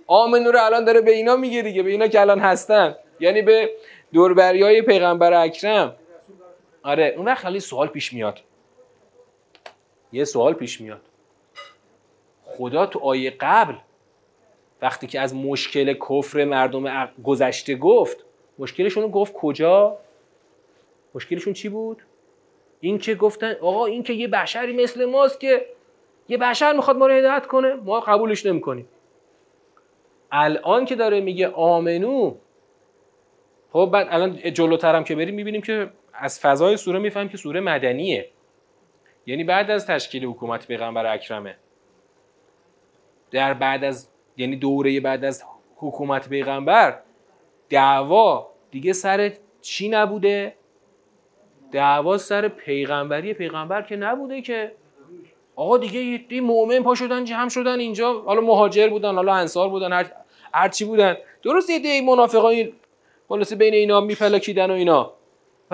آمنو 0.06 0.52
رو 0.52 0.58
الان 0.62 0.84
داره 0.84 1.00
به 1.00 1.10
اینا 1.10 1.36
میگه 1.36 1.62
دیگه 1.62 1.82
به 1.82 1.90
اینا 1.90 2.06
که 2.06 2.20
الان 2.20 2.40
هستن. 2.40 2.96
یعنی 3.20 3.42
به 3.42 3.70
دوربری 4.12 4.62
های 4.62 4.82
پیغمبر 4.82 5.32
اکرم. 5.32 5.96
آره 6.84 7.14
اون 7.16 7.26
وقت 7.26 7.44
خیلی 7.44 7.60
سوال 7.60 7.88
پیش 7.88 8.12
میاد. 8.12 8.40
یه 10.12 10.24
سوال 10.24 10.52
پیش 10.52 10.80
میاد. 10.80 11.00
خدا 12.44 12.86
تو 12.86 12.98
آیه 12.98 13.30
قبل 13.40 13.74
وقتی 14.82 15.06
که 15.06 15.20
از 15.20 15.34
مشکل 15.34 15.94
کفر 15.94 16.44
مردم 16.44 17.08
گذشته 17.24 17.74
گفت 17.74 18.24
مشکلشون 18.58 19.02
رو 19.02 19.08
گفت 19.08 19.32
کجا؟ 19.32 19.98
مشکلشون 21.14 21.52
چی 21.52 21.68
بود؟ 21.68 22.02
این 22.80 22.98
که 22.98 23.14
گفتن 23.14 23.52
آقا 23.52 23.86
این 23.86 24.02
که 24.02 24.12
یه 24.12 24.28
بشری 24.28 24.72
مثل 24.72 25.04
ماست 25.04 25.40
که 25.40 25.66
یه 26.28 26.38
بشر 26.38 26.72
می‌خواد 26.72 26.96
ما 26.96 27.06
رو 27.06 27.14
هدایت 27.14 27.46
کنه 27.46 27.74
ما 27.74 28.00
قبولش 28.00 28.46
نمی‌کنیم. 28.46 28.88
الان 30.32 30.84
که 30.84 30.94
داره 30.94 31.20
میگه 31.20 31.48
آمنو 31.48 32.34
خب 33.72 33.90
بعد 33.92 34.06
الان 34.10 34.52
جلوترم 34.52 35.04
که 35.04 35.14
بریم 35.14 35.34
می‌بینیم 35.34 35.62
که 35.62 35.90
از 36.18 36.40
فضای 36.40 36.76
سوره 36.76 36.98
می‌فهمیم 36.98 37.28
که 37.28 37.36
سوره 37.36 37.60
مدنیه. 37.60 38.30
یعنی 39.26 39.44
بعد 39.44 39.70
از 39.70 39.86
تشکیل 39.86 40.24
حکومت 40.24 40.66
پیغمبر 40.66 41.06
اکرمه. 41.14 41.56
در 43.30 43.54
بعد 43.54 43.84
از 43.84 44.08
یعنی 44.36 44.56
دوره 44.56 45.00
بعد 45.00 45.24
از 45.24 45.44
حکومت 45.76 46.28
پیغمبر 46.28 47.00
دعوا 47.68 48.50
دیگه 48.70 48.92
سر 48.92 49.32
چی 49.60 49.88
نبوده؟ 49.88 50.54
دعوا 51.72 52.18
سر 52.18 52.48
پیغمبری 52.48 53.34
پیغمبر 53.34 53.82
که 53.82 53.96
نبوده 53.96 54.42
که 54.42 54.72
آقا 55.56 55.78
دیگه 55.78 56.00
یه 56.00 56.40
مؤمن 56.40 56.82
پا 56.82 56.94
شدن 56.94 57.24
جمع 57.24 57.48
شدن 57.48 57.78
اینجا. 57.78 58.20
حالا 58.20 58.40
مهاجر 58.40 58.88
بودن 58.88 59.14
حالا 59.14 59.34
انصار 59.34 59.68
بودن 59.68 59.92
هر, 59.92 60.12
هر 60.54 60.68
چی 60.68 60.84
بودن. 60.84 61.16
درست 61.42 61.70
یه 61.70 61.78
دی 61.78 62.00
منافقای 62.00 62.72
خلاص 63.28 63.52
بین 63.52 63.74
اینا 63.74 64.00
میپلکیدن 64.00 64.70
و 64.70 64.74
اینا. 64.74 65.12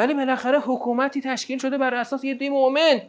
ولی 0.01 0.15
بالاخره 0.15 0.59
حکومتی 0.59 1.21
تشکیل 1.21 1.59
شده 1.59 1.79
بر 1.79 1.95
اساس 1.95 2.25
یه 2.25 2.35
دی 2.35 2.49
مؤمن. 2.49 3.03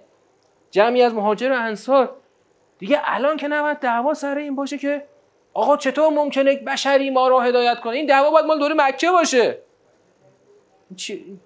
جمعی 0.71 1.01
از 1.01 1.13
مهاجر 1.13 1.51
و 1.51 1.55
انصار. 1.55 2.15
دیگه 2.79 3.01
الان 3.03 3.37
که 3.37 3.47
نباید 3.47 3.79
دعوا 3.79 4.13
سر 4.13 4.37
این 4.37 4.55
باشه 4.55 4.77
که 4.77 5.03
آقا 5.53 5.77
چطور 5.77 6.09
ممکنه 6.09 6.55
بشری 6.55 7.09
ما 7.09 7.27
رو 7.27 7.39
هدایت 7.39 7.79
کنه؟ 7.79 7.93
این 7.93 8.05
دعوا 8.05 8.31
باید 8.31 8.45
مال 8.45 8.59
دور 8.59 8.73
مکه 8.77 9.11
باشه؟ 9.11 9.57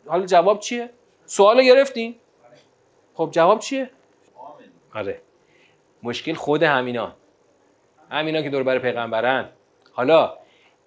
حالا 0.08 0.26
جواب 0.26 0.60
چیه؟ 0.60 0.90
سوال 1.26 1.64
گرفتین. 1.64 2.16
خب 3.14 3.30
جواب 3.32 3.60
چیه؟ 3.60 3.90
آره. 4.96 5.22
مشکل 6.04 6.34
خود 6.34 6.64
همینا. 6.64 7.14
همینا 8.12 8.42
که 8.42 8.50
دور 8.50 8.64
بر 8.64 8.80
پیغمبرن. 8.80 9.50
حالا 9.94 10.34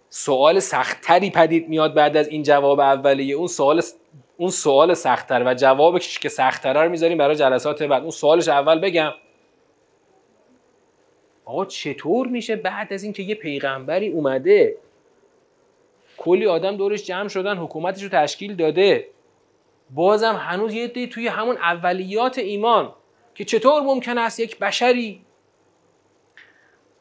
سوال 0.08 0.58
سختتری 0.58 1.30
پدید 1.30 1.68
میاد 1.68 1.94
بعد 1.94 2.16
از 2.16 2.28
این 2.28 2.42
جواب 2.42 2.80
اولیه. 2.80 3.34
اون 3.34 3.46
سوال 3.46 3.82
اون 4.40 4.50
سوال 4.50 4.94
سختتر 4.94 5.42
و 5.46 5.54
جوابش 5.54 6.18
که 6.18 6.28
سختتر 6.28 6.84
رو 6.84 6.90
می‌ذاریم 6.90 7.18
برای 7.18 7.36
جلسات 7.36 7.82
بعد. 7.82 8.02
اون 8.02 8.10
سوالش 8.10 8.48
اول 8.48 8.80
بگم. 8.80 9.12
آقا 11.44 11.64
چطور 11.64 12.26
میشه 12.26 12.56
بعد 12.56 12.92
از 12.92 13.02
اینکه 13.02 13.22
یه 13.22 13.34
پیغمبری 13.34 14.08
اومده 14.08 14.76
کلی 16.16 16.46
آدم 16.46 16.76
دورش 16.76 17.04
جمع 17.04 17.28
شدن 17.28 17.56
حکومتش 17.56 18.02
رو 18.02 18.08
تشکیل 18.08 18.56
داده 18.56 19.08
بازم 19.90 20.34
هنوز 20.34 20.74
یه 20.74 20.86
دی 20.86 21.06
توی 21.06 21.28
همون 21.28 21.56
اولیات 21.56 22.38
ایمان 22.38 22.92
که 23.34 23.44
چطور 23.44 23.82
ممکن 23.82 24.18
است 24.18 24.40
یک 24.40 24.58
بشری 24.58 25.20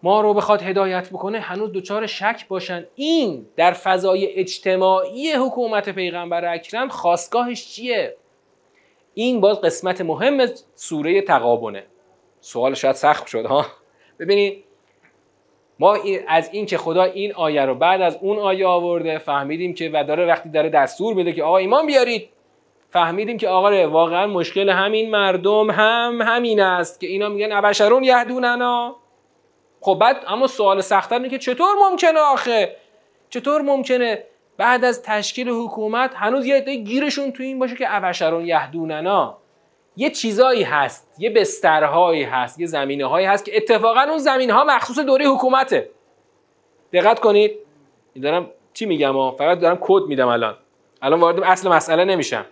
ما 0.04 0.22
رو 0.22 0.34
بخواد 0.34 0.62
هدایت 0.62 1.10
بکنه 1.10 1.40
هنوز 1.40 1.72
دچار 1.72 2.06
شک 2.06 2.46
باشن. 2.48 2.86
این 2.96 3.46
در 3.56 3.72
فضای 3.72 4.26
اجتماعی 4.26 5.32
حکومت 5.32 5.90
پیغمبر 5.90 6.54
اکرم 6.54 6.88
خواستگاهش 6.88 7.68
چیه؟ 7.68 8.16
این 9.14 9.42
باز 9.42 9.62
قسمت 9.62 10.02
مهم 10.02 10.46
سوره 10.76 11.22
تقابونه 11.22 11.84
سوال 12.42 12.74
شاید 12.74 12.96
سخت 12.96 13.28
شد 13.28 13.46
ها؟ 13.46 13.66
ببینید 14.20 14.64
ما 15.80 15.98
از 16.28 16.50
این 16.52 16.66
که 16.66 16.78
خدا 16.78 17.04
این 17.04 17.34
آیه 17.34 17.66
رو 17.66 17.76
بعد 17.76 18.02
از 18.02 18.18
اون 18.22 18.40
آیه 18.40 18.68
آورده 18.68 19.18
فهمیدیم 19.18 19.74
که 19.74 19.90
و 19.94 20.04
داره 20.08 20.26
وقتی 20.26 20.50
داره 20.50 20.70
دستور 20.70 21.14
میده 21.14 21.34
که 21.34 21.44
آقا 21.44 21.58
ایمان 21.58 21.86
بیارید. 21.86 22.30
فهمیدیم 22.90 23.38
که 23.38 23.48
آقا 23.48 23.90
واقعا 23.90 24.28
مشکل 24.28 24.70
همین 24.70 25.12
مردم 25.12 25.72
هم 25.72 26.22
همین 26.22 26.60
است 26.60 27.00
که 27.00 27.08
اینا 27.08 27.30
میگن 27.30 27.52
ابشرون 27.52 28.04
یهدوننا. 28.04 28.96
خب 29.88 29.98
بعد 30.00 30.24
اما 30.28 30.48
سوال 30.48 30.82
سختتر 30.82 31.16
اینه 31.16 31.30
که 31.30 31.38
چطور 31.38 31.76
ممکنه 31.90 32.20
آخه؟ 32.20 32.76
چطور 33.30 33.62
ممکنه 33.62 34.24
بعد 34.58 34.86
از 34.86 35.04
تشکیل 35.04 35.50
حکومت 35.50 36.12
هنوز 36.16 36.46
یه 36.46 36.56
عده 36.56 36.76
گیرشون 36.76 37.32
تو 37.32 37.44
این 37.44 37.60
باشه 37.60 37.76
که 37.76 37.86
ابشرون 37.88 38.46
یهدوننا؟ 38.46 39.38
یه 39.98 40.10
چیزایی 40.10 40.64
هست 40.64 41.16
یه 41.20 41.30
بسترهایی 41.30 42.24
هست 42.24 42.60
یه 42.60 42.66
زمینه 42.66 43.06
هایی 43.06 43.26
هست 43.26 43.46
که 43.46 43.58
اتفاقا 43.58 44.02
اون 44.02 44.18
زمینه 44.18 44.54
ها 44.54 44.64
مخصوص 44.64 45.00
دوره 45.00 45.26
حکومته. 45.26 45.90
دقت 46.94 47.20
کنید. 47.20 47.52
دارم 48.22 48.50
چی 48.74 48.86
میگم 48.86 49.14
ها 49.14 49.32
فقط 49.32 49.60
دارم 49.60 49.78
کد 49.82 50.04
میدم 50.08 50.28
الان. 50.28 50.56
الان 51.02 51.20
وارد 51.20 51.44
اصل 51.44 51.70
مسئله 51.70 52.06
نمیشم. 52.06 52.46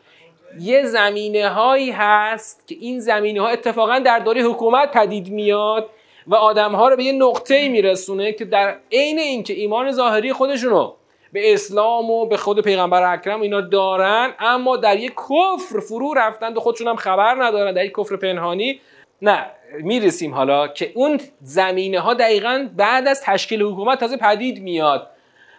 یه 0.59 0.83
زمینه 0.83 1.49
هایی 1.49 1.91
هست 1.91 2.67
که 2.67 2.75
این 2.79 2.99
زمینه 2.99 3.41
ها 3.41 3.47
اتفاقا 3.47 3.99
در 3.99 4.19
دوره 4.19 4.41
حکومت 4.41 4.91
پدید 4.91 5.29
میاد 5.29 5.89
و 6.28 6.36
آدم 6.36 6.71
ها 6.71 6.89
رو 6.89 6.95
به 6.95 7.03
یه 7.03 7.11
نقطه 7.11 7.69
میرسونه 7.69 8.32
که 8.32 8.45
در 8.45 8.76
عین 8.91 9.19
اینکه 9.19 9.53
ایمان 9.53 9.91
ظاهری 9.91 10.34
خودشونو 10.34 10.93
به 11.32 11.53
اسلام 11.53 12.11
و 12.11 12.26
به 12.26 12.38
خود 12.38 12.61
پیغمبر 12.61 13.13
اکرم 13.13 13.41
اینا 13.41 13.61
دارن 13.61 14.34
اما 14.39 14.78
در 14.78 14.99
یک 14.99 15.13
کفر 15.13 15.80
فرو 15.80 16.13
رفتند 16.13 16.57
و 16.57 16.59
خودشون 16.59 16.88
هم 16.88 16.95
خبر 16.95 17.43
ندارن 17.43 17.73
در 17.73 17.86
یک 17.86 17.93
کفر 17.97 18.15
پنهانی 18.15 18.80
نه 19.21 19.45
می‌رسیم 19.84 20.34
حالا 20.34 20.67
که 20.67 20.91
اون 20.95 21.19
زمینه 21.41 21.99
ها 21.99 22.13
دقیقا 22.13 22.69
بعد 22.76 23.07
از 23.07 23.21
تشکیل 23.21 23.61
حکومت 23.61 23.99
تازه 23.99 24.17
پدید 24.17 24.63
میاد. 24.63 25.07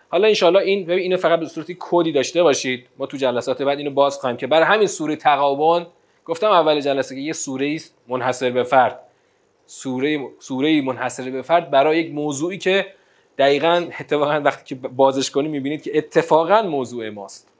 حالا 0.08 0.28
انشالله 0.28 0.58
این 0.58 0.84
ببین 0.84 0.98
اینو 0.98 1.16
فقط 1.16 1.40
به 1.40 1.46
صورتی 1.46 1.76
کدی 1.80 2.12
داشته 2.12 2.42
باشید. 2.42 2.86
ما 2.98 3.06
تو 3.06 3.16
جلسات 3.16 3.62
بعد 3.62 3.78
اینو 3.78 3.90
باز 3.90 4.18
خواهیم 4.18 4.36
که 4.36 4.46
برای 4.46 4.64
همین 4.64 4.86
سوره 4.86 5.16
تقابن 5.16 5.86
گفتم 6.24 6.50
اول 6.50 6.80
جلسه 6.80 7.14
که 7.14 7.20
یه 7.20 7.32
سوره 7.32 7.72
است 7.74 7.94
منحصر 8.08 8.50
به 8.50 8.62
فرد. 8.62 9.05
سوره 9.66 10.28
سوره 10.38 10.82
منحصر 10.82 11.30
به 11.30 11.42
فرد 11.42 11.70
برای 11.70 11.98
یک 11.98 12.14
موضوعی 12.14 12.58
که 12.58 12.86
دقیقا 13.38 13.88
اتفاقا 14.00 14.40
وقتی 14.44 14.74
که 14.74 14.88
بازش 14.88 15.30
کنیم 15.30 15.50
می‌بینید 15.50 15.82
که 15.82 15.98
اتفاقا 15.98 16.62
موضوع 16.62 17.08
ماست. 17.08 17.52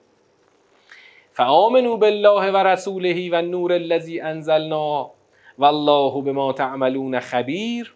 فآمنوا 1.33 1.97
بالله 1.97 2.51
و 2.51 2.57
رسوله 2.57 3.31
و 3.33 3.43
نور 3.43 3.73
الذی 3.73 4.21
انزلنا 4.21 5.11
والله 5.59 6.23
بما 6.23 6.53
تعملون 6.53 7.21
خبیر. 7.21 7.95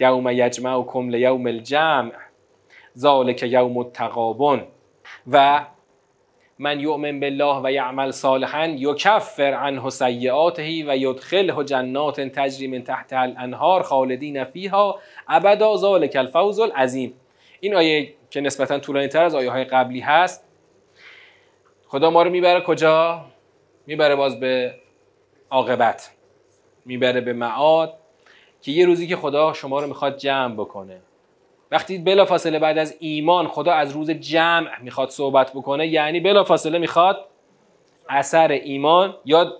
یوم 0.00 0.28
یجمعکم 0.28 1.08
لیوم 1.08 1.46
الجمع. 1.46 2.12
ذالک 2.98 3.42
یوم 3.42 3.78
التقابن 3.78 4.66
و 5.32 5.66
من 6.62 6.80
یؤمن 6.80 7.20
بالله 7.20 7.60
و 7.64 7.72
یعمل 7.72 8.10
صالحا 8.10 8.66
یکفر 8.66 9.54
عنه 9.54 9.90
سیئاته 9.90 10.62
و 10.62 10.96
یدخله 10.96 11.64
جنات 11.64 12.20
تجری 12.20 12.66
من 12.66 12.82
تحت 12.82 13.12
الانهار 13.12 13.82
خالدین 13.82 14.44
فیها 14.44 14.98
ابدا 15.28 15.76
ذالک 15.76 16.16
الفوز 16.16 16.60
العظیم. 16.60 17.14
این 17.60 17.74
آیه 17.74 18.14
که 18.30 18.40
نسبتا 18.40 18.78
طولانی 18.78 19.08
تر 19.08 19.24
از 19.24 19.34
آیه 19.34 19.50
های 19.50 19.64
قبلی 19.64 20.00
هست 20.00 20.44
خدا 21.88 22.10
ما 22.10 22.22
رو 22.22 22.30
می‌بره 22.30 22.60
کجا؟ 22.60 23.24
می‌بره 23.86 24.16
باز 24.16 24.40
به 24.40 24.74
عاقبت. 25.50 26.10
می‌بره 26.84 27.20
به 27.20 27.32
معاد 27.32 27.94
که 28.62 28.72
یه 28.72 28.86
روزی 28.86 29.06
که 29.06 29.16
خدا 29.16 29.52
شما 29.52 29.80
رو 29.80 29.86
می‌خواد 29.86 30.16
جمع 30.16 30.54
بکنه. 30.54 31.00
وقتی 31.70 31.98
بلا 31.98 32.24
فاصله 32.24 32.58
بعد 32.58 32.78
از 32.78 32.96
ایمان 33.00 33.48
خدا 33.48 33.72
از 33.72 33.92
روز 33.92 34.10
جمع 34.10 34.80
می‌خواد 34.82 35.08
صحبت 35.08 35.52
بکنه 35.52 35.86
یعنی 35.86 36.20
بلا 36.20 36.44
فاصله 36.44 36.78
می‌خواد 36.78 37.24
اثر 38.08 38.48
ایمان 38.48 39.16
یا 39.24 39.52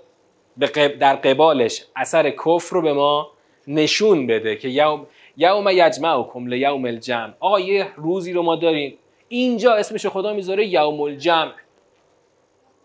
در 1.01 1.15
قبالش 1.15 1.85
اثر 1.97 2.31
کفر 2.31 2.77
رو 2.77 2.83
به 2.83 2.93
ما 2.93 3.31
نشون 3.69 4.27
بده 4.27 4.57
که 4.57 4.69
یوم 4.69 5.07
یوم 5.37 5.69
یجمعکم 5.69 6.47
لیوم 6.47 6.85
الجمع. 6.85 7.33
آقا 7.41 7.61
یه 7.61 7.87
روزی 7.97 8.33
رو 8.33 8.43
ما 8.43 8.57
داریم. 8.57 8.99
اینجا 9.29 9.75
اسمش 9.75 10.07
خدا 10.07 10.33
می‌ذاره 10.33 10.67
یوم 10.67 11.01
الجمع. 11.01 11.53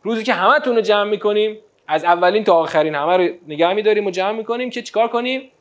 روزی 0.03 0.23
که 0.23 0.33
همه 0.33 0.59
رو 0.65 0.81
جمع 0.81 1.09
می‌کنیم 1.09 1.57
از 1.87 2.03
اولین 2.03 2.43
تا 2.43 2.55
آخرین 2.55 2.95
همه 2.95 3.17
رو 3.17 3.29
نگه 3.47 3.73
میداریم 3.73 4.05
و 4.05 4.11
جمع 4.11 4.31
می‌کنیم 4.31 4.69
که 4.69 4.81
چیکار 4.81 5.07
کنیم؟ 5.07 5.51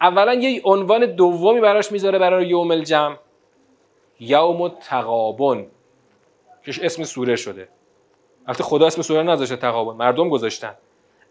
اولا 0.00 0.34
یه 0.34 0.62
عنوان 0.64 1.06
دومی 1.06 1.60
براش 1.60 1.92
می‌ذاره 1.92 2.18
برای 2.18 2.46
یوم 2.46 2.70
الجمع. 2.70 3.16
یوم 4.20 4.62
التقابن 4.62 5.66
که 6.64 6.72
اسم 6.82 7.04
سوره 7.04 7.36
شده. 7.36 7.68
البته 8.46 8.64
خدا 8.64 8.86
اسم 8.86 9.02
سوره 9.02 9.22
نذاشته 9.22 9.56
تقابن 9.56 9.96
مردم 9.96 10.28
گذاشتن. 10.28 10.74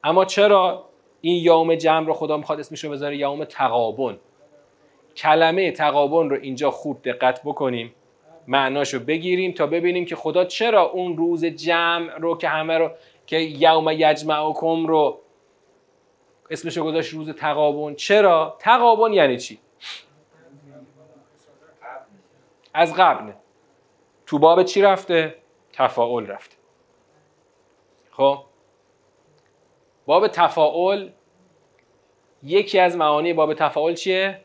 اما 0.04 0.26
چرا 0.26 0.86
این 1.22 1.44
یوم 1.44 1.76
جمع 1.76 2.08
رو 2.08 2.14
خدا 2.14 2.38
می‌خواد 2.38 2.60
اسمش 2.60 2.84
رو 2.84 2.92
بذاره 2.92 3.18
یوم 3.18 3.44
تقابن 3.44 4.18
کلمه 5.16 5.72
تقابن 5.72 6.30
رو 6.30 6.38
اینجا 6.42 6.72
خوب 6.72 7.02
دقت 7.04 7.42
بکنیم. 7.44 7.94
معناشو 8.48 9.00
بگیریم 9.00 9.52
تا 9.52 9.68
ببینیم 9.68 10.06
که 10.06 10.16
خدا 10.16 10.46
چرا 10.46 10.82
اون 10.82 11.18
روز 11.18 11.46
جمع 11.46 12.18
رو 12.18 12.38
که 12.38 12.48
همه 12.48 12.78
رو 12.78 12.92
که 13.28 13.38
یوم 13.38 13.90
یجمعکم 13.90 14.88
رو 14.88 15.20
اسمشو 16.50 16.84
گذاشت 16.84 17.14
روز 17.14 17.30
تقابن. 17.30 17.96
چرا؟ 17.96 18.58
تقابن 18.60 19.14
یعنی 19.14 19.38
چی؟ 19.38 19.60
از 22.74 22.94
قبل. 22.94 23.32
تو 24.26 24.40
باب 24.40 24.64
چی 24.64 24.82
رفته؟ 24.82 25.36
تفاعل 25.74 26.28
رفته. 26.28 26.56
خب؟ 28.12 28.44
باب 30.06 30.28
تفاعل 30.28 31.10
یکی 32.44 32.80
از 32.80 32.98
معانی 32.98 33.34
باب 33.34 33.54
تفاعل 33.54 33.94
چیه؟ 33.94 34.42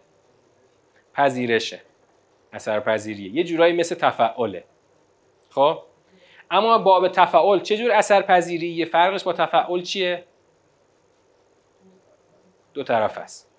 پذیرشه. 1.14 1.82
اثر 2.52 2.80
پذیریه. 2.80 3.30
یه 3.34 3.44
جورایی 3.44 3.76
مثل 3.76 3.94
تفاعله. 3.94 4.64
خب؟ 5.50 5.82
اما 6.50 6.78
باب 6.78 7.08
تفاعل 7.08 7.60
چه 7.60 7.76
جور 7.76 7.92
اثر 7.92 8.22
پذیری 8.22 8.84
فرقش 8.84 9.24
با 9.24 9.32
تفاعل 9.32 9.82
چیه؟ 9.82 10.24
دو 12.80 12.84
طرف 12.84 13.18
است. 13.18 13.50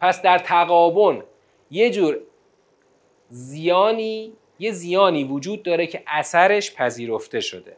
پس 0.00 0.22
در 0.22 0.38
تقابن 0.38 1.22
یه 1.70 1.90
جور 1.90 2.18
زیانی 3.28 4.32
یه 4.58 4.70
زیانی 4.72 5.24
وجود 5.24 5.62
داره 5.62 5.86
که 5.86 6.02
اثرش 6.06 6.74
پذیرفته 6.74 7.40
شده. 7.40 7.76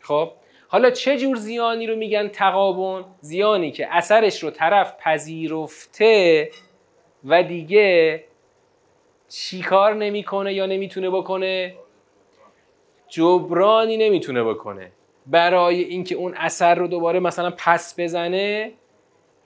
خب؟ 0.00 0.32
حالا 0.68 0.90
چه 0.90 1.18
جور 1.18 1.36
زیانی 1.36 1.86
رو 1.86 1.96
میگن 1.96 2.28
تقابن 2.28 3.04
زیانی 3.20 3.70
که 3.70 3.88
اثرش 3.90 4.42
رو 4.42 4.50
طرف 4.50 4.96
پذیرفته 4.98 6.50
و 7.24 7.42
دیگه 7.42 8.24
چیکار 9.28 9.94
نمی‌کنه 9.94 10.54
یا 10.54 10.66
نمی‌تونه 10.66 11.10
بکنه؟ 11.10 11.74
جبرانی 13.08 13.96
نمی‌تونه 13.96 14.44
بکنه. 14.44 14.92
برای 15.26 15.82
اینکه 15.82 16.14
اون 16.14 16.34
اثر 16.34 16.74
رو 16.74 16.86
دوباره 16.86 17.20
مثلا 17.20 17.52
پس 17.56 18.00
بزنه 18.00 18.72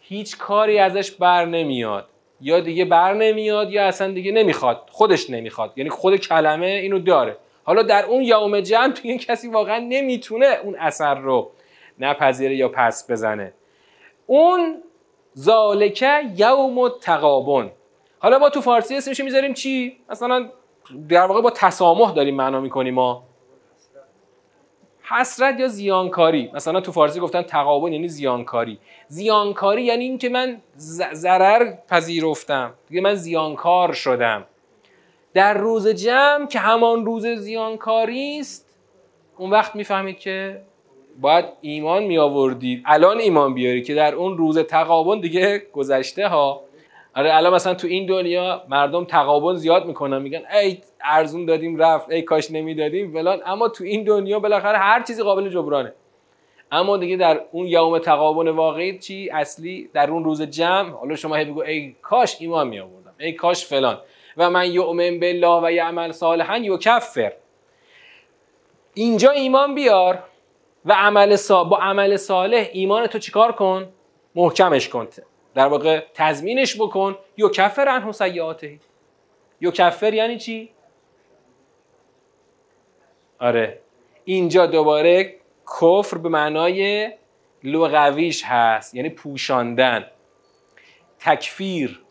هیچ 0.09 0.37
کاری 0.37 0.79
ازش 0.79 1.11
بر 1.11 1.45
نمیاد. 1.45 2.09
یا 2.41 2.61
دیگه 2.61 2.85
بر 2.85 3.15
نمیاد 3.15 3.71
یا 3.71 3.87
اصلا 3.87 4.13
دیگه 4.13 4.33
نمی‌خواد. 4.33 4.89
خودش 4.91 5.31
نمی‌خواد. 5.31 5.73
یعنی 5.77 5.91
خود 5.91 6.17
کلمه 6.17 6.67
اینو 6.67 6.99
داره. 6.99 7.37
حالا 7.65 7.83
در 7.83 8.05
اون 8.05 8.23
یوم 8.23 8.61
جمع 8.61 8.93
تو 8.93 9.01
این 9.05 9.19
کسی 9.19 9.49
واقعا 9.49 9.79
نمی‌تونه 9.79 10.47
اون 10.65 10.77
اثر 10.79 11.15
رو 11.15 11.51
نپذیره 11.99 12.57
یا 12.57 12.69
پس 12.69 13.11
بزنه. 13.11 13.53
اون 14.27 14.83
ذالکه 15.39 16.21
یوم 16.37 16.89
تقابن 16.89 17.71
حالا 18.19 18.39
ما 18.39 18.51
تو 18.51 18.61
فارسی 18.61 18.97
اسمش 18.97 19.21
می‌ذاریم 19.21 19.55
چی؟ 19.55 19.97
مثلا 20.11 20.49
در 21.09 21.27
واقع 21.27 21.41
با 21.41 21.51
تسامح 21.51 22.15
داریم 22.15 22.35
معنا 22.35 22.61
می‌کنیم 22.61 22.95
ما. 22.95 23.28
حسرت 25.11 25.61
یا 25.61 25.69
زیانکاری؟ 25.69 26.51
مثلا 26.55 26.81
تو 26.81 26.93
فارسی 26.93 27.21
گفتن 27.21 27.43
تقابل 27.43 27.93
یعنی 27.93 28.09
زیانکاری. 28.09 28.79
زیانکاری 29.09 29.83
یعنی 29.83 30.05
این 30.05 30.19
که 30.19 30.29
من 30.29 30.57
ضرر 31.13 31.73
پذیرفتم. 31.89 32.75
دیگه 32.89 33.01
من 33.01 33.15
زیانکار 33.15 33.93
شدم. 33.93 34.45
در 35.35 35.55
روز 35.55 35.89
جمع 35.89 36.47
که 36.47 36.59
همان 36.59 37.07
روز 37.07 37.27
زیانکاری 37.27 38.39
است 38.41 38.67
اون 39.37 39.51
وقت 39.51 39.77
می‌فهمید 39.77 40.19
که 40.19 40.61
باید 41.21 41.45
ایمان 41.61 42.03
می 42.03 42.19
آوردید 42.19 42.83
الان 42.87 43.19
ایمان 43.19 43.55
بیاری 43.55 43.83
که 43.83 43.95
در 43.95 44.15
اون 44.15 44.39
روز 44.39 44.59
تقابل 44.59 45.21
دیگه 45.21 45.63
گذشته 45.73 46.29
ها 46.29 46.61
آره 47.19 47.37
الان 47.37 47.55
مثلا 47.55 47.75
تو 47.75 47.87
این 47.87 48.07
دنیا 48.07 48.63
مردم 48.69 49.05
تقابل 49.05 49.55
زیاد 49.55 49.87
می‌کنن 49.87 50.23
میگن 50.23 50.43
ای 50.63 50.79
ارزون 51.05 51.47
دادیم 51.47 51.77
رفت 51.77 52.11
ای 52.11 52.23
کاش 52.23 52.51
نمی‌دادیم 52.51 53.13
فلان. 53.13 53.43
اما 53.47 53.69
تو 53.69 53.85
این 53.85 54.05
دنیا 54.05 54.41
بالاخره 54.41 54.79
هر 54.79 55.03
چیزی 55.03 55.23
قابل 55.23 55.49
جبرانه. 55.49 55.93
اما 56.73 56.97
دیگه 56.97 57.17
در 57.17 57.41
اون 57.53 57.67
یوم 57.67 57.99
تقابل 57.99 58.49
واقعی 58.49 58.99
چی؟ 58.99 59.31
اصلی 59.31 59.91
در 59.93 60.11
اون 60.11 60.25
روز 60.25 60.43
جمع 60.43 60.91
حالا 60.91 61.17
شما 61.17 61.35
هی 61.35 61.45
بگو 61.45 61.61
ای 61.61 61.95
کاش 62.03 62.37
ایمان 62.41 62.69
می 62.69 62.81
آوردم 62.81 63.15
ای 63.19 63.33
کاش 63.33 63.67
فلان. 63.67 63.99
و 64.37 64.51
من 64.51 64.73
یؤمن 64.73 65.21
بالله 65.21 65.61
و 65.63 65.73
یعمل 65.73 66.13
صالحا 66.13 66.59
یکفر. 66.59 67.33
اینجا 68.95 69.31
ایمان 69.31 69.75
بیار 69.75 70.19
و 70.85 70.93
عمل 70.93 71.37
با 71.49 71.79
عمل 71.79 72.17
صالح 72.17 72.69
ایمان 72.73 73.07
تو 73.07 73.19
چیکار 73.19 73.53
کن؟ 73.53 73.89
محکمش 74.35 74.89
کن. 74.89 75.09
در 75.55 75.67
واقع 75.67 76.05
تضمینش 76.15 76.81
بکن. 76.81 77.19
یا 77.37 77.49
کفر 77.49 77.89
عنه 77.89 78.13
سیئاته 78.13 78.79
یکفر 79.61 80.15
یعنی 80.15 80.39
چی؟ 80.39 80.71
آره. 83.39 83.81
اینجا 84.25 84.67
دوباره 84.67 85.35
کفر 85.81 86.19
به 86.19 86.29
معنای 86.29 87.11
لغویش 87.65 88.45
هست 88.45 88.95
یعنی 88.95 89.11
پوشاندن. 89.11 90.05
تکفیر. 91.19 92.03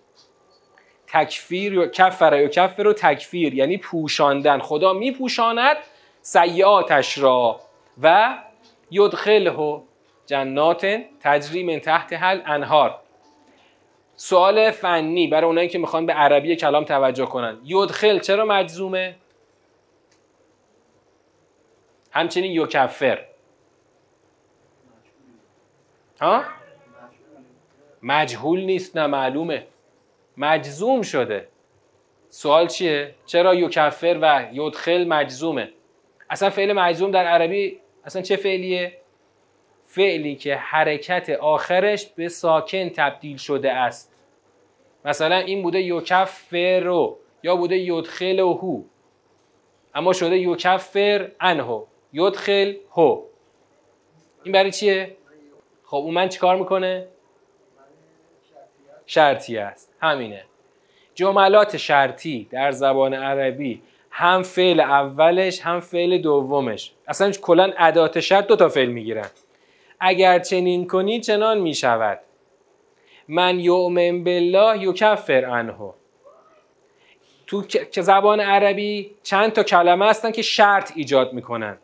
تکفیر 1.07 1.73
یا 1.73 1.87
کفر 1.87 2.39
یا 2.41 2.47
کفر 2.47 2.87
و 2.87 2.93
تکفیر 2.93 3.53
یعنی 3.53 3.77
پوشاندن. 3.77 4.59
خدا 4.59 4.93
میپوشاند 4.93 5.77
سیعاتش 6.21 7.17
را 7.17 7.61
و 8.01 8.37
یدخله 8.91 9.81
جنات 10.25 11.01
تجری 11.19 11.63
من 11.63 11.79
تحت 11.79 12.13
هل 12.13 12.41
انهار 12.45 12.99
سوال 14.19 14.71
فنی 14.71 15.27
برای 15.27 15.47
اونایی 15.47 15.67
که 15.69 15.77
می‌خوان 15.77 16.05
به 16.05 16.13
عربی 16.13 16.55
کلام 16.55 16.83
توجه 16.83 17.25
کنن. 17.25 17.57
یدخل 17.63 18.19
چرا 18.19 18.45
مجزومه؟ 18.45 19.15
همچنین 22.11 22.51
یکفر. 22.51 23.25
ها؟ 26.21 26.43
مجهول 28.03 28.59
نیست 28.59 28.97
نه 28.97 29.07
معلومه. 29.07 29.67
مجزوم 30.37 31.01
شده. 31.01 31.47
سوال 32.29 32.67
چیه؟ 32.67 33.15
چرا 33.25 33.55
یکفر 33.55 34.19
و 34.21 34.47
یدخل 34.53 35.07
مجزومه؟ 35.07 35.71
اصلا 36.29 36.49
فعل 36.49 36.73
مجزوم 36.73 37.11
در 37.11 37.25
عربی 37.25 37.79
اصلا 38.03 38.21
چه 38.21 38.35
فعلیه؟ 38.35 38.97
فعلی 39.87 40.35
که 40.35 40.55
حرکت 40.55 41.29
آخرش 41.29 42.05
به 42.05 42.29
ساکن 42.29 42.89
تبدیل 42.89 43.37
شده 43.37 43.71
است. 43.71 44.11
مثلا 45.05 45.35
این 45.35 45.63
بوده 45.63 45.79
یکفر 45.81 47.13
یا 47.43 47.55
بوده 47.55 47.77
یدخل 47.77 48.39
هو 48.39 48.81
اما 49.95 50.13
شده 50.13 50.37
یکفر 50.37 51.31
انهو 51.39 51.83
یدخل 52.13 52.73
هو 52.91 53.23
این 54.43 54.53
برای 54.53 54.71
چیه؟ 54.71 55.17
خب 55.83 55.97
اون 55.97 56.13
من 56.13 56.29
چیکار 56.29 56.55
می‌کنه؟ 56.55 57.07
شرطی 59.05 59.57
است. 59.57 59.93
همینه. 60.01 60.43
جملات 61.15 61.77
شرطی 61.77 62.47
در 62.51 62.71
زبان 62.71 63.13
عربی 63.13 63.81
هم 64.11 64.43
فعل 64.43 64.79
اولش 64.79 65.61
هم 65.61 65.79
فعل 65.79 66.17
دومش. 66.17 66.93
اصلا 67.07 67.31
کلا 67.31 67.73
ادات 67.77 68.19
شرط 68.19 68.47
دو 68.47 68.55
تا 68.55 68.69
فعل 68.69 68.89
می‌گیرن. 68.89 69.29
اگر 69.99 70.39
چنین 70.39 70.87
کنی 70.87 71.19
چنان 71.19 71.57
می‌شود. 71.57 72.19
من 73.27 73.59
یؤمن 73.59 74.23
بالله 74.23 74.83
یکفر 74.83 75.45
عنه. 75.45 75.93
تو 77.91 78.01
زبان 78.01 78.39
عربی 78.39 79.11
چند 79.23 79.53
تا 79.53 79.63
کلمه 79.63 80.09
هستن 80.09 80.31
که 80.31 80.41
شرط 80.41 80.91
ایجاد 80.95 81.33
می‌کنن. 81.33 81.77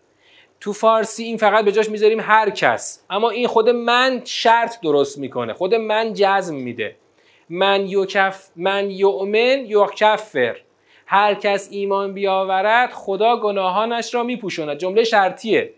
تو 0.59 0.73
فارسی 0.73 1.23
این 1.23 1.37
فقط 1.37 1.65
به 1.65 1.71
جاش 1.71 1.89
می‌ذاریم 1.89 2.19
هر 2.19 2.49
کس. 2.49 3.05
اما 3.09 3.29
این 3.29 3.47
خود 3.47 3.69
من 3.69 4.21
شرط 4.25 4.81
درست 4.81 5.17
می‌کنه. 5.17 5.53
خود 5.53 5.75
من 5.75 6.13
جزم 6.13 6.55
میده. 6.55 6.95
من 7.49 7.87
یکف 7.87 8.49
من 8.55 8.91
یؤمن 8.91 9.65
یکفر. 9.65 10.57
هر 11.05 11.33
کس 11.33 11.67
ایمان 11.71 12.13
بیاورد 12.13 12.91
خدا 12.91 13.37
گناهانش 13.37 14.13
را 14.15 14.23
میپوشاند. 14.23 14.77
جمله 14.77 15.03
شرطیه. 15.03 15.73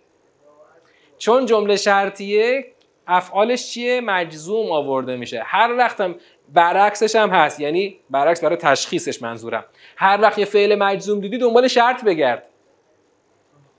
چون 1.17 1.45
جمله 1.45 1.75
شرطیه 1.75 2.65
افعالش 3.07 3.71
چیه؟ 3.71 4.01
مجزوم 4.01 4.71
آورده 4.71 5.15
میشه. 5.15 5.41
هر 5.45 5.75
وقتم 5.77 6.15
برعکسش 6.53 7.15
هم 7.15 7.29
هست. 7.29 7.59
یعنی 7.59 7.99
برعکس 8.09 8.43
برای 8.43 8.57
تشخیصش 8.57 9.21
منظورم. 9.21 9.65
هر 9.97 10.21
وقت 10.21 10.39
یه 10.39 10.45
فعل 10.45 10.75
مجزوم 10.75 11.19
دیدی 11.21 11.37
دنبال 11.37 11.67
شرط 11.67 12.03
بگرد. 12.03 12.49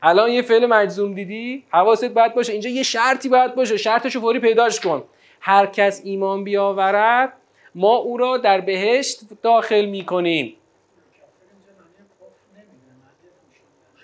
الان 0.02 0.30
یه 0.30 0.42
فعل 0.42 0.66
مجزوم 0.66 1.14
دیدی 1.14 1.64
حواست 1.70 2.04
باید 2.04 2.34
باشه. 2.34 2.52
اینجا 2.52 2.70
یه 2.70 2.82
شرطی 2.82 3.28
باید 3.28 3.54
باشه. 3.54 3.76
شرطشو 3.76 4.20
فوری 4.20 4.40
پیداش 4.40 4.80
کن. 4.80 5.04
هر 5.40 5.66
کس 5.66 6.02
ایمان 6.04 6.44
بیاورد 6.44 7.32
ما 7.74 7.96
او 7.96 8.16
را 8.16 8.36
در 8.36 8.60
بهشت 8.60 9.20
داخل 9.42 9.84
می‌کنیم. 9.84 10.56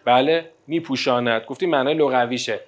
بله 0.05 0.51
میپوشاند. 0.66 1.45
گفتیم 1.45 1.70
معنای 1.70 1.95
لغویشه. 1.95 2.61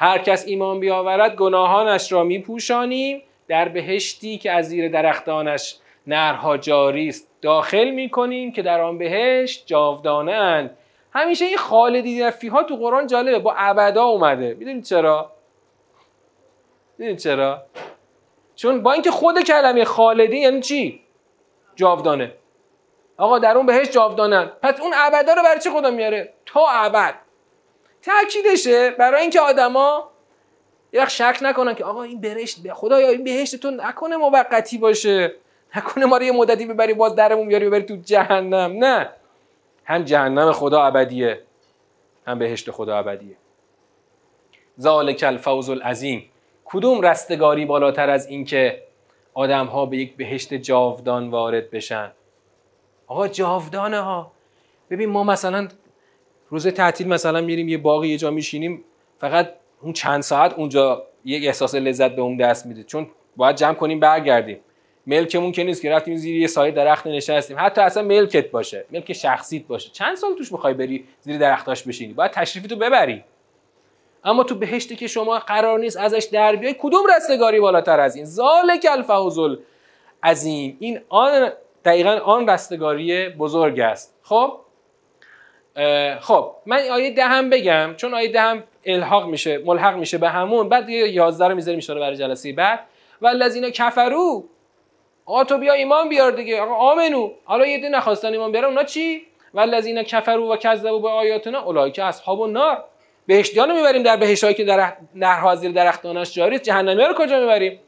هر 0.00 0.18
کس 0.18 0.46
ایمان 0.46 0.80
بیاورد 0.80 1.36
گناهانش 1.36 2.12
را 2.12 2.24
میپوشانیم. 2.24 3.22
در 3.48 3.68
بهشتی 3.68 4.38
که 4.38 4.52
از 4.52 4.68
زیر 4.68 4.88
درختانش 4.88 5.76
نرها 6.06 6.56
جاری 6.56 7.08
است 7.08 7.28
داخل 7.42 7.90
می‌کنیم 7.90 8.52
که 8.52 8.62
در 8.62 8.80
آن 8.80 8.98
بهشت 8.98 9.66
جاودانه 9.66 10.32
اند. 10.32 10.76
همیشه 11.12 11.44
این 11.44 11.56
خالدی 11.56 12.22
نفی 12.22 12.48
ها 12.48 12.62
تو 12.62 12.76
قرآن 12.76 13.06
جالبه 13.06 13.38
با 13.38 13.54
ابدا 13.56 14.04
اومده. 14.04 14.54
می‌دونید 14.58 14.84
چرا؟ 14.84 15.32
می‌دونید 16.98 17.18
چرا؟ 17.18 17.62
چون 18.56 18.82
با 18.82 18.92
اینکه 18.92 19.10
خود 19.10 19.42
کلمه 19.42 19.84
خالدی 19.84 20.38
یعنی 20.38 20.60
چی؟ 20.60 21.00
جاودانه. 21.76 22.32
آقا 23.16 23.38
در 23.38 23.56
اون 23.56 23.66
بهش 23.66 23.90
جاودانن 23.90 24.50
پس 24.62 24.80
اون 24.80 24.92
ابدا 24.96 25.32
رو 25.32 25.42
برای 25.42 25.60
چه 25.60 25.70
خدا 25.70 25.90
میاره؟ 25.90 26.32
تا 26.46 26.66
ابد. 26.68 27.14
تاکیدشه 28.02 28.90
برای 28.90 29.20
اینکه 29.20 29.40
آدما 29.40 30.10
یک 30.92 31.08
شک 31.08 31.38
نکنن 31.42 31.74
که 31.74 31.84
آقا 31.84 32.02
این 32.02 32.20
بهشت 32.20 32.72
خدایا 32.72 33.08
این 33.08 33.24
بهشت 33.24 33.56
تو 33.56 33.70
نکنه 33.70 34.16
موقتی 34.16 34.78
باشه. 34.78 35.34
نکنه 35.76 36.06
ما 36.06 36.16
رو 36.16 36.22
یه 36.22 36.32
مدتی 36.32 36.66
ببری 36.66 36.94
باز 36.94 37.14
درمون 37.14 37.48
بیاری 37.48 37.66
ببری 37.66 37.82
تو 37.82 37.96
جهنم. 37.96 38.84
نه. 38.84 39.10
هم 39.84 40.02
جهنم 40.02 40.52
خدا 40.52 40.82
ابدیه 40.82 41.42
هم 42.26 42.38
بهشت 42.38 42.70
خدا 42.70 42.98
ابدیه. 42.98 43.36
ذالک 44.80 45.24
الفوز 45.26 45.70
العظیم. 45.70 46.30
کدوم 46.64 47.00
رستگاری 47.00 47.64
بالاتر 47.64 48.10
از 48.10 48.26
اینکه 48.26 48.82
آدم 49.34 49.66
ها 49.66 49.86
به 49.86 49.96
یک 49.96 50.16
بهشت 50.16 50.54
جاودان 50.54 51.30
وارد 51.30 51.70
بشن؟ 51.70 52.10
آقا 53.06 53.28
جاودانه 53.28 54.00
ها 54.00 54.32
ببین 54.90 55.08
ما 55.08 55.24
مثلا 55.24 55.68
روز 56.50 56.66
تعطیل 56.66 57.08
مثلا 57.08 57.40
میریم 57.40 57.68
یه 57.68 57.78
باقی 57.78 58.08
یه 58.08 58.16
جا 58.16 58.30
میشینیم 58.30 58.84
فقط 59.18 59.54
اون 59.82 59.92
چند 59.92 60.22
ساعت 60.22 60.54
اونجا 60.54 61.06
یک 61.24 61.46
احساس 61.46 61.74
لذت 61.74 62.10
به 62.10 62.22
اون 62.22 62.36
دست 62.36 62.66
میده. 62.66 62.82
چون 62.82 63.06
باید 63.36 63.56
جمع 63.56 63.74
کنیم 63.74 64.00
برگردیم. 64.00 64.60
ملکمون 65.06 65.52
که 65.52 65.64
نیست 65.64 65.82
که 65.82 65.90
رفتیم 65.90 66.16
زیر 66.16 66.36
یه 66.36 66.46
سایه 66.46 66.72
درخت 66.72 67.06
نشستیم. 67.06 67.56
حتی 67.60 67.80
اصلا 67.80 68.02
ملکت 68.02 68.50
باشه 68.50 68.84
ملک 68.90 69.12
شخصیت 69.12 69.66
باشه. 69.66 69.90
چند 69.90 70.16
سال 70.16 70.34
توش 70.34 70.52
می‌خوای 70.52 70.74
بری 70.74 71.04
زیر 71.20 71.38
درختاش 71.38 71.82
بشینی؟ 71.82 72.12
باید 72.12 72.30
تشریفی 72.30 72.68
تو 72.68 72.76
ببری. 72.76 73.24
اما 74.24 74.42
تو 74.44 74.54
بهشتی 74.54 74.96
که 74.96 75.06
شما 75.06 75.38
قرار 75.38 75.78
نیست 75.78 75.96
ازش 75.96 76.28
در 76.32 76.56
بیای 76.56 76.74
کدوم 76.78 77.02
رستگاری 77.16 77.60
بالاتر 77.60 78.00
از 78.00 78.16
این؟ 78.16 78.24
ذالک 78.24 78.86
الفوز 78.90 79.58
عظیم 80.22 80.76
این 80.80 81.00
آن 81.08 81.50
دقیقا 81.84 82.10
آن 82.10 82.48
رستگاری 82.48 83.28
بزرگ 83.28 83.80
است. 83.80 84.14
خب؟ 84.22 84.58
خب 86.20 86.52
من 86.66 86.78
آیه 86.92 87.10
دهم 87.10 87.50
بگم 87.50 87.94
چون 87.96 88.14
آیه 88.14 88.32
دهم 88.32 88.64
الحاق 88.86 89.26
میشه 89.26 89.58
ملحق 89.58 89.96
میشه 89.96 90.18
به 90.18 90.28
همون 90.28 90.68
بعد 90.68 90.88
یه 90.88 91.08
11 91.08 91.48
رو 91.48 91.54
می‌ذاریم 91.54 91.76
میشه 91.76 91.94
برای 91.94 92.16
جلسه 92.16 92.52
بعد. 92.52 92.80
و 93.22 93.26
الذین 93.26 93.70
کفرو 93.70 94.44
آقا 95.26 95.44
تو 95.44 95.58
بیا 95.58 95.72
ایمان 95.72 96.08
بیار 96.08 96.30
دیگه 96.30 96.60
آقا 96.60 96.74
آمنو. 96.74 97.30
حالا 97.44 97.66
یه 97.66 97.78
دین 97.78 97.94
نخواستن 97.94 98.32
ایمان 98.32 98.52
بیارن 98.52 98.68
اونا 98.68 98.84
چی؟ 98.84 99.22
و 99.54 99.60
الذین 99.60 100.02
کفرو 100.02 100.52
و 100.52 100.56
کذبوا 100.56 100.98
به 100.98 101.08
آیاتنا 101.08 101.62
اولئک 101.62 101.98
اصحاب 101.98 102.40
النار. 102.40 102.84
بهشتیان 103.26 103.76
می‌بریم 103.76 104.02
در 104.02 104.16
بهشتایی 104.16 104.54
که 104.54 104.64
در 104.64 104.92
نهرها 105.14 105.54
زیر 105.54 105.72
درختانش 105.72 106.34
جاری 106.34 106.56
است 106.56 106.64
جهنمی 106.64 107.04
رو 107.04 107.14
کجا 107.18 107.40
می‌بریم؟ 107.40 107.80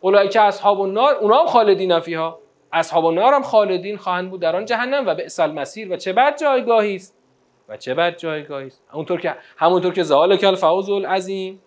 اولئک 0.00 0.36
اصحاب 0.36 0.80
النار 0.80 1.14
اونا 1.14 1.40
هم 1.40 1.46
خالدین 1.46 2.00
فیها. 2.00 2.38
اصحاب 2.72 3.04
النار 3.04 3.34
هم 3.34 3.42
خالدین 3.42 3.96
خواهند 3.96 4.30
بود 4.30 4.40
در 4.40 4.56
آن 4.56 4.64
جهنم 4.64 5.06
و 5.06 5.14
بئس 5.14 5.40
المصیر. 5.40 5.92
و 5.92 5.96
چه 5.96 6.12
بد 6.12 6.38
جایگاهی 6.38 6.96
است؟ 6.96 7.23
و 7.68 7.76
چه 7.76 7.94
بد 7.94 8.18
جایگاهی 8.18 8.66
است؟ 8.66 8.82
همونطور 8.92 9.20
که 9.20 9.36
همونطور 9.56 9.92
که 9.92 10.02
ذالک 10.02 10.44
الفوز 10.44 10.90
العظیم 10.90 11.60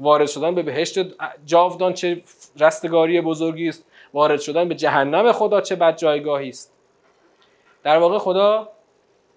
وارد 0.00 0.28
شدن 0.28 0.54
به 0.54 0.62
بهشت 0.62 0.98
جاودان 1.46 1.94
چه 1.94 2.22
رستگاری 2.60 3.20
بزرگی 3.20 3.68
است؟ 3.68 3.86
وارد 4.14 4.40
شدن 4.40 4.68
به 4.68 4.74
جهنم 4.74 5.32
خدا 5.32 5.60
چه 5.60 5.76
بد 5.76 5.96
جایگاهی 5.96 6.48
است؟ 6.48 6.72
در 7.82 7.98
واقع 7.98 8.18
خدا 8.18 8.68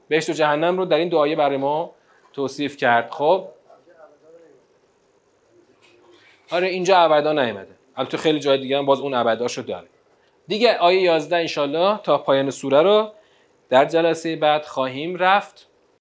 بهشت 0.07 0.29
و 0.29 0.33
جهنم 0.33 0.77
رو 0.77 0.85
در 0.85 0.97
این 0.97 1.09
دعایه 1.09 1.35
برای 1.35 1.57
ما 1.57 1.91
توصیف 2.33 2.77
کرد. 2.77 3.09
خب؟ 3.11 3.47
آره 6.51 6.67
اینجا 6.67 6.97
ابدا 6.97 7.33
نیومده. 7.33 7.75
البته 7.95 8.17
خیلی 8.17 8.39
جای 8.39 8.57
دیگه 8.57 8.77
هم 8.77 8.85
باز 8.85 8.99
اون 8.99 9.13
ابداشو 9.13 9.61
داره. 9.61 9.87
دیگه 10.47 10.77
آیه 10.77 11.01
11 11.01 11.35
انشالله 11.35 11.99
تا 12.03 12.17
پایان 12.17 12.49
سوره 12.49 12.81
رو 12.81 13.11
در 13.69 13.85
جلسه 13.85 14.35
بعد 14.35 14.65
خواهیم 14.65 15.15
رفت. 15.15 15.67